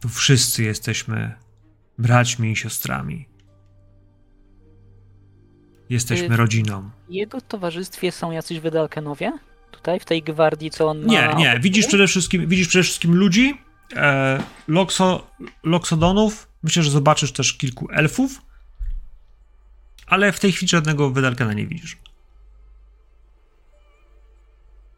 Tu 0.00 0.08
wszyscy 0.08 0.62
jesteśmy 0.62 1.34
braćmi 1.98 2.52
i 2.52 2.56
siostrami. 2.56 3.28
Jesteśmy 5.90 6.34
Y- 6.34 6.36
rodziną. 6.36 6.90
w 7.08 7.12
jego 7.12 7.40
towarzystwie 7.40 8.12
są 8.12 8.30
jacyś 8.30 8.60
Wydalkenowie? 8.60 9.32
Tutaj, 9.70 10.00
w 10.00 10.04
tej 10.04 10.22
gwardii, 10.22 10.70
co 10.70 10.88
on 10.88 11.00
ma? 11.00 11.06
Nie, 11.06 11.34
nie. 11.36 11.60
Widzisz 11.60 11.86
przede 11.86 12.06
wszystkim, 12.06 12.46
widzisz 12.46 12.68
przede 12.68 12.82
wszystkim 12.82 13.14
ludzi, 13.14 13.60
e, 13.96 14.42
Loxo, 14.68 15.26
Loxodonów. 15.64 16.48
Myślę, 16.62 16.82
że 16.82 16.90
zobaczysz 16.90 17.32
też 17.32 17.52
kilku 17.52 17.88
elfów. 17.90 18.42
Ale 20.06 20.32
w 20.32 20.40
tej 20.40 20.52
chwili 20.52 20.68
żadnego 20.68 21.10
Wydalkana 21.10 21.52
nie 21.52 21.66
widzisz. 21.66 21.96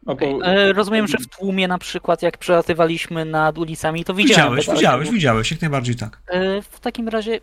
No, 0.05 0.17
e, 0.43 0.73
rozumiem, 0.73 1.07
że 1.07 1.17
w 1.17 1.27
tłumie 1.27 1.67
na 1.67 1.77
przykład, 1.77 2.21
jak 2.21 2.37
przelatywaliśmy 2.37 3.25
nad 3.25 3.57
ulicami, 3.57 4.05
to 4.05 4.13
widziałem. 4.13 4.55
Widziałeś, 4.55 4.79
widziałeś, 4.79 5.09
widziałeś, 5.11 5.51
jak 5.51 5.61
najbardziej 5.61 5.95
tak. 5.95 6.21
E, 6.27 6.61
W 6.61 6.79
takim 6.79 7.07
razie 7.07 7.39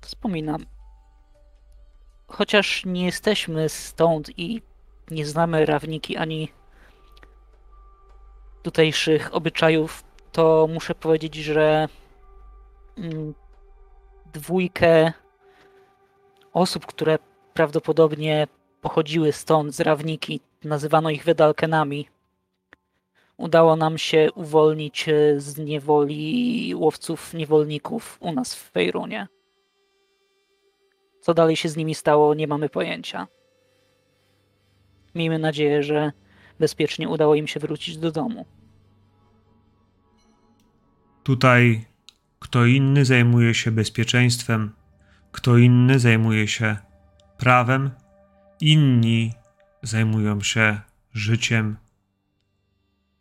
wspominam. 0.00 0.66
Chociaż 2.28 2.84
nie 2.84 3.04
jesteśmy 3.06 3.68
stąd 3.68 4.38
i 4.38 4.62
nie 5.10 5.26
znamy 5.26 5.66
rawniki 5.66 6.16
ani 6.16 6.48
tutejszych 8.62 9.34
obyczajów, 9.34 10.04
to 10.32 10.68
muszę 10.72 10.94
powiedzieć, 10.94 11.34
że 11.34 11.88
mm, 12.98 13.34
dwójkę 14.32 15.12
osób, 16.52 16.86
które 16.86 17.18
prawdopodobnie 17.54 18.46
pochodziły 18.80 19.32
stąd 19.32 19.74
z 19.74 19.80
rawniki, 19.80 20.40
nazywano 20.64 21.10
ich 21.10 21.24
wydalkenami. 21.24 22.08
Udało 23.36 23.76
nam 23.76 23.98
się 23.98 24.28
uwolnić 24.34 25.08
e, 25.08 25.40
z 25.40 25.58
niewoli 25.58 26.74
łowców 26.74 27.34
niewolników 27.34 28.18
u 28.20 28.32
nas 28.32 28.54
w 28.54 28.70
Fejrunie. 28.70 29.28
Co 31.20 31.34
dalej 31.34 31.56
się 31.56 31.68
z 31.68 31.76
nimi 31.76 31.94
stało, 31.94 32.34
nie 32.34 32.46
mamy 32.46 32.68
pojęcia. 32.68 33.28
Miejmy 35.14 35.38
nadzieję, 35.38 35.82
że 35.82 36.12
bezpiecznie 36.58 37.08
udało 37.08 37.34
im 37.34 37.46
się 37.46 37.60
wrócić 37.60 37.98
do 37.98 38.12
domu. 38.12 38.44
Tutaj 41.22 41.84
kto 42.48 42.66
inny 42.66 43.04
zajmuje 43.04 43.54
się 43.54 43.70
bezpieczeństwem, 43.70 44.72
kto 45.32 45.58
inny 45.58 45.98
zajmuje 45.98 46.48
się 46.48 46.76
prawem, 47.38 47.90
inni 48.60 49.32
zajmują 49.82 50.40
się 50.40 50.80
życiem. 51.14 51.76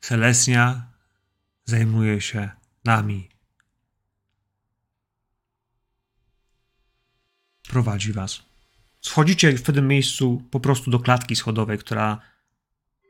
Selesnia 0.01 0.87
zajmuje 1.65 2.21
się 2.21 2.49
nami. 2.85 3.29
Prowadzi 7.69 8.13
was. 8.13 8.43
Schodzicie 9.01 9.57
w 9.57 9.63
pewnym 9.63 9.87
miejscu 9.87 10.41
po 10.51 10.59
prostu 10.59 10.91
do 10.91 10.99
klatki 10.99 11.35
schodowej, 11.35 11.77
która 11.77 12.19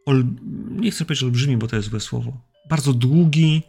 ol... 0.05 0.26
nie 0.70 0.91
chcę 0.91 1.05
powiedzieć 1.05 1.24
olbrzymi, 1.24 1.57
bo 1.57 1.68
to 1.68 1.76
jest 1.76 1.89
złe 1.89 1.99
słowo. 1.99 2.41
Bardzo 2.70 2.93
długi, 2.93 3.63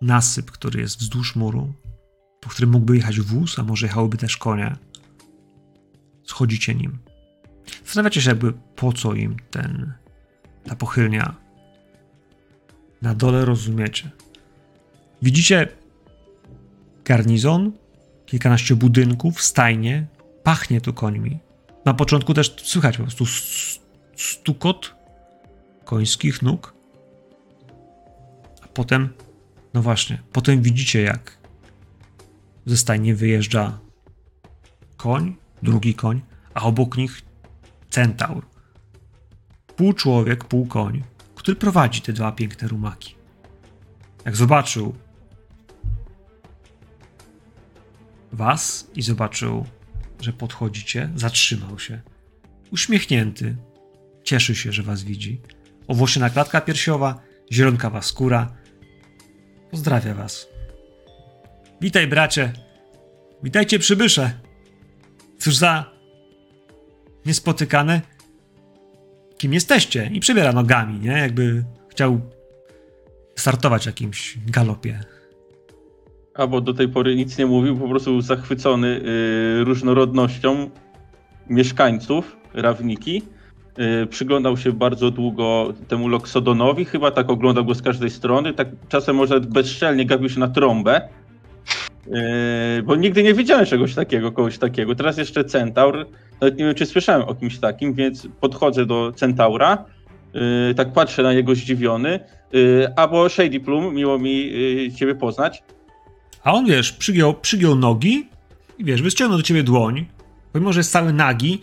nasyp, 0.00 0.50
który 0.50 0.80
jest 0.80 0.98
wzdłuż 0.98 1.36
muru, 1.36 1.72
po 2.40 2.50
którym 2.50 2.70
mógłby 2.70 2.96
jechać 2.96 3.20
wóz, 3.20 3.58
a 3.58 3.62
może 3.62 3.86
jechałyby 3.86 4.16
też 4.16 4.36
konie. 4.36 4.76
Schodzicie 6.24 6.74
nim. 6.74 6.98
Zastanawiacie 7.84 8.22
się 8.22 8.28
jakby 8.28 8.52
po 8.52 8.92
co 8.92 9.14
im 9.14 9.36
ten, 9.50 9.92
ta 10.64 10.76
pochylnia. 10.76 11.34
Na 13.02 13.14
dole 13.14 13.44
rozumiecie. 13.44 14.10
Widzicie 15.22 15.68
garnizon, 17.04 17.72
kilkanaście 18.26 18.76
budynków, 18.76 19.42
stajnie, 19.42 20.06
pachnie 20.42 20.80
tu 20.80 20.92
końmi. 20.94 21.38
Na 21.84 21.94
początku 21.94 22.34
też 22.34 22.56
słychać 22.62 22.96
po 22.96 23.02
prostu 23.02 23.24
stukot 24.16 24.94
końskich 25.84 26.42
nóg, 26.42 26.74
a 28.62 28.68
potem 28.68 29.08
no 29.74 29.82
właśnie, 29.82 30.22
potem 30.32 30.62
widzicie, 30.62 31.02
jak 31.02 31.38
ze 32.66 32.76
stajni 32.76 33.14
wyjeżdża 33.14 33.78
koń, 34.96 35.36
drugi 35.62 35.94
koń, 35.94 36.20
a 36.54 36.62
obok 36.62 36.96
nich 36.96 37.22
centaur. 37.90 38.46
Pół 39.76 39.92
człowiek, 39.92 40.44
pół 40.44 40.66
koń, 40.66 41.02
który 41.34 41.56
prowadzi 41.56 42.00
te 42.00 42.12
dwa 42.12 42.32
piękne 42.32 42.68
rumaki. 42.68 43.14
Jak 44.24 44.36
zobaczył 44.36 44.94
was 48.32 48.90
i 48.94 49.02
zobaczył, 49.02 49.66
że 50.20 50.32
podchodzicie, 50.32 51.10
zatrzymał 51.16 51.78
się. 51.78 52.00
Uśmiechnięty. 52.72 53.56
Cieszy 54.24 54.54
się, 54.54 54.72
że 54.72 54.82
was 54.82 55.02
widzi. 55.02 55.40
Owłosiona 55.88 56.30
klatka 56.30 56.60
piersiowa, 56.60 57.20
zielonkawa 57.52 58.02
skóra. 58.02 58.52
Pozdrawia 59.70 60.14
was. 60.14 60.48
Witaj, 61.80 62.06
bracie. 62.06 62.52
Witajcie, 63.42 63.78
przybysze. 63.78 64.30
Cóż 65.38 65.56
za 65.56 65.84
niespotykane. 67.26 68.00
Kim 69.38 69.52
jesteście? 69.52 70.10
I 70.12 70.20
przebiera 70.20 70.52
nogami, 70.52 71.00
nie? 71.00 71.12
Jakby 71.12 71.64
chciał 71.88 72.20
startować 73.36 73.82
w 73.82 73.86
jakimś 73.86 74.38
galopie. 74.46 75.00
Albo 76.34 76.60
do 76.60 76.74
tej 76.74 76.88
pory 76.88 77.16
nic 77.16 77.38
nie 77.38 77.46
mówił, 77.46 77.78
po 77.78 77.88
prostu 77.88 78.20
zachwycony 78.20 79.00
y, 79.60 79.64
różnorodnością 79.64 80.70
mieszkańców 81.48 82.36
Rawniki. 82.54 83.22
Y, 83.78 84.06
przyglądał 84.06 84.56
się 84.56 84.72
bardzo 84.72 85.10
długo 85.10 85.72
temu 85.88 86.08
Loksodonowi, 86.08 86.84
chyba 86.84 87.10
tak 87.10 87.30
oglądał 87.30 87.64
go 87.64 87.74
z 87.74 87.82
każdej 87.82 88.10
strony, 88.10 88.54
tak 88.54 88.68
czasem 88.88 89.16
może 89.16 89.40
bezczelnie 89.40 90.06
gapił 90.06 90.28
się 90.28 90.40
na 90.40 90.48
trąbę, 90.48 91.00
y, 92.06 92.82
bo 92.82 92.96
nigdy 92.96 93.22
nie 93.22 93.34
widziałem 93.34 93.66
czegoś 93.66 93.94
takiego, 93.94 94.32
kogoś 94.32 94.58
takiego. 94.58 94.94
Teraz 94.94 95.18
jeszcze 95.18 95.44
Centaur, 95.44 96.06
nawet 96.40 96.58
nie 96.58 96.64
wiem 96.64 96.74
czy 96.74 96.86
słyszałem 96.86 97.22
o 97.22 97.34
kimś 97.34 97.58
takim, 97.58 97.94
więc 97.94 98.28
podchodzę 98.40 98.86
do 98.86 99.12
Centaura, 99.16 99.84
y, 100.70 100.74
tak 100.74 100.92
patrzę 100.92 101.22
na 101.22 101.34
niego 101.34 101.54
zdziwiony, 101.54 102.20
albo 102.96 103.28
Shady 103.28 103.60
Plum, 103.60 103.94
miło 103.94 104.18
mi 104.18 104.50
ciebie 104.96 105.14
poznać. 105.14 105.62
A 106.44 106.52
on, 106.52 106.66
wiesz, 106.66 106.92
przygiął, 106.92 107.34
przygiął 107.34 107.76
nogi 107.76 108.28
i 108.78 108.84
wiesz, 108.84 109.02
wyciągnął 109.02 109.38
do 109.38 109.42
ciebie 109.42 109.62
dłoń, 109.62 110.06
pomimo, 110.52 110.72
że 110.72 110.80
jest 110.80 110.92
cały 110.92 111.12
nagi, 111.12 111.60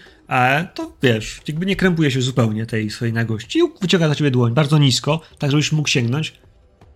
to 0.73 0.93
wiesz, 1.01 1.41
jakby 1.47 1.65
nie 1.65 1.75
krępuje 1.75 2.11
się 2.11 2.21
zupełnie 2.21 2.65
tej 2.65 2.89
swojej 2.89 3.13
nagości 3.13 3.59
i 3.59 3.61
wyciąga 3.81 4.05
dla 4.05 4.15
ciebie 4.15 4.31
dłoń 4.31 4.53
bardzo 4.53 4.77
nisko, 4.77 5.21
tak 5.39 5.51
żebyś 5.51 5.71
mógł 5.71 5.89
sięgnąć. 5.89 6.33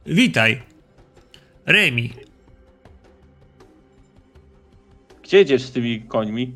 Witaj. 0.05 0.63
Remi. 1.65 2.13
Gdzie 5.23 5.37
jedziesz 5.37 5.63
z 5.63 5.71
tymi 5.71 6.01
końmi? 6.01 6.55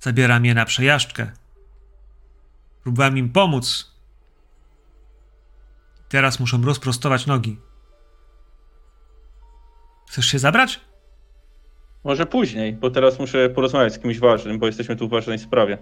Zabieram 0.00 0.44
je 0.44 0.54
na 0.54 0.64
przejażdżkę. 0.64 1.32
Próbowałem 2.82 3.18
im 3.18 3.32
pomóc. 3.32 3.90
Teraz 6.08 6.40
muszą 6.40 6.62
rozprostować 6.62 7.26
nogi. 7.26 7.58
Chcesz 10.08 10.26
się 10.26 10.38
zabrać? 10.38 10.80
Może 12.04 12.26
później, 12.26 12.72
bo 12.72 12.90
teraz 12.90 13.18
muszę 13.18 13.50
porozmawiać 13.50 13.94
z 13.94 13.98
kimś 13.98 14.18
ważnym, 14.18 14.58
bo 14.58 14.66
jesteśmy 14.66 14.96
tu 14.96 15.08
w 15.08 15.10
ważnej 15.10 15.38
sprawie. 15.38 15.78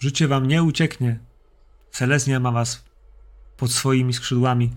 Życie 0.00 0.28
wam 0.28 0.48
nie 0.48 0.62
ucieknie. 0.62 1.18
Seleznia 1.90 2.40
ma 2.40 2.52
was 2.52 2.84
pod 3.56 3.72
swoimi 3.72 4.12
skrzydłami. 4.12 4.70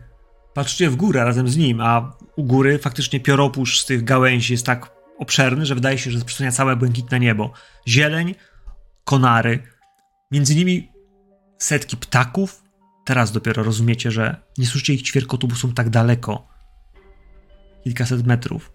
Patrzcie 0.54 0.90
w 0.90 0.96
górę 0.96 1.24
razem 1.24 1.48
z 1.48 1.58
nim, 1.58 1.82
a 1.82 2.18
u 2.36 2.44
góry 2.44 2.78
faktycznie 2.78 3.20
pioropusz 3.20 3.82
z 3.82 3.86
tych 3.86 4.04
gałęzi 4.04 4.54
jest 4.54 4.66
tak 4.66 4.92
obszerny, 5.18 5.66
że 5.66 5.76
wydaje 5.76 5.98
się, 5.98 6.12
że 6.12 6.26
przysłania 6.26 6.52
całe 6.52 6.76
błękitne 6.76 7.20
niebo. 7.20 7.52
Zieleń, 7.88 8.36
konary, 9.04 9.64
między 10.32 10.56
nimi 10.56 10.92
setki 11.58 11.98
ptaków. 11.98 12.64
Teraz 13.06 13.32
dopiero 13.32 13.64
rozumiecie, 13.64 14.12
że 14.12 14.36
nie 14.58 14.66
słyszycie 14.66 14.94
ich 14.94 15.02
ćwierkotu, 15.02 15.48
bo 15.48 15.56
są 15.56 15.74
tak 15.74 15.90
daleko. 15.90 16.48
Kilkaset 17.84 18.26
metrów. 18.26 18.72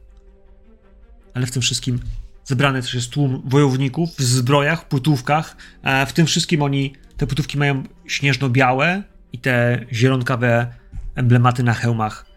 Ale 1.34 1.46
w 1.46 1.50
tym 1.50 1.62
wszystkim 1.62 1.98
zebrany 2.44 2.82
też 2.82 2.94
jest 2.94 3.10
tłum 3.10 3.42
wojowników 3.44 4.10
w 4.16 4.22
zbrojach, 4.22 4.88
płótówkach. 4.88 5.56
E, 5.82 6.06
W 6.06 6.12
tym 6.12 6.26
wszystkim 6.26 6.62
oni, 6.62 6.92
te 7.16 7.26
płótówki 7.26 7.58
mają 7.58 7.82
śnieżno-białe 8.06 9.02
i 9.32 9.38
te 9.38 9.86
zielonkawe 9.92 10.74
emblematy 11.14 11.62
na 11.62 11.74
hełmach 11.74 12.34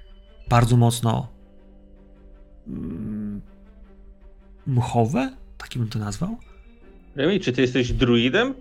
bardzo 0.50 0.78
mocno 0.78 1.28
mm, 2.68 3.42
mchowe, 4.68 5.36
taki 5.58 5.80
bym 5.80 5.88
to 5.88 6.00
nazwał. 6.00 6.38
Remi, 7.16 7.40
czy 7.40 7.54
ty 7.54 7.62
jesteś 7.62 7.94
druidem? 7.94 8.54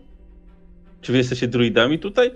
Czy 1.00 1.12
wy 1.12 1.18
jesteście 1.18 1.48
druidami 1.48 1.98
tutaj? 1.98 2.30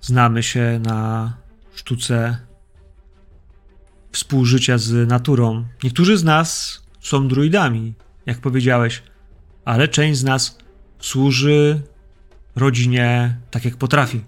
Znamy 0.00 0.42
się 0.42 0.80
na 0.84 1.32
sztuce 1.78 2.38
współżycia 4.12 4.78
z 4.78 5.08
naturą. 5.08 5.64
Niektórzy 5.84 6.16
z 6.16 6.24
nas 6.24 6.82
są 7.00 7.28
druidami, 7.28 7.94
jak 8.26 8.38
powiedziałeś, 8.38 9.02
ale 9.64 9.88
część 9.88 10.18
z 10.18 10.24
nas 10.24 10.58
służy 11.00 11.82
rodzinie 12.56 13.36
tak, 13.50 13.64
jak 13.64 13.76
potrafi. 13.76 14.24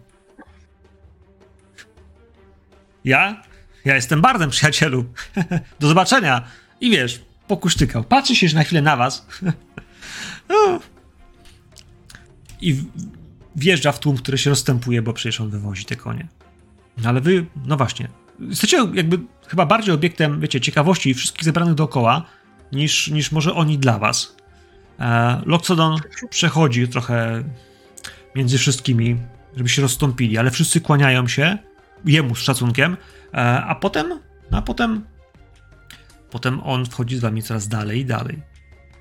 Ja? 3.04 3.42
Ja 3.84 3.94
jestem 3.94 4.20
bardem, 4.20 4.50
przyjacielu. 4.56 5.04
Do 5.80 5.88
zobaczenia. 5.88 6.44
I 6.80 6.90
wiesz, 6.90 7.20
pokusztykał. 7.48 8.04
Patrzy 8.04 8.36
się 8.36 8.54
na 8.54 8.64
chwilę 8.64 8.82
na 8.82 8.96
was. 8.96 9.26
No. 10.48 10.80
I 12.60 12.84
wjeżdża 13.56 13.92
w 13.92 14.00
tłum, 14.00 14.16
który 14.16 14.38
się 14.38 14.50
rozstępuje, 14.50 15.02
bo 15.02 15.12
przecież 15.12 15.40
on 15.40 15.50
wywozi 15.50 15.84
te 15.84 15.96
konie. 15.96 16.28
Ale 17.04 17.20
wy, 17.20 17.46
no 17.66 17.76
właśnie, 17.76 18.08
jesteście 18.40 18.88
jakby 18.94 19.18
chyba 19.48 19.66
bardziej 19.66 19.94
obiektem, 19.94 20.40
wiecie, 20.40 20.60
ciekawości 20.60 21.14
wszystkich 21.14 21.44
zebranych 21.44 21.74
dookoła, 21.74 22.24
niż, 22.72 23.08
niż 23.08 23.32
może 23.32 23.54
oni 23.54 23.78
dla 23.78 23.98
was. 23.98 24.36
E, 25.00 25.42
Loxodon 25.46 25.98
przechodzi 26.30 26.88
trochę 26.88 27.44
między 28.34 28.58
wszystkimi, 28.58 29.16
żeby 29.56 29.68
się 29.68 29.82
rozstąpili, 29.82 30.38
ale 30.38 30.50
wszyscy 30.50 30.80
kłaniają 30.80 31.28
się 31.28 31.58
jemu 32.04 32.34
z 32.34 32.38
szacunkiem, 32.38 32.96
e, 33.34 33.36
a 33.62 33.74
potem, 33.74 34.20
no 34.50 34.58
a 34.58 34.62
potem, 34.62 35.04
potem 36.30 36.60
on 36.60 36.86
wchodzi 36.86 37.16
z 37.16 37.20
wami 37.20 37.42
coraz 37.42 37.68
dalej 37.68 38.00
i 38.00 38.04
dalej. 38.04 38.42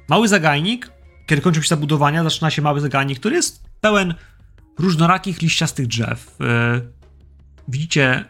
Mały 0.08 0.28
zagajnik, 0.28 0.92
kiedy 1.26 1.42
kończą 1.42 1.62
się 1.62 1.68
zabudowania, 1.68 2.24
zaczyna 2.24 2.52
się 2.52 2.62
mały 2.62 2.82
zagajnik, 2.82 3.20
który 3.20 3.36
jest 3.36 3.64
pełen 3.82 4.14
różnorakich 4.80 5.42
liściastych 5.42 5.88
drzew. 5.88 6.36
E, 6.42 6.99
Widzicie 7.70 8.26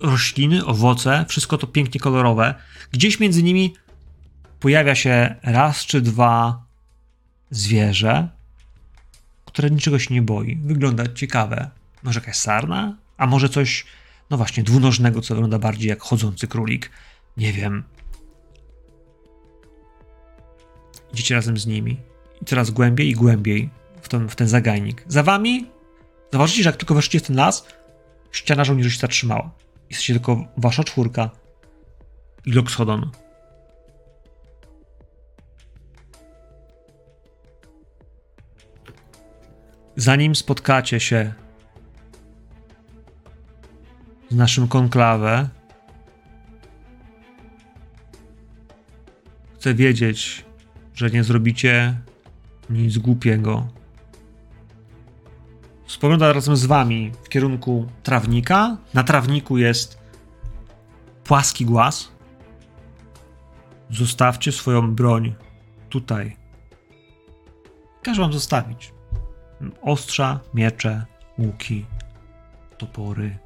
rośliny, 0.00 0.64
owoce, 0.66 1.24
wszystko 1.28 1.58
to 1.58 1.66
pięknie 1.66 2.00
kolorowe. 2.00 2.54
Gdzieś 2.92 3.20
między 3.20 3.42
nimi 3.42 3.74
pojawia 4.60 4.94
się 4.94 5.34
raz 5.42 5.86
czy 5.86 6.00
dwa 6.00 6.62
zwierzę, 7.50 8.28
które 9.44 9.70
niczego 9.70 9.98
się 9.98 10.14
nie 10.14 10.22
boi. 10.22 10.56
Wygląda 10.56 11.04
ciekawe. 11.14 11.70
Może 12.02 12.20
jakaś 12.20 12.36
sarna? 12.36 12.96
A 13.16 13.26
może 13.26 13.48
coś, 13.48 13.86
no 14.30 14.36
właśnie, 14.36 14.62
dwunożnego, 14.62 15.20
co 15.20 15.34
wygląda 15.34 15.58
bardziej 15.58 15.88
jak 15.88 16.02
chodzący 16.02 16.48
królik. 16.48 16.90
Nie 17.36 17.52
wiem. 17.52 17.84
Idziecie 21.12 21.34
razem 21.34 21.58
z 21.58 21.66
nimi. 21.66 21.96
I 22.42 22.44
coraz 22.44 22.70
głębiej 22.70 23.08
i 23.08 23.14
głębiej 23.14 23.70
w 24.02 24.08
ten, 24.08 24.28
w 24.28 24.36
ten 24.36 24.48
zagajnik. 24.48 25.04
Za 25.08 25.22
wami 25.22 25.66
zauważycie, 26.32 26.62
że 26.62 26.68
jak 26.68 26.76
tylko 26.76 26.94
weszliście 26.94 27.20
w 27.20 27.22
ten 27.22 27.36
las, 27.36 27.66
ściana 28.34 28.64
żołnierzy 28.64 28.90
się 28.90 28.98
zatrzymała. 28.98 29.50
Jesteście 29.90 30.14
tylko 30.14 30.44
wasza 30.56 30.84
czwórka 30.84 31.30
i 32.44 32.52
Loxodon. 32.52 33.10
Zanim 39.96 40.34
spotkacie 40.34 41.00
się 41.00 41.34
z 44.30 44.34
naszym 44.34 44.68
konklawę, 44.68 45.48
chcę 49.54 49.74
wiedzieć, 49.74 50.44
że 50.94 51.10
nie 51.10 51.24
zrobicie 51.24 52.00
nic 52.70 52.98
głupiego. 52.98 53.68
Spogląda 56.04 56.32
razem 56.32 56.56
z 56.56 56.66
wami 56.66 57.12
w 57.22 57.28
kierunku 57.28 57.86
trawnika. 58.02 58.76
Na 58.94 59.04
trawniku 59.04 59.58
jest 59.58 59.98
płaski 61.24 61.64
głaz. 61.64 62.08
Zostawcie 63.90 64.52
swoją 64.52 64.94
broń 64.94 65.34
tutaj. 65.88 66.36
Każę 68.02 68.22
wam 68.22 68.32
zostawić. 68.32 68.92
Ostrza, 69.82 70.40
miecze, 70.54 71.06
łuki, 71.38 71.86
topory, 72.78 73.38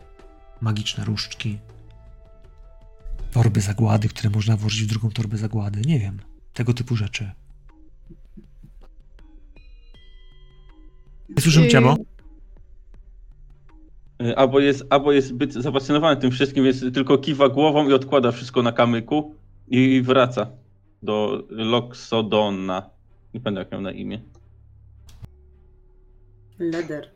magiczne 0.61 1.05
różdżki. 1.05 1.59
torby 3.31 3.61
zagłady, 3.61 4.09
które 4.09 4.31
można 4.31 4.57
włożyć 4.57 4.83
w 4.83 4.87
drugą 4.87 5.11
torbę 5.11 5.37
zagłady. 5.37 5.81
Nie 5.81 5.99
wiem. 5.99 6.21
Tego 6.53 6.75
typu 6.75 6.97
rzeczy. 6.97 7.31
Słyszę 11.39 11.61
Yy, 11.61 11.69
ciało? 11.69 11.97
Y, 14.23 14.37
Albo 14.37 14.61
jest, 14.61 14.85
albo 14.91 15.13
jest 15.13 15.29
zbyt 15.29 15.53
zafascynowany 15.53 16.21
tym 16.21 16.31
wszystkim, 16.31 16.65
więc 16.65 16.81
tylko 16.95 17.19
kiwa 17.19 17.49
głową 17.49 17.89
i 17.89 17.93
odkłada 17.93 18.33
wszystko 18.33 18.63
na 18.63 18.73
kamyku 18.73 19.35
i 19.69 20.03
wraca 20.03 20.51
do 21.03 21.43
Loxodona. 21.51 22.91
Nie 23.35 23.41
pamiętam 23.41 23.63
jak 23.63 23.73
miał 23.73 23.81
na 23.81 23.93
imię. 23.93 24.21
Leder. 26.59 27.11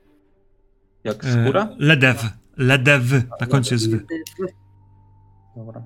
Jak 1.05 1.24
E, 1.24 1.44
skóra? 1.44 1.68
Ledew. 1.78 2.24
Ledew. 2.57 3.03
Na 3.40 3.46
końcu 3.46 3.74
jest 3.74 3.90
wy. 3.90 4.07
Dobra. 5.57 5.82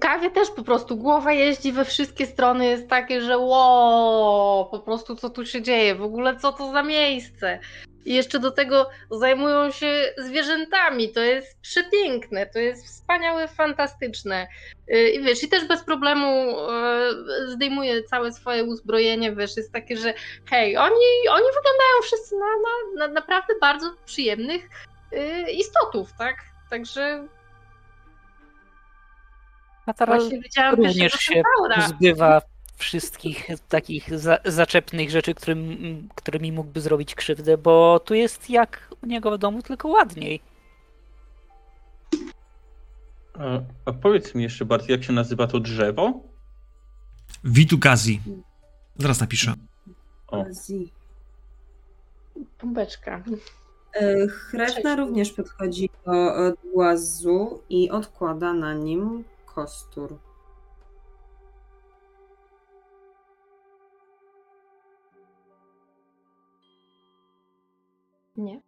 Kawie 0.00 0.30
też 0.30 0.50
po 0.50 0.62
prostu 0.62 0.96
głowa 0.96 1.32
jeździ 1.32 1.72
we 1.72 1.84
wszystkie 1.84 2.26
strony, 2.26 2.66
jest 2.66 2.88
takie, 2.88 3.20
że 3.20 3.38
ło, 3.38 4.68
po 4.70 4.78
prostu 4.78 5.16
co 5.16 5.30
tu 5.30 5.46
się 5.46 5.62
dzieje, 5.62 5.94
w 5.94 6.02
ogóle 6.02 6.36
co 6.36 6.52
to 6.52 6.72
za 6.72 6.82
miejsce. 6.82 7.58
I 8.06 8.14
jeszcze 8.14 8.38
do 8.38 8.50
tego 8.50 8.90
zajmują 9.10 9.70
się 9.70 10.14
zwierzętami, 10.18 11.12
to 11.12 11.20
jest 11.20 11.60
przepiękne, 11.60 12.46
to 12.46 12.58
jest 12.58 12.86
wspaniałe, 12.86 13.48
fantastyczne. 13.48 14.46
Yy, 14.88 15.10
I 15.10 15.22
wiesz, 15.22 15.42
i 15.42 15.48
też 15.48 15.64
bez 15.68 15.84
problemu 15.84 16.50
yy, 16.50 17.50
zdejmuje 17.50 18.02
całe 18.02 18.32
swoje 18.32 18.64
uzbrojenie, 18.64 19.36
wiesz, 19.36 19.56
jest 19.56 19.72
takie, 19.72 19.96
że 19.96 20.14
hej, 20.50 20.76
oni, 20.76 21.28
oni 21.30 21.44
wyglądają 21.46 22.02
wszyscy 22.02 22.34
na, 22.36 22.46
na, 22.46 23.06
na 23.06 23.14
naprawdę 23.14 23.54
bardzo 23.60 23.94
przyjemnych 24.04 24.68
yy, 25.12 25.50
istotów, 25.50 26.12
tak? 26.18 26.36
Także 26.70 27.28
właśnie 30.06 30.40
widziałam 30.40 30.74
również 30.74 31.12
się 31.12 31.34
centaura. 31.34 31.88
Wszystkich 32.76 33.48
takich 33.68 34.18
za, 34.18 34.38
zaczepnych 34.44 35.10
rzeczy, 35.10 35.34
którym, 35.34 36.08
którymi 36.14 36.52
mógłby 36.52 36.80
zrobić 36.80 37.14
krzywdę, 37.14 37.58
bo 37.58 38.00
tu 38.00 38.14
jest 38.14 38.50
jak 38.50 38.88
u 39.02 39.06
niego 39.06 39.30
w 39.30 39.38
domu, 39.38 39.62
tylko 39.62 39.88
ładniej. 39.88 40.40
A, 43.38 43.60
a 43.84 43.92
powiedz 43.92 44.34
mi 44.34 44.42
jeszcze 44.42 44.64
bardziej, 44.64 44.92
jak 44.92 45.04
się 45.04 45.12
nazywa 45.12 45.46
to 45.46 45.60
drzewo? 45.60 46.20
Witugazi. 47.44 48.20
Zaraz 48.98 49.20
napiszę. 49.20 49.54
O. 50.28 50.44
Azji. 50.44 50.92
Bombeczka. 52.62 53.22
E, 53.94 54.26
Hrefna 54.26 54.96
również 54.96 55.32
podchodzi 55.32 55.90
do 56.06 56.12
e, 56.46 56.52
głazu 56.72 57.62
i 57.68 57.90
odkłada 57.90 58.52
na 58.52 58.74
nim 58.74 59.24
kostur. 59.46 60.18
Nie. 68.36 68.60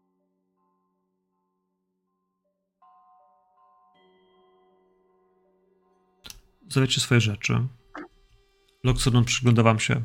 Zawiecie 6.69 7.01
swoje 7.01 7.21
rzeczy. 7.21 7.67
Loxodon 8.85 9.25
przygląda 9.25 9.63
wam 9.63 9.79
się. 9.79 10.05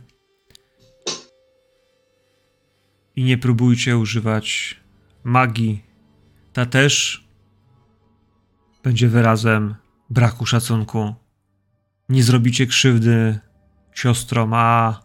I 3.15 3.23
nie 3.23 3.37
próbujcie 3.37 3.97
używać 3.97 4.79
magii. 5.23 5.85
Ta 6.53 6.65
też 6.65 7.27
będzie 8.83 9.07
wyrazem 9.07 9.75
braku 10.09 10.45
szacunku. 10.45 11.15
Nie 12.09 12.23
zrobicie 12.23 12.67
krzywdy 12.67 13.39
siostrom, 13.93 14.53
a 14.53 14.99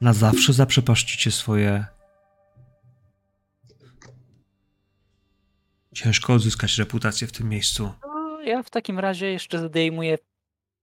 na 0.00 0.12
zawsze 0.12 0.52
zaprzepaszczycie 0.52 1.30
swoje. 1.30 1.99
Ciężko 6.04 6.32
odzyskać 6.32 6.78
reputację 6.78 7.26
w 7.26 7.32
tym 7.32 7.48
miejscu. 7.48 7.92
No, 8.06 8.40
ja 8.40 8.62
w 8.62 8.70
takim 8.70 8.98
razie 8.98 9.32
jeszcze 9.32 9.58
zdejmuję 9.58 10.18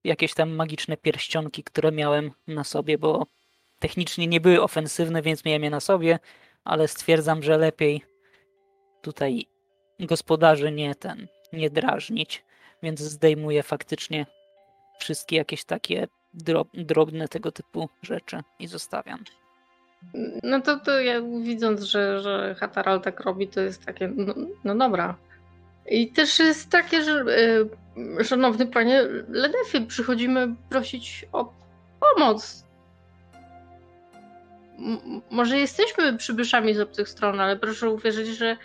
jakieś 0.04 0.34
tam 0.34 0.50
magiczne 0.50 0.98
pierścionki, 0.98 1.64
które 1.64 1.92
miałem 1.92 2.32
na 2.48 2.64
sobie, 2.64 2.98
bo 2.98 3.26
technicznie 3.80 4.28
nie 4.28 4.42
były 4.42 4.62
ofensywne, 4.62 5.22
więc 5.22 5.46
miałem 5.46 5.64
je 5.64 5.70
na 5.70 5.80
sobie, 5.80 6.20
ale 6.64 6.88
stwierdzam, 6.88 7.44
że 7.44 7.58
lepiej 7.58 8.02
tutaj 9.02 9.46
gospodarzy 10.00 10.72
nie 10.72 10.96
ten, 10.96 11.28
nie 11.54 11.70
drażnić, 11.70 12.46
więc 12.84 13.00
zdejmuję 13.00 13.64
faktycznie 13.64 14.26
wszystkie 15.00 15.36
jakieś 15.36 15.66
takie 15.66 16.08
drob, 16.34 16.68
drobne 16.74 17.28
tego 17.28 17.52
typu 17.52 17.90
rzeczy 18.02 18.42
i 18.60 18.68
zostawiam. 18.68 19.24
No 20.44 20.62
to, 20.62 20.80
to 20.80 21.00
ja 21.00 21.22
widząc, 21.22 21.82
że, 21.82 22.22
że 22.22 22.56
Hataral 22.60 23.02
tak 23.02 23.20
robi, 23.20 23.48
to 23.48 23.62
jest 23.62 23.86
takie, 23.86 24.08
no, 24.16 24.34
no 24.64 24.76
dobra. 24.76 25.16
I 25.90 26.12
też 26.12 26.40
jest 26.40 26.70
takie, 26.70 27.04
że 27.04 27.26
e, 28.20 28.24
szanowny 28.24 28.68
panie 28.68 29.04
Ledefie, 29.30 29.82
przychodzimy 29.88 30.56
prosić 30.70 31.26
o 31.34 31.54
pomoc. 32.00 32.64
M- 34.80 35.22
może 35.32 35.58
jesteśmy 35.58 36.18
przybyszami 36.18 36.74
z 36.74 36.80
obcych 36.80 37.10
stron, 37.10 37.40
ale 37.40 37.58
proszę 37.58 37.90
uwierzyć, 37.90 38.28
że 38.28 38.58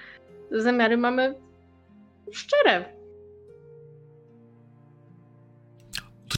zamiary 0.51 0.97
mamy 0.97 1.35
szczere. 2.33 2.85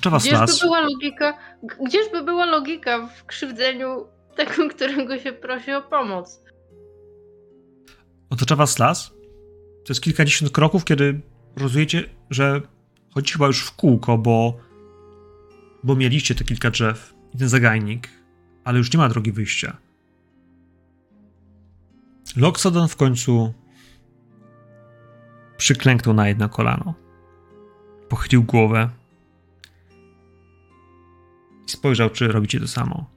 Was 0.05 0.22
Gdzieżby 0.22 0.40
las. 0.40 0.61
była 0.61 0.80
logika, 0.80 1.38
g- 1.62 1.76
gdzieżby 1.84 2.22
była 2.22 2.45
logika 2.47 3.07
w 3.07 3.24
krzywdzeniu 3.26 4.07
tego, 4.35 4.68
którego 4.74 5.18
się 5.18 5.32
prosi 5.32 5.72
o 5.72 5.82
pomoc? 5.82 6.43
Otacza 8.30 8.57
was 8.57 8.78
las. 8.78 9.11
To 9.85 9.93
jest 9.93 10.03
kilkadziesiąt 10.03 10.53
kroków, 10.53 10.85
kiedy 10.85 11.20
rozumiecie, 11.57 12.05
że 12.30 12.61
chodzicie 13.14 13.32
chyba 13.32 13.47
już 13.47 13.64
w 13.64 13.76
kółko, 13.76 14.18
bo, 14.18 14.59
bo 15.85 15.97
mieliście 15.97 16.35
te 16.35 16.45
kilka 16.45 16.70
drzew 16.70 17.14
i 17.35 17.39
ten 17.39 17.49
zagajnik, 17.49 18.09
ale 18.64 18.78
już 18.78 18.93
nie 18.93 18.99
ma 18.99 19.09
drogi 19.09 19.32
wyjścia. 19.32 19.76
Loxodon 22.37 22.89
w 22.89 22.97
końcu 22.97 23.55
przyklęknął 25.57 26.14
na 26.14 26.28
jedno 26.28 26.49
kolano. 26.49 26.95
Pochylił 28.09 28.43
głowę 28.43 28.91
i 31.66 31.70
spojrzał, 31.70 32.11
czy 32.11 32.28
robicie 32.28 32.61
to 32.61 32.68
samo. 32.68 33.13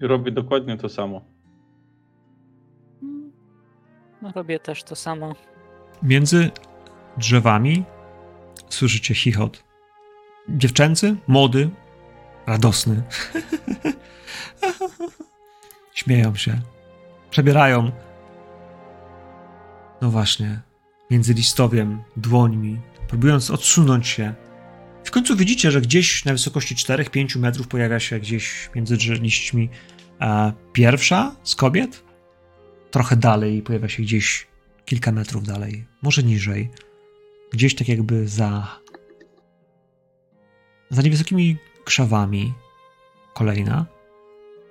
Robię 0.00 0.32
dokładnie 0.32 0.76
to 0.76 0.88
samo. 0.88 1.24
Mm, 3.02 3.32
No, 4.22 4.32
robię 4.34 4.58
też 4.58 4.84
to 4.84 4.96
samo. 4.96 5.34
Między 6.02 6.50
drzewami 7.16 7.84
słyszycie 8.68 9.14
chichot. 9.14 9.64
Dziewczęcy, 10.48 11.16
młody, 11.26 11.70
radosny. 12.46 13.02
Śmieją 15.94 16.34
się. 16.34 16.60
Przebierają. 17.30 17.90
No 20.02 20.10
właśnie. 20.10 20.60
Między 21.10 21.34
listowiem, 21.34 22.02
dłońmi, 22.16 22.80
próbując 23.08 23.50
odsunąć 23.50 24.06
się. 24.06 24.34
W 25.08 25.10
końcu 25.10 25.36
widzicie, 25.36 25.70
że 25.70 25.80
gdzieś 25.80 26.24
na 26.24 26.32
wysokości 26.32 26.74
4-5 26.74 27.38
metrów 27.38 27.68
pojawia 27.68 28.00
się 28.00 28.20
gdzieś 28.20 28.70
między 28.74 28.96
liśćmi 28.96 29.68
e, 30.20 30.52
pierwsza 30.72 31.36
z 31.42 31.54
kobiet. 31.54 32.04
Trochę 32.90 33.16
dalej 33.16 33.62
pojawia 33.62 33.88
się 33.88 34.02
gdzieś 34.02 34.46
kilka 34.84 35.12
metrów 35.12 35.44
dalej, 35.44 35.86
może 36.02 36.22
niżej, 36.22 36.70
gdzieś 37.52 37.74
tak 37.74 37.88
jakby 37.88 38.28
za. 38.28 38.80
za 40.90 41.02
niewysokimi 41.02 41.56
krzawami. 41.84 42.54
Kolejna. 43.34 43.86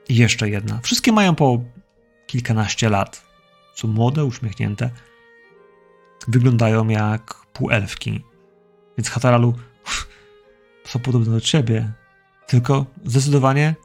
I 0.09 0.15
jeszcze 0.15 0.49
jedna. 0.49 0.79
Wszystkie 0.83 1.11
mają 1.11 1.35
po 1.35 1.61
kilkanaście 2.27 2.89
lat. 2.89 3.25
Są 3.75 3.87
młode, 3.87 4.25
uśmiechnięte. 4.25 4.89
Wyglądają 6.27 6.87
jak 6.87 7.33
półelfki. 7.53 8.23
Więc 8.97 9.09
Hataralu 9.09 9.53
są 10.87 10.99
podobne 10.99 11.31
do 11.31 11.41
ciebie. 11.41 11.91
Tylko 12.47 12.85
zdecydowanie 13.05 13.75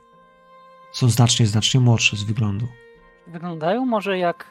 są 0.92 1.08
znacznie, 1.08 1.46
znacznie 1.46 1.80
młodsze 1.80 2.16
z 2.16 2.22
wyglądu. 2.22 2.68
Wyglądają 3.26 3.86
może 3.86 4.18
jak 4.18 4.46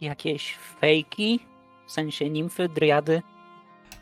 jakieś 0.00 0.54
fejki, 0.80 1.40
w 1.86 1.92
sensie 1.92 2.30
nimfy, 2.30 2.68
driady. 2.68 3.22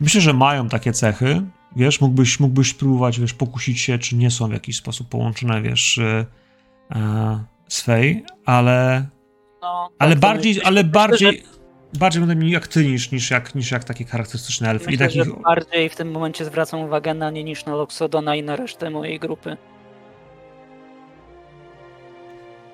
Myślę, 0.00 0.20
że 0.20 0.32
mają 0.32 0.68
takie 0.68 0.92
cechy. 0.92 1.42
Wiesz, 1.76 2.00
mógłbyś, 2.00 2.40
mógłbyś 2.40 2.70
spróbować, 2.70 3.20
wiesz, 3.20 3.34
pokusić 3.34 3.80
się, 3.80 3.98
czy 3.98 4.16
nie 4.16 4.30
są 4.30 4.48
w 4.48 4.52
jakiś 4.52 4.76
sposób 4.76 5.08
połączone, 5.08 5.62
wiesz, 5.62 5.98
e, 5.98 6.26
e, 6.94 7.44
z 7.68 7.82
Fej, 7.82 8.24
ale, 8.44 9.06
No, 9.62 9.90
ale 9.98 10.10
tak, 10.10 10.20
bardziej, 10.20 10.52
myślę, 10.52 10.66
ale 10.68 10.80
że- 10.80 10.84
bardziej, 10.88 11.42
bardziej 11.98 12.20
wyglądają 12.20 12.50
jak 12.50 12.68
ty 12.68 12.84
niż, 12.84 13.10
niż, 13.10 13.30
jak, 13.30 13.54
niż 13.54 13.70
jak 13.70 13.84
takie 13.84 14.04
charakterystyczne 14.04 14.70
elfy. 14.70 14.84
I 14.84 14.88
Myślę, 14.88 15.06
takich, 15.06 15.24
że 15.24 15.30
bardziej 15.30 15.88
w 15.88 15.96
tym 15.96 16.10
momencie 16.10 16.44
zwracam 16.44 16.80
uwagę 16.80 17.14
na 17.14 17.30
nie 17.30 17.44
niż 17.44 17.64
na 17.64 17.74
Loxodona 17.74 18.36
i 18.36 18.42
na 18.42 18.56
resztę 18.56 18.90
mojej 18.90 19.18
grupy. 19.18 19.56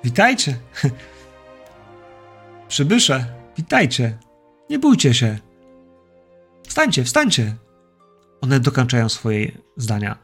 Witajcie! 0.05 0.57
Przybysze, 2.69 3.25
witajcie! 3.57 4.19
Nie 4.71 4.79
bójcie 4.79 5.14
się! 5.14 5.39
Wstańcie, 6.66 7.05
wstańcie! 7.05 7.55
One 8.41 8.61
dokończają 8.61 9.09
swoje 9.09 9.53
zdania. 9.77 10.19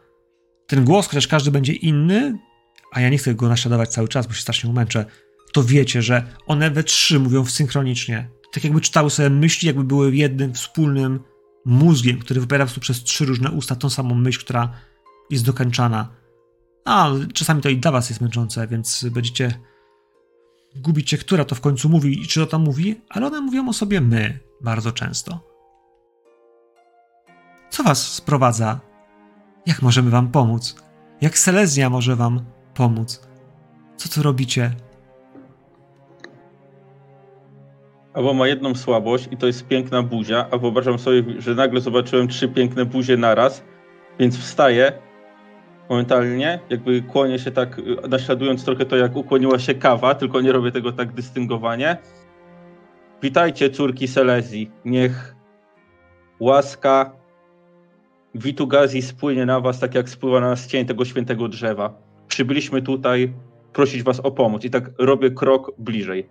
Ten 0.66 0.84
głos, 0.84 1.06
chociaż 1.06 1.28
każdy 1.28 1.50
będzie 1.50 1.72
inny, 1.72 2.38
a 2.92 3.00
ja 3.00 3.08
nie 3.08 3.18
chcę 3.18 3.34
go 3.34 3.48
naśladować 3.48 3.88
cały 3.88 4.08
czas, 4.08 4.26
bo 4.26 4.32
się 4.32 4.40
strasznie 4.40 4.70
umęczę, 4.70 5.04
to 5.52 5.64
wiecie, 5.64 6.02
że 6.02 6.22
one 6.46 6.70
we 6.70 6.84
trzy 6.84 7.20
mówią 7.20 7.46
synchronicznie. 7.46 8.28
Tak 8.54 8.64
jakby 8.64 8.80
czytały 8.80 9.10
sobie 9.10 9.30
myśli, 9.30 9.66
jakby 9.66 9.84
były 9.84 10.16
jednym 10.16 10.54
wspólnym 10.54 11.20
mózgiem, 11.64 12.18
który 12.18 12.40
wypowiada 12.40 12.66
przez 12.80 13.02
trzy 13.02 13.24
różne 13.24 13.50
usta 13.50 13.76
tą 13.76 13.90
samą 13.90 14.14
myśl, 14.14 14.40
która 14.40 14.70
jest 15.30 15.44
dokończana. 15.44 16.08
A 16.84 17.10
czasami 17.32 17.62
to 17.62 17.68
i 17.68 17.76
dla 17.76 17.92
was 17.92 18.08
jest 18.08 18.20
męczące, 18.20 18.66
więc 18.66 19.04
będziecie 19.10 19.60
gubić 20.76 21.10
się, 21.10 21.18
która 21.18 21.44
to 21.44 21.54
w 21.54 21.60
końcu 21.60 21.88
mówi 21.88 22.22
i 22.22 22.26
czy 22.26 22.40
to 22.40 22.46
tam 22.46 22.62
mówi, 22.62 23.00
ale 23.08 23.26
one 23.26 23.40
mówią 23.40 23.68
o 23.68 23.72
sobie 23.72 24.00
my 24.00 24.38
bardzo 24.60 24.92
często. 24.92 25.40
Co 27.70 27.82
was 27.82 28.12
sprowadza? 28.12 28.80
Jak 29.66 29.82
możemy 29.82 30.10
wam 30.10 30.30
pomóc? 30.30 30.76
Jak 31.20 31.38
Selezja 31.38 31.90
może 31.90 32.16
wam 32.16 32.44
pomóc? 32.74 33.28
Co 33.96 34.08
tu 34.08 34.22
robicie? 34.22 34.76
Albo 38.14 38.34
ma 38.34 38.46
jedną 38.46 38.74
słabość 38.74 39.28
i 39.30 39.36
to 39.36 39.46
jest 39.46 39.68
piękna 39.68 40.02
buzia, 40.02 40.46
a 40.50 40.58
wyobrażam 40.58 40.98
sobie, 40.98 41.22
że 41.38 41.54
nagle 41.54 41.80
zobaczyłem 41.80 42.28
trzy 42.28 42.48
piękne 42.48 42.84
buzie 42.84 43.16
naraz, 43.16 43.64
więc 44.18 44.38
wstaję 44.38 44.92
momentalnie, 45.88 46.60
jakby 46.70 47.02
kłonię 47.02 47.38
się 47.38 47.50
tak, 47.50 47.78
y, 47.78 48.08
naśladując 48.08 48.64
trochę 48.64 48.84
to, 48.84 48.96
jak 48.96 49.16
ukłoniła 49.16 49.58
się 49.58 49.74
kawa, 49.74 50.14
tylko 50.14 50.40
nie 50.40 50.52
robię 50.52 50.72
tego 50.72 50.92
tak 50.92 51.12
dystyngowanie. 51.12 51.96
Witajcie, 53.22 53.70
córki 53.70 54.08
Selezji. 54.08 54.70
Niech 54.84 55.34
łaska 56.40 57.12
Witugazji 58.34 59.02
spłynie 59.02 59.46
na 59.46 59.60
was, 59.60 59.80
tak 59.80 59.94
jak 59.94 60.08
spływa 60.08 60.40
na 60.40 60.48
nas 60.48 60.66
cień 60.66 60.86
tego 60.86 61.04
świętego 61.04 61.48
drzewa. 61.48 61.94
Przybyliśmy 62.28 62.82
tutaj 62.82 63.32
prosić 63.72 64.02
was 64.02 64.20
o 64.20 64.30
pomoc 64.30 64.64
i 64.64 64.70
tak 64.70 64.90
robię 64.98 65.30
krok 65.30 65.72
bliżej. 65.78 66.28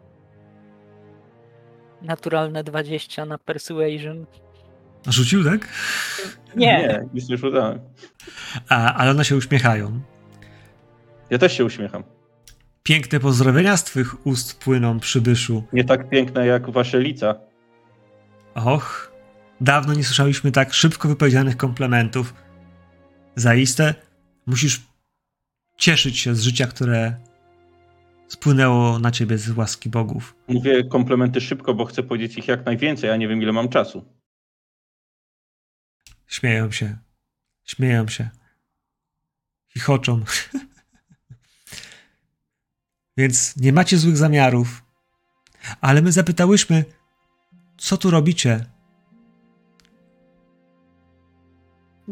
Naturalne 2.03 2.63
20 2.63 3.25
na 3.25 3.37
Persuasion. 3.37 4.25
Rzucił, 5.07 5.43
tak? 5.43 5.67
Nie, 6.55 6.65
Nie, 6.77 7.05
nic 7.13 7.29
nie 7.29 7.37
szukałem. 7.37 7.79
A, 8.69 8.93
ale 8.93 9.11
one 9.11 9.25
się 9.25 9.35
uśmiechają. 9.35 10.01
Ja 11.29 11.37
też 11.37 11.57
się 11.57 11.65
uśmiecham. 11.65 12.03
Piękne 12.83 13.19
pozdrowienia 13.19 13.77
z 13.77 13.83
twych 13.83 14.27
ust 14.27 14.59
płyną, 14.59 14.99
przybyszu. 14.99 15.63
Nie 15.73 15.83
tak 15.83 16.09
piękne 16.09 16.47
jak 16.47 16.69
wasze 16.69 16.99
lica. 16.99 17.35
Och, 18.55 19.11
dawno 19.61 19.93
nie 19.93 20.03
słyszeliśmy 20.03 20.51
tak 20.51 20.73
szybko 20.73 21.07
wypowiedzianych 21.07 21.57
komplementów. 21.57 22.33
Zaiste 23.35 23.93
musisz 24.45 24.81
cieszyć 25.77 26.19
się 26.19 26.35
z 26.35 26.41
życia, 26.41 26.67
które 26.67 27.15
spłynęło 28.33 28.99
na 28.99 29.11
ciebie 29.11 29.37
z 29.37 29.49
łaski 29.49 29.89
bogów. 29.89 30.35
Mówię 30.47 30.83
komplementy 30.83 31.41
szybko, 31.41 31.73
bo 31.73 31.85
chcę 31.85 32.03
powiedzieć 32.03 32.37
ich 32.37 32.47
jak 32.47 32.65
najwięcej, 32.65 33.09
a 33.09 33.17
nie 33.17 33.27
wiem 33.27 33.41
ile 33.41 33.51
mam 33.51 33.69
czasu. 33.69 34.05
Śmieją 36.27 36.71
się. 36.71 36.97
Śmieją 37.63 38.07
się. 38.07 38.29
Chichoczą. 39.73 40.23
Więc 43.17 43.57
nie 43.57 43.73
macie 43.73 43.97
złych 43.97 44.17
zamiarów. 44.17 44.83
Ale 45.81 46.01
my 46.01 46.11
zapytałyśmy, 46.11 46.85
co 47.77 47.97
tu 47.97 48.11
robicie? 48.11 48.65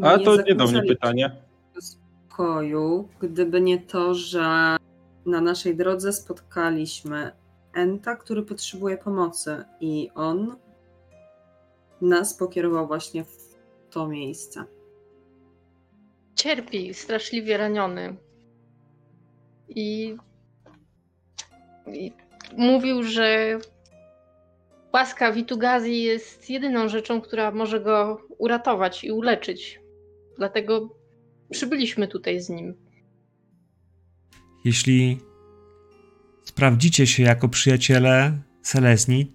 A 0.02 0.18
to 0.18 0.42
nie 0.42 0.56
do 0.56 0.68
mnie 0.68 0.84
pytanie. 0.84 1.32
spokoju, 1.80 3.10
gdyby 3.20 3.62
nie 3.62 3.80
to, 3.80 4.14
że 4.14 4.78
na 5.26 5.42
naszej 5.42 5.76
drodze 5.76 6.14
spotkaliśmy 6.14 7.32
Enta, 7.74 8.16
który 8.16 8.44
potrzebuje 8.44 8.98
pomocy 8.98 9.64
i 9.80 10.10
on 10.16 10.56
nas 12.02 12.34
pokierował 12.34 12.88
właśnie 12.88 13.24
w 13.24 13.58
to 13.90 14.08
miejsce. 14.08 14.64
Cierpi, 16.36 16.94
straszliwie 16.94 17.58
raniony. 17.58 18.16
I, 19.70 20.18
I 21.88 22.14
mówił, 22.58 23.04
że 23.04 23.60
łaska 24.94 25.32
Witugazji 25.32 26.04
jest 26.04 26.50
jedyną 26.50 26.88
rzeczą, 26.88 27.22
która 27.22 27.52
może 27.52 27.80
go 27.80 28.22
uratować 28.38 29.04
i 29.04 29.12
uleczyć. 29.12 29.82
Dlatego 30.38 30.90
przybyliśmy 31.50 32.08
tutaj 32.08 32.42
z 32.42 32.50
nim. 32.50 32.91
Jeśli 34.64 35.20
sprawdzicie 36.44 37.08
się 37.08 37.24
jako 37.24 37.50
przyjaciele 37.50 38.40
Selesni, 38.62 39.32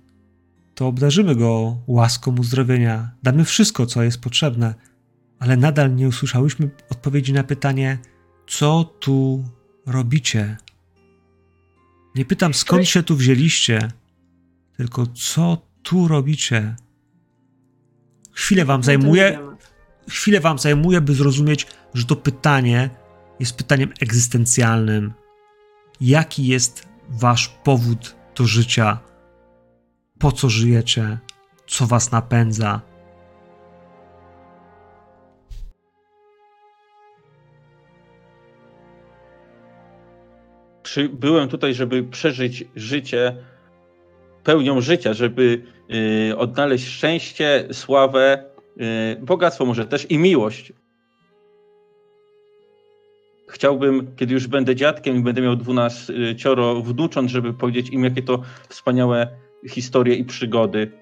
to 0.75 0.87
obdarzymy 0.87 1.37
go 1.37 1.79
łaską 1.87 2.37
uzdrowienia. 2.39 3.11
Damy 3.23 3.45
wszystko, 3.45 3.87
co 3.87 4.03
jest 4.03 4.21
potrzebne, 4.21 4.75
ale 5.39 5.57
nadal 5.57 5.95
nie 5.95 6.09
usłyszałyśmy 6.09 6.71
odpowiedzi 6.91 7.33
na 7.33 7.45
pytanie, 7.45 7.99
co 8.47 8.85
tu 8.85 9.45
robicie. 9.87 10.57
Nie 12.15 12.25
pytam, 12.25 12.55
skąd 12.55 12.89
się 12.89 13.03
tu 13.03 13.17
wzięliście, 13.17 13.91
tylko 14.77 15.07
co 15.07 15.67
tu 15.83 16.09
robicie. 16.09 16.77
Chwilę 18.33 18.65
wam 18.65 18.83
zajmuje, 18.83 19.39
chwilę 20.09 20.41
wam 20.41 20.59
zajmuje, 20.59 21.01
by 21.01 21.15
zrozumieć, 21.15 21.67
że 21.95 22.05
to 22.05 22.17
pytanie 22.17 22.91
jest 23.41 23.57
pytaniem 23.57 23.93
egzystencjalnym. 24.01 25.13
Jaki 26.01 26.47
jest 26.47 26.89
wasz 27.09 27.49
powód 27.49 28.17
do 28.37 28.45
życia? 28.45 28.99
Po 30.19 30.33
co 30.33 30.49
żyjecie? 30.49 31.19
Co 31.67 31.87
was 31.87 32.13
napędza? 32.13 32.81
Byłem 41.13 41.49
tutaj, 41.49 41.75
żeby 41.75 42.03
przeżyć 42.05 42.65
życie 42.77 43.37
pełnią 44.45 44.81
życia, 44.81 45.15
żeby 45.15 45.63
y, 46.31 46.37
odnaleźć 46.37 46.87
szczęście, 46.87 47.69
sławę, 47.73 48.45
y, 48.81 49.17
bogactwo 49.21 49.65
może 49.65 49.87
też 49.87 50.11
i 50.11 50.19
miłość. 50.19 50.73
Chciałbym, 53.57 54.17
kiedy 54.17 54.35
już 54.35 54.47
będę 54.47 54.77
dziadkiem 54.77 55.17
i 55.17 55.21
będę 55.21 55.43
miał 55.43 55.57
dwunaścioro 55.57 56.83
wnucząt, 56.83 57.31
żeby 57.31 57.55
powiedzieć 57.55 57.91
im, 57.91 58.05
jakie 58.05 58.23
to 58.23 58.43
wspaniałe 58.69 59.29
historie 59.69 60.15
i 60.15 60.25
przygody 60.25 60.93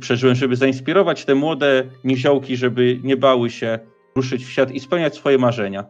przeżyłem, 0.00 0.36
żeby 0.36 0.56
zainspirować 0.56 1.24
te 1.24 1.34
młode 1.34 1.84
niziołki, 2.04 2.56
żeby 2.56 3.00
nie 3.02 3.16
bały 3.16 3.50
się 3.50 3.78
ruszyć 4.16 4.44
w 4.44 4.50
świat 4.50 4.70
i 4.70 4.80
spełniać 4.80 5.14
swoje 5.14 5.38
marzenia. 5.38 5.84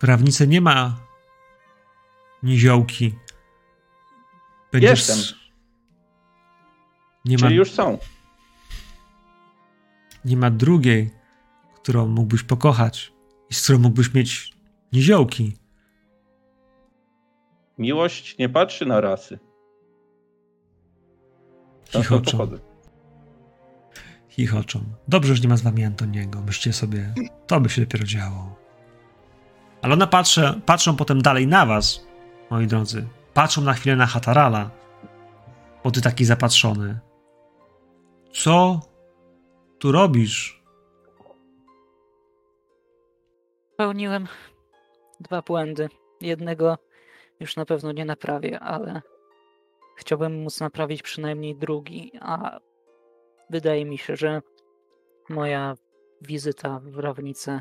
W 0.00 0.04
Rawnicy 0.04 0.46
nie 0.46 0.60
ma 0.60 0.96
niziołki. 2.42 3.14
Będziesz... 4.72 5.08
Jestem. 5.08 5.38
Nie 7.24 7.36
ma, 7.36 7.40
Czyli 7.40 7.56
już 7.56 7.70
są. 7.70 7.98
Nie 10.24 10.36
ma 10.36 10.50
drugiej, 10.50 11.10
którą 11.74 12.06
mógłbyś 12.06 12.42
pokochać 12.42 13.12
i 13.50 13.54
z 13.54 13.62
którą 13.62 13.78
mógłbyś 13.78 14.14
mieć 14.14 14.52
niziołki. 14.92 15.56
Miłość 17.78 18.38
nie 18.38 18.48
patrzy 18.48 18.86
na 18.86 19.00
rasy. 19.00 19.38
Chichoczą. 21.90 22.48
Chichoczą. 24.28 24.80
Dobrze, 25.08 25.36
że 25.36 25.42
nie 25.42 25.48
ma 25.48 25.56
z 25.56 25.62
wami 25.62 25.84
Antoniego. 25.84 26.40
Myślcie 26.40 26.72
sobie, 26.72 27.14
to 27.46 27.60
by 27.60 27.68
się 27.68 27.80
dopiero 27.80 28.04
działo. 28.04 28.56
Ale 29.82 29.94
one 29.94 30.06
patrzę, 30.06 30.60
patrzą 30.66 30.96
potem 30.96 31.22
dalej 31.22 31.46
na 31.46 31.66
was, 31.66 32.06
moi 32.50 32.66
drodzy. 32.66 33.08
Patrzą 33.34 33.62
na 33.62 33.74
chwilę 33.74 33.96
na 33.96 34.06
Hatarala, 34.06 34.70
bo 35.84 35.90
ty 35.90 36.00
taki 36.00 36.24
zapatrzony. 36.24 36.98
Co 38.32 38.80
tu 39.80 39.92
robisz? 39.92 40.60
popełniłem 43.80 44.28
dwa 45.20 45.42
błędy. 45.42 45.88
Jednego 46.20 46.78
już 47.40 47.56
na 47.56 47.66
pewno 47.66 47.92
nie 47.92 48.04
naprawię, 48.04 48.60
ale 48.60 49.02
chciałbym 49.96 50.42
móc 50.42 50.60
naprawić 50.60 51.02
przynajmniej 51.02 51.56
drugi, 51.56 52.12
a 52.20 52.60
wydaje 53.50 53.84
mi 53.84 53.98
się, 53.98 54.16
że 54.16 54.42
moja 55.28 55.74
wizyta 56.22 56.80
w 56.84 56.98
Rawnicy 56.98 57.60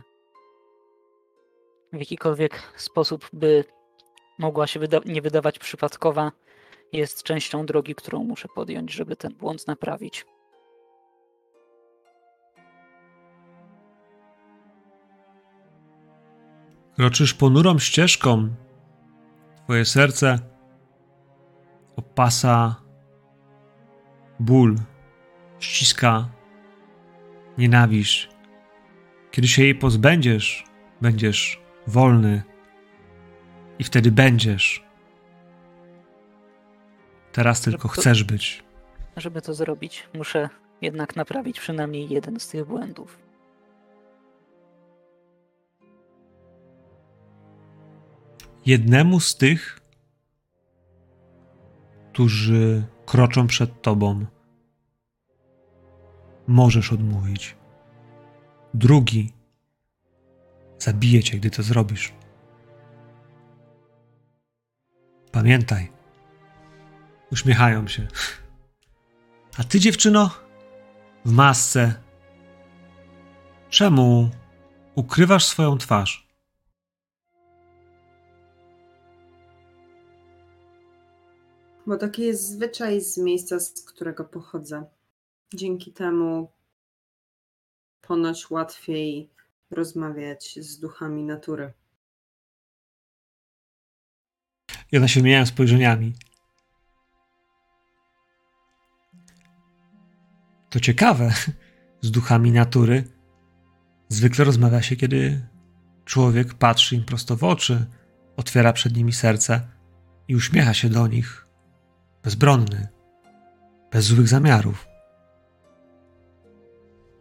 w 1.94 2.00
jakikolwiek 2.00 2.74
sposób 2.76 3.30
by 3.34 3.64
mogła 4.40 4.68
się 4.68 4.80
wyda 4.80 5.00
nie 5.06 5.22
wydawać 5.22 5.60
przypadkowa, 5.60 6.32
jest 6.94 7.24
częścią 7.24 7.66
drogi, 7.66 7.96
którą 7.96 8.24
muszę 8.24 8.48
podjąć, 8.56 8.94
żeby 8.94 9.16
ten 9.16 9.34
błąd 9.34 9.68
naprawić. 9.68 10.26
Kroczysz 17.00 17.34
ponurą 17.34 17.80
ścieżką. 17.80 18.50
Twoje 19.64 19.86
serce 19.86 20.40
opasa 21.96 22.76
ból, 24.40 24.76
ściska 25.60 26.30
nienawiść. 27.58 28.30
Kiedy 29.32 29.48
się 29.48 29.64
jej 29.64 29.76
pozbędziesz, 29.76 30.64
będziesz 31.02 31.62
wolny 31.88 32.44
i 33.80 33.84
wtedy 33.84 34.12
będziesz. 34.12 34.84
Teraz 37.32 37.62
tylko 37.62 37.88
to- 37.88 37.94
chcesz 37.94 38.24
być. 38.24 38.64
Żeby 39.18 39.42
to 39.42 39.54
zrobić, 39.54 40.08
muszę 40.14 40.50
jednak 40.82 41.16
naprawić 41.16 41.60
przynajmniej 41.60 42.10
jeden 42.10 42.40
z 42.40 42.48
tych 42.48 42.66
błędów. 42.66 43.29
Jednemu 48.70 49.20
z 49.20 49.38
tych, 49.38 49.80
którzy 52.12 52.84
kroczą 53.06 53.48
przed 53.48 53.82
tobą, 53.82 54.26
możesz 56.48 56.94
odmówić. 56.94 57.56
Drugi 58.74 59.34
zabije 60.80 61.24
cię, 61.24 61.38
gdy 61.38 61.50
to 61.52 61.64
zrobisz. 61.64 62.14
Pamiętaj. 65.32 65.92
Uśmiechają 67.32 67.88
się. 67.88 68.08
A 69.58 69.64
ty, 69.64 69.80
dziewczyno, 69.80 70.32
w 71.26 71.32
masce, 71.32 71.94
czemu 73.70 74.30
ukrywasz 74.96 75.46
swoją 75.46 75.78
twarz? 75.78 76.29
Bo 81.90 81.98
taki 81.98 82.22
jest 82.22 82.50
zwyczaj 82.50 83.02
z 83.02 83.18
miejsca, 83.18 83.60
z 83.60 83.82
którego 83.82 84.26
pochodzę. 84.26 84.86
Dzięki 85.54 85.94
temu 85.94 86.52
ponoć 88.02 88.50
łatwiej 88.50 89.30
rozmawiać 89.72 90.60
z 90.62 90.80
duchami 90.80 91.24
natury. 91.24 91.74
I 94.92 94.98
one 94.98 95.10
się 95.10 95.20
wymieniają 95.20 95.46
spojrzeniami. 95.46 96.14
To 100.70 100.80
ciekawe. 100.80 101.34
Z 102.02 102.12
duchami 102.12 102.52
natury 102.52 103.04
zwykle 104.10 104.46
rozmawia 104.46 104.82
się, 104.82 104.96
kiedy 104.96 105.48
człowiek 106.06 106.54
patrzy 106.54 106.96
im 106.96 107.04
prosto 107.04 107.36
w 107.36 107.44
oczy, 107.44 107.86
otwiera 108.38 108.74
przed 108.74 108.96
nimi 108.98 109.14
serce 109.14 109.68
i 110.28 110.36
uśmiecha 110.36 110.74
się 110.74 110.90
do 110.90 111.08
nich, 111.08 111.49
bezbronny, 112.24 112.88
bez 113.92 114.06
złych 114.06 114.28
zamiarów. 114.28 114.88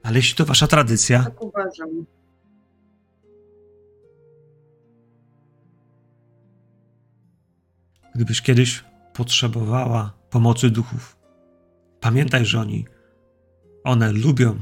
Ale 0.03 0.17
jeśli 0.17 0.37
to 0.37 0.45
wasza 0.45 0.67
tradycja, 0.67 1.25
Tak 1.25 1.43
uważam. 1.43 1.89
gdybyś 8.15 8.43
kiedyś 8.43 8.85
potrzebowała 9.15 10.13
pomocy 10.31 10.71
duchów, 10.71 11.17
pamiętaj, 12.01 12.45
że 12.47 12.61
oni, 12.61 12.87
one 13.85 14.13
lubią 14.13 14.59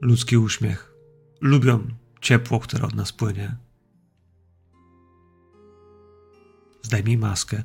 ludzki 0.00 0.36
uśmiech, 0.36 0.94
lubią 1.40 1.80
ciepło, 2.20 2.60
które 2.60 2.84
od 2.84 2.94
nas 2.94 3.12
płynie. 3.12 3.56
Zdejmij 6.82 7.18
maskę 7.18 7.62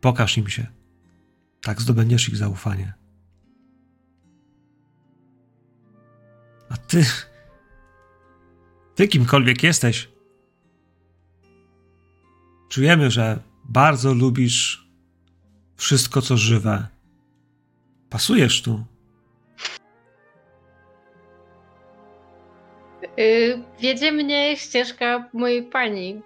pokaż 0.00 0.38
im 0.38 0.48
się. 0.48 0.66
Tak 1.62 1.80
zdobędziesz 1.80 2.28
ich 2.28 2.36
zaufanie. 2.36 2.92
A 6.70 6.76
ty, 6.76 7.04
ty 8.94 9.08
kimkolwiek 9.08 9.62
jesteś, 9.62 10.08
czujemy, 12.68 13.10
że 13.10 13.42
bardzo 13.64 14.14
lubisz 14.14 14.88
wszystko, 15.76 16.22
co 16.22 16.36
żywe. 16.36 16.86
Pasujesz 18.10 18.62
tu. 18.62 18.84
Yy, 23.16 23.64
wiedzie 23.80 24.12
mnie 24.12 24.56
ścieżka 24.56 25.28
mojej 25.32 25.62
pani, 25.62 26.22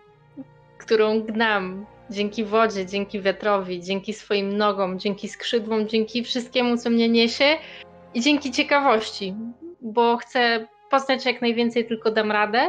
którą 0.78 1.20
gnam 1.20 1.86
dzięki 2.12 2.44
wodzie, 2.44 2.86
dzięki 2.86 3.20
wiatrowi, 3.20 3.82
dzięki 3.82 4.12
swoim 4.12 4.56
nogom, 4.56 4.98
dzięki 4.98 5.28
skrzydłom, 5.28 5.88
dzięki 5.88 6.24
wszystkiemu, 6.24 6.76
co 6.76 6.90
mnie 6.90 7.08
niesie 7.08 7.56
i 8.14 8.20
dzięki 8.20 8.52
ciekawości, 8.52 9.34
bo 9.80 10.16
chcę 10.16 10.66
poznać 10.90 11.26
jak 11.26 11.42
najwięcej, 11.42 11.86
tylko 11.86 12.10
dam 12.10 12.32
radę 12.32 12.60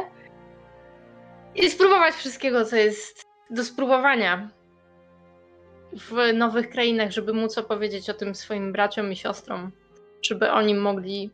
i 1.54 1.70
spróbować 1.70 2.14
wszystkiego, 2.14 2.64
co 2.64 2.76
jest 2.76 3.24
do 3.50 3.64
spróbowania 3.64 4.50
w 5.92 6.32
nowych 6.34 6.70
krainach, 6.70 7.10
żeby 7.10 7.32
móc 7.32 7.58
opowiedzieć 7.58 8.10
o 8.10 8.14
tym 8.14 8.34
swoim 8.34 8.72
braciom 8.72 9.12
i 9.12 9.16
siostrom, 9.16 9.70
żeby 10.22 10.50
oni 10.50 10.74
mogli 10.74 11.30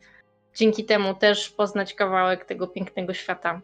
dzięki 0.54 0.84
temu 0.84 1.14
też 1.14 1.50
poznać 1.50 1.94
kawałek 1.94 2.44
tego 2.44 2.66
pięknego 2.66 3.14
świata. 3.14 3.60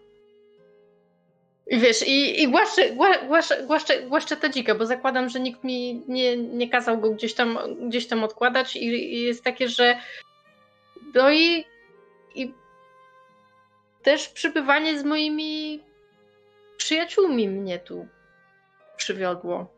Wiesz, 1.67 2.09
i, 2.09 2.43
i 2.43 2.49
głaszczę, 2.49 2.93
gła- 2.93 3.27
głaszczę, 3.27 3.63
głaszczę, 3.63 4.03
głaszczę 4.03 4.37
to 4.37 4.49
dzika, 4.49 4.75
bo 4.75 4.87
zakładam, 4.87 5.29
że 5.29 5.41
nikt 5.41 5.65
mi 5.65 6.03
nie, 6.09 6.37
nie 6.37 6.71
kazał 6.71 6.99
go 6.99 7.11
gdzieś 7.11 7.35
tam, 7.35 7.59
gdzieś 7.89 8.07
tam 8.07 8.25
odkładać 8.25 8.77
i, 8.77 8.87
i 8.87 9.23
jest 9.23 9.45
takie, 9.45 9.69
że 9.69 9.99
no 11.15 11.31
i, 11.33 11.65
i 12.35 12.55
też 14.03 14.29
przybywanie 14.29 14.99
z 14.99 15.05
moimi 15.05 15.83
przyjaciółmi 16.77 17.49
mnie 17.49 17.79
tu 17.79 18.07
przywiodło. 18.97 19.76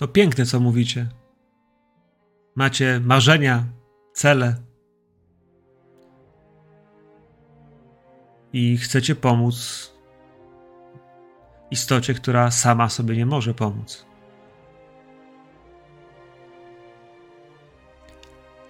To 0.00 0.08
piękne, 0.08 0.46
co 0.46 0.60
mówicie. 0.60 1.08
Macie 2.56 3.00
marzenia, 3.04 3.64
cele. 4.12 4.56
I 8.52 8.76
chcecie 8.76 9.14
pomóc 9.14 9.90
istocie, 11.70 12.14
która 12.14 12.50
sama 12.50 12.88
sobie 12.88 13.16
nie 13.16 13.26
może 13.26 13.54
pomóc. 13.54 14.06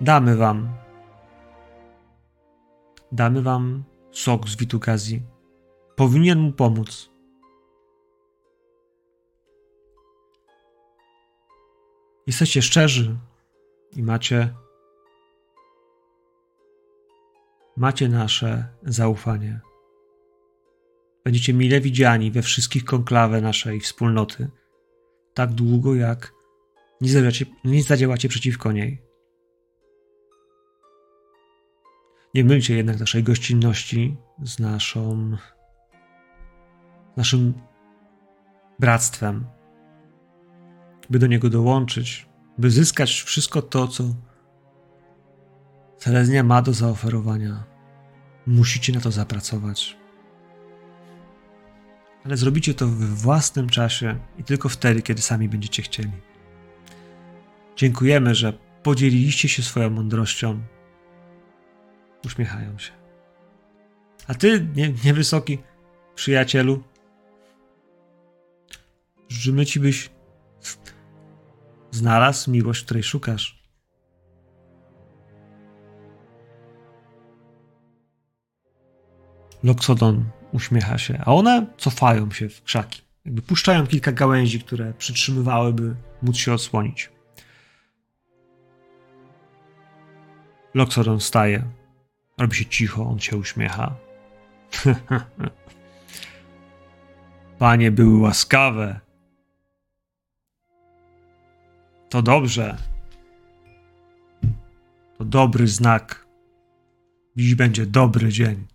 Damy 0.01 0.37
wam. 0.37 0.69
Damy 3.13 3.43
wam 3.43 3.85
sok 4.11 4.49
z 4.49 4.57
Witukazi. 4.57 5.23
Powinien 5.97 6.39
mu 6.41 6.53
pomóc. 6.53 7.11
Jesteście 12.31 12.63
szczerzy 12.63 13.17
i 13.97 14.03
macie 14.03 14.55
macie 17.77 18.09
nasze 18.09 18.69
zaufanie. 18.83 19.61
Będziecie 21.25 21.55
mile 21.55 21.81
widziani 21.81 22.31
we 22.31 22.43
wszystkich 22.43 22.85
konklawe 22.85 23.41
naszej 23.41 23.81
wspólnoty, 23.81 24.51
tak 25.35 25.53
długo 25.53 25.95
jak 25.95 26.33
nie 27.01 27.09
zadziałacie, 27.09 27.47
nie 27.65 27.83
zadziałacie 27.83 28.29
przeciwko 28.29 28.73
niej. 28.73 29.03
Nie 32.35 32.45
mylcie 32.45 32.77
jednak 32.77 33.01
naszej 33.01 33.23
gościnności 33.23 34.17
z 34.43 34.59
naszą, 34.59 35.37
naszym 37.17 37.55
bractwem, 38.79 39.60
by 41.11 41.19
do 41.19 41.27
niego 41.27 41.51
dołączyć, 41.51 42.27
by 42.59 42.71
zyskać 42.71 43.11
wszystko 43.11 43.63
to, 43.63 43.89
co 43.89 44.05
Seleznia 46.01 46.43
ma 46.43 46.63
do 46.63 46.73
zaoferowania. 46.73 47.65
Musicie 48.47 48.93
na 48.93 49.01
to 49.01 49.11
zapracować. 49.11 49.97
Ale 52.25 52.37
zrobicie 52.37 52.75
to 52.75 52.87
we 52.87 53.07
własnym 53.07 53.69
czasie 53.69 54.19
i 54.39 54.45
tylko 54.45 54.69
wtedy, 54.69 55.03
kiedy 55.03 55.23
sami 55.23 55.49
będziecie 55.49 55.83
chcieli. 55.83 56.11
Dziękujemy, 57.77 58.35
że 58.35 58.53
podzieliliście 58.83 59.49
się 59.49 59.63
swoją 59.63 59.91
mądrością. 59.91 60.61
Uśmiechają 62.25 62.79
się. 62.79 62.93
A 64.27 64.35
ty, 64.35 64.69
nie, 64.77 64.93
niewysoki 65.05 65.59
przyjacielu, 66.15 66.83
życzymy 69.29 69.67
ci, 69.67 69.81
byś 69.81 70.11
znalazł 71.91 72.51
miłość, 72.51 72.85
której 72.85 73.03
szukasz. 73.03 73.61
Loxodon 79.63 80.25
uśmiecha 80.53 80.99
się, 80.99 81.23
a 81.25 81.35
one 81.35 81.67
cofają 81.77 82.31
się 82.31 82.49
w 82.49 82.63
krzaki. 82.63 83.03
Jakby 83.25 83.43
puszczają 83.43 83.87
kilka 83.87 84.13
gałęzi, 84.13 84.61
które 84.61 84.95
przytrzymywałyby 84.95 85.97
móc 86.23 86.37
się 86.37 86.53
odsłonić. 86.53 87.11
Loxodon 90.75 91.21
staje. 91.21 91.63
Robi 92.39 92.57
się 92.57 92.67
cicho, 92.67 93.07
on 93.07 93.19
się 93.19 93.37
uśmiecha. 93.37 93.95
Panie 97.59 97.91
były 97.91 98.19
łaskawe. 98.19 99.01
To 102.11 102.23
dobrze. 102.23 102.77
To 105.19 105.25
dobry 105.25 105.67
znak. 105.67 106.27
Dziś 107.37 107.55
będzie 107.55 107.87
dobry 107.87 108.29
dzień. 108.29 108.67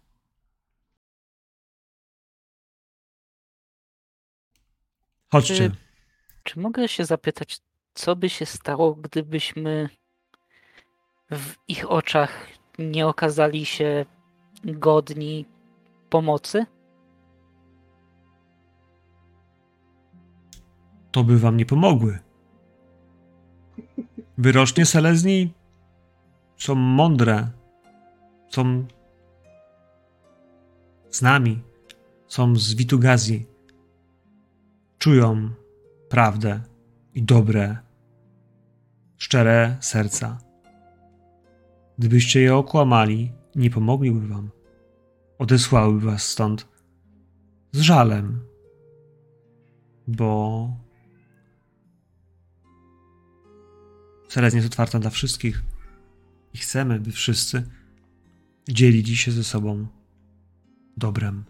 Chodźcie. 5.32 5.56
Czy, 5.56 5.72
czy 6.44 6.60
mogę 6.60 6.88
się 6.88 7.06
zapytać, 7.06 7.60
co 7.94 8.16
by 8.16 8.30
się 8.30 8.46
stało, 8.46 8.96
gdybyśmy 8.96 9.90
w 11.32 11.56
ich 11.68 11.92
oczach 11.92 12.48
nie 12.80 13.08
okazali 13.08 13.66
się 13.66 14.06
godni 14.64 15.46
pomocy? 16.10 16.66
To 21.12 21.24
by 21.24 21.40
wam 21.40 21.58
nie 21.58 21.66
pomogły. 21.66 22.25
Wyrocznie 24.38 24.86
Selezni 24.86 25.54
są 26.58 26.76
mądre, 26.76 27.50
są 28.50 28.86
z 31.10 31.22
nami, 31.22 31.62
są 32.28 32.56
z 32.56 32.74
Witugazji. 32.74 33.46
Czują 34.98 35.50
prawdę 36.10 36.62
i 37.14 37.24
dobre, 37.24 37.78
szczere 39.18 39.78
serca. 39.80 40.38
Gdybyście 41.98 42.42
je 42.42 42.56
okłamali, 42.56 43.32
nie 43.56 43.70
pomogliby 43.70 44.28
wam. 44.28 44.50
Odesłałyby 45.38 46.06
was 46.06 46.24
stąd 46.24 46.68
z 47.72 47.80
żalem, 47.80 48.40
bo 50.08 50.70
Seleznia 54.30 54.62
jest 54.62 54.74
otwarta 54.74 55.00
dla 55.00 55.10
wszystkich 55.10 55.62
i 56.54 56.58
chcemy, 56.58 57.00
by 57.00 57.12
wszyscy 57.12 57.64
dzielili 58.70 59.18
się 59.18 59.32
ze 59.32 59.44
sobą 59.44 59.88
dobrem. 60.98 61.44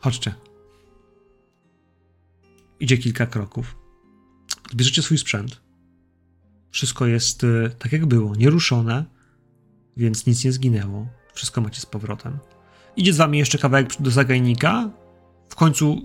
Chodźcie. 0.00 0.34
Idzie 2.80 2.98
kilka 2.98 3.26
kroków. 3.26 3.76
Bierzecie 4.74 5.02
swój 5.02 5.18
sprzęt. 5.18 5.60
Wszystko 6.70 7.06
jest 7.06 7.44
y, 7.44 7.70
tak, 7.78 7.92
jak 7.92 8.06
było, 8.06 8.36
nieruszone, 8.36 9.04
więc 9.96 10.26
nic 10.26 10.44
nie 10.44 10.52
zginęło. 10.52 11.06
Wszystko 11.34 11.60
macie 11.60 11.80
z 11.80 11.86
powrotem. 11.86 12.38
Idzie 12.96 13.12
z 13.12 13.16
wami 13.16 13.38
jeszcze 13.38 13.58
kawałek 13.58 14.02
do 14.02 14.10
zagajnika. 14.10 14.90
W 15.54 15.56
końcu 15.56 16.02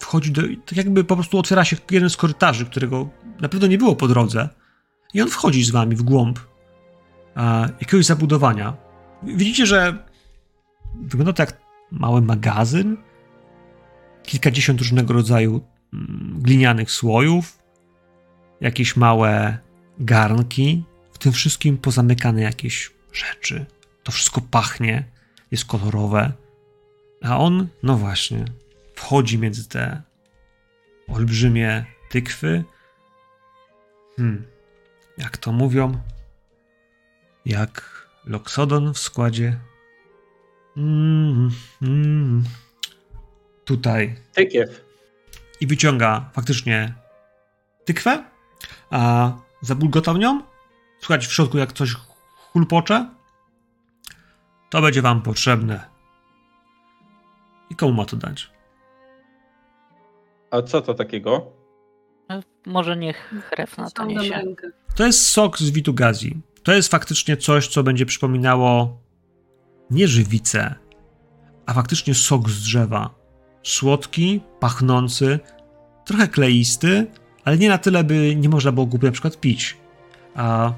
wchodzi 0.00 0.32
do. 0.32 0.42
Tak 0.42 0.76
jakby 0.76 1.04
po 1.04 1.14
prostu 1.14 1.38
otwiera 1.38 1.64
się 1.64 1.76
jeden 1.90 2.10
z 2.10 2.16
korytarzy, 2.16 2.66
którego 2.66 3.08
na 3.40 3.48
pewno 3.48 3.66
nie 3.66 3.78
było 3.78 3.96
po 3.96 4.08
drodze. 4.08 4.48
I 5.14 5.22
on 5.22 5.28
wchodzi 5.28 5.64
z 5.64 5.70
wami 5.70 5.96
w 5.96 6.02
głąb 6.02 6.38
a, 7.34 7.68
jakiegoś 7.80 8.06
zabudowania. 8.06 8.76
Widzicie, 9.22 9.66
że 9.66 10.06
wygląda 10.94 11.32
to 11.32 11.42
jak 11.42 11.60
mały 11.90 12.22
magazyn. 12.22 12.96
Kilkadziesiąt 14.22 14.80
różnego 14.80 15.12
rodzaju 15.12 15.60
mm, 15.92 16.38
glinianych 16.38 16.90
słojów, 16.90 17.58
jakieś 18.60 18.96
małe 18.96 19.58
garnki, 20.00 20.84
w 21.12 21.18
tym 21.18 21.32
wszystkim 21.32 21.78
pozamykane 21.78 22.42
jakieś 22.42 22.90
rzeczy. 23.12 23.66
To 24.02 24.12
wszystko 24.12 24.40
pachnie, 24.50 25.04
jest 25.50 25.64
kolorowe. 25.64 26.32
A 27.22 27.38
on, 27.38 27.68
no 27.82 27.96
właśnie, 27.96 28.44
wchodzi 28.98 29.38
między 29.38 29.68
te 29.68 30.02
olbrzymie 31.08 31.84
tykwy. 32.10 32.64
Hmm, 34.16 34.46
jak 35.18 35.36
to 35.36 35.52
mówią? 35.52 36.00
Jak 37.46 38.06
Loxodon 38.24 38.94
w 38.94 38.98
składzie. 38.98 39.58
Mm, 40.76 41.50
mm, 41.82 42.44
tutaj. 43.64 44.16
Tykiew. 44.32 44.84
I 45.60 45.66
wyciąga 45.66 46.30
faktycznie 46.32 46.94
tykwę, 47.84 48.24
a 48.90 49.32
zabulgotał 49.60 50.16
nią. 50.16 50.42
Słuchać 51.00 51.26
w 51.26 51.32
środku, 51.32 51.58
jak 51.58 51.72
coś 51.72 51.94
hulpocze. 52.52 53.10
To 54.70 54.82
będzie 54.82 55.02
wam 55.02 55.22
potrzebne. 55.22 55.88
I 57.70 57.76
komu 57.76 57.92
ma 57.92 58.04
to 58.04 58.16
dać? 58.16 58.57
A 60.50 60.62
co 60.62 60.80
to 60.80 60.94
takiego? 60.94 61.52
No, 62.28 62.40
Może 62.66 62.96
niech 62.96 63.34
Hrefna 63.50 63.84
to 63.84 63.90
Ściągam 63.90 64.16
niesie. 64.16 64.42
To 64.96 65.06
jest 65.06 65.28
sok 65.28 65.58
z 65.58 65.70
Witugazji. 65.70 66.40
To 66.62 66.72
jest 66.72 66.90
faktycznie 66.90 67.36
coś, 67.36 67.68
co 67.68 67.82
będzie 67.82 68.06
przypominało 68.06 69.00
nie 69.90 70.08
żywicę, 70.08 70.74
a 71.66 71.74
faktycznie 71.74 72.14
sok 72.14 72.50
z 72.50 72.62
drzewa. 72.62 73.14
Słodki, 73.62 74.40
pachnący, 74.60 75.38
trochę 76.04 76.28
kleisty, 76.28 77.06
ale 77.44 77.58
nie 77.58 77.68
na 77.68 77.78
tyle, 77.78 78.04
by 78.04 78.36
nie 78.36 78.48
można 78.48 78.72
było 78.72 78.86
go 78.86 78.98
na 79.02 79.12
przykład 79.12 79.40
pić. 79.40 79.76
A 80.34 80.72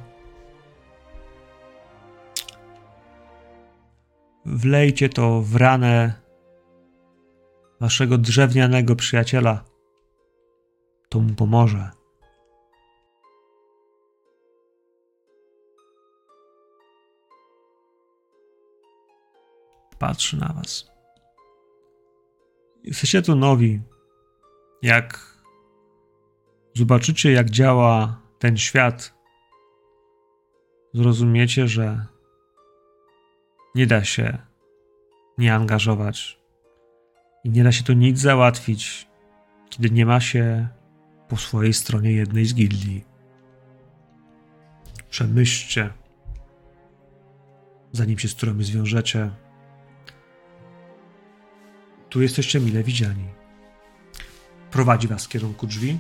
wlejcie 4.45 5.09
to 5.09 5.43
w 5.43 5.57
ranę 5.57 6.20
waszego 7.81 8.19
drewnianego 8.19 8.97
przyjaciela. 8.97 9.65
To 11.09 11.21
mu 11.21 11.35
pomoże. 11.35 11.91
Patrzy 19.99 20.37
na 20.37 20.49
was. 20.49 20.91
Jesteście 22.85 23.23
tu 23.23 23.37
nowi. 23.37 23.81
Jak 24.83 25.37
zobaczycie, 26.75 27.33
jak 27.33 27.51
działa 27.51 28.23
ten 28.39 28.57
świat, 28.57 29.15
zrozumiecie, 30.95 31.69
że 31.69 32.07
nie 33.75 33.87
da 33.87 34.05
się 34.05 34.39
nie 35.39 35.55
angażować 35.55 36.40
i 37.45 37.51
nie 37.51 37.65
da 37.65 37.73
się 37.73 37.85
tu 37.85 37.93
nic 37.93 38.19
załatwić, 38.19 39.09
kiedy 39.71 39.91
nie 39.91 40.07
ma 40.07 40.21
się 40.21 40.69
po 41.29 41.37
swojej 41.37 41.73
stronie 41.73 42.13
jednej 42.13 42.47
z 42.47 42.55
gildii. 42.55 43.05
Przemyślcie, 45.11 45.91
zanim 47.93 48.19
się 48.19 48.29
z 48.29 48.35
którymi 48.35 48.65
zwiążecie. 48.65 49.31
Tu 52.09 52.23
jesteście 52.23 52.61
mile 52.61 52.83
widziani. 52.83 53.25
Prowadzi 54.71 55.09
was 55.09 55.25
w 55.25 55.29
kierunku 55.29 55.67
drzwi, 55.67 55.99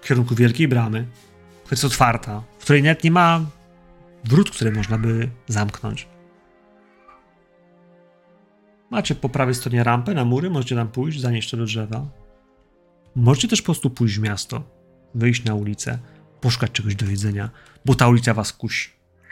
w 0.00 0.06
kierunku 0.06 0.34
wielkiej 0.34 0.68
bramy, 0.68 1.06
która 1.64 1.74
jest 1.74 1.84
otwarta, 1.84 2.42
w 2.58 2.62
której 2.62 2.82
nawet 2.82 3.04
nie 3.04 3.10
ma 3.10 3.40
wrót, 4.24 4.50
które 4.50 4.70
można 4.70 4.98
by 4.98 5.30
zamknąć. 5.46 6.13
Macie 8.90 9.14
po 9.14 9.28
prawej 9.28 9.54
stronie 9.54 9.84
rampę 9.84 10.14
na 10.14 10.24
mury, 10.24 10.50
możecie 10.50 10.76
tam 10.76 10.88
pójść, 10.88 11.20
zanieść 11.20 11.50
to 11.50 11.56
do 11.56 11.64
drzewa. 11.64 12.06
Możecie 13.14 13.48
też 13.48 13.62
po 13.62 13.66
prostu 13.66 13.90
pójść 13.90 14.18
w 14.18 14.22
miasto, 14.22 14.62
wyjść 15.14 15.44
na 15.44 15.54
ulicę, 15.54 15.98
poszukać 16.40 16.70
czegoś 16.70 16.94
do 16.94 17.06
jedzenia, 17.06 17.50
bo 17.84 17.94
ta 17.94 18.08
ulica 18.08 18.34
was 18.34 18.52
kusi. 18.52 18.90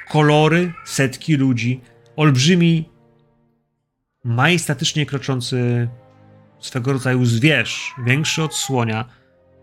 Kolory, 0.09 0.73
setki 0.85 1.37
ludzi, 1.37 1.81
olbrzymi, 2.17 2.89
majestatycznie 4.25 5.07
kroczący 5.07 5.89
swego 6.61 6.93
rodzaju 6.93 7.25
zwierz, 7.25 7.95
większy 8.05 8.43
od 8.43 8.55
słonia, 8.55 9.05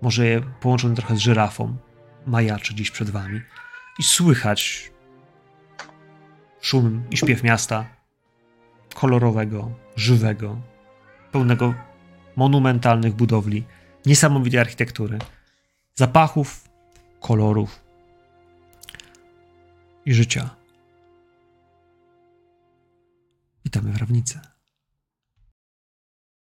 może 0.02 0.24
połączony 0.62 0.96
trochę 0.96 1.16
z 1.16 1.20
żyrafą, 1.20 1.78
majaczy 2.26 2.74
gdzieś 2.74 2.92
przed 2.92 3.10
wami. 3.10 3.42
I 4.00 4.04
słychać 4.04 4.92
szum 6.62 7.04
i 7.12 7.18
śpiew 7.18 7.44
miasta, 7.44 7.99
kolorowego, 9.00 9.72
żywego, 9.96 10.62
pełnego 11.32 11.74
monumentalnych 12.36 13.14
budowli, 13.14 13.64
niesamowitej 14.06 14.60
architektury, 14.60 15.20
zapachów, 15.96 16.70
kolorów 17.20 17.84
i 20.06 20.14
życia. 20.14 20.50
Witamy 23.66 23.92
w 23.92 23.98
Rawnicy. 23.98 24.49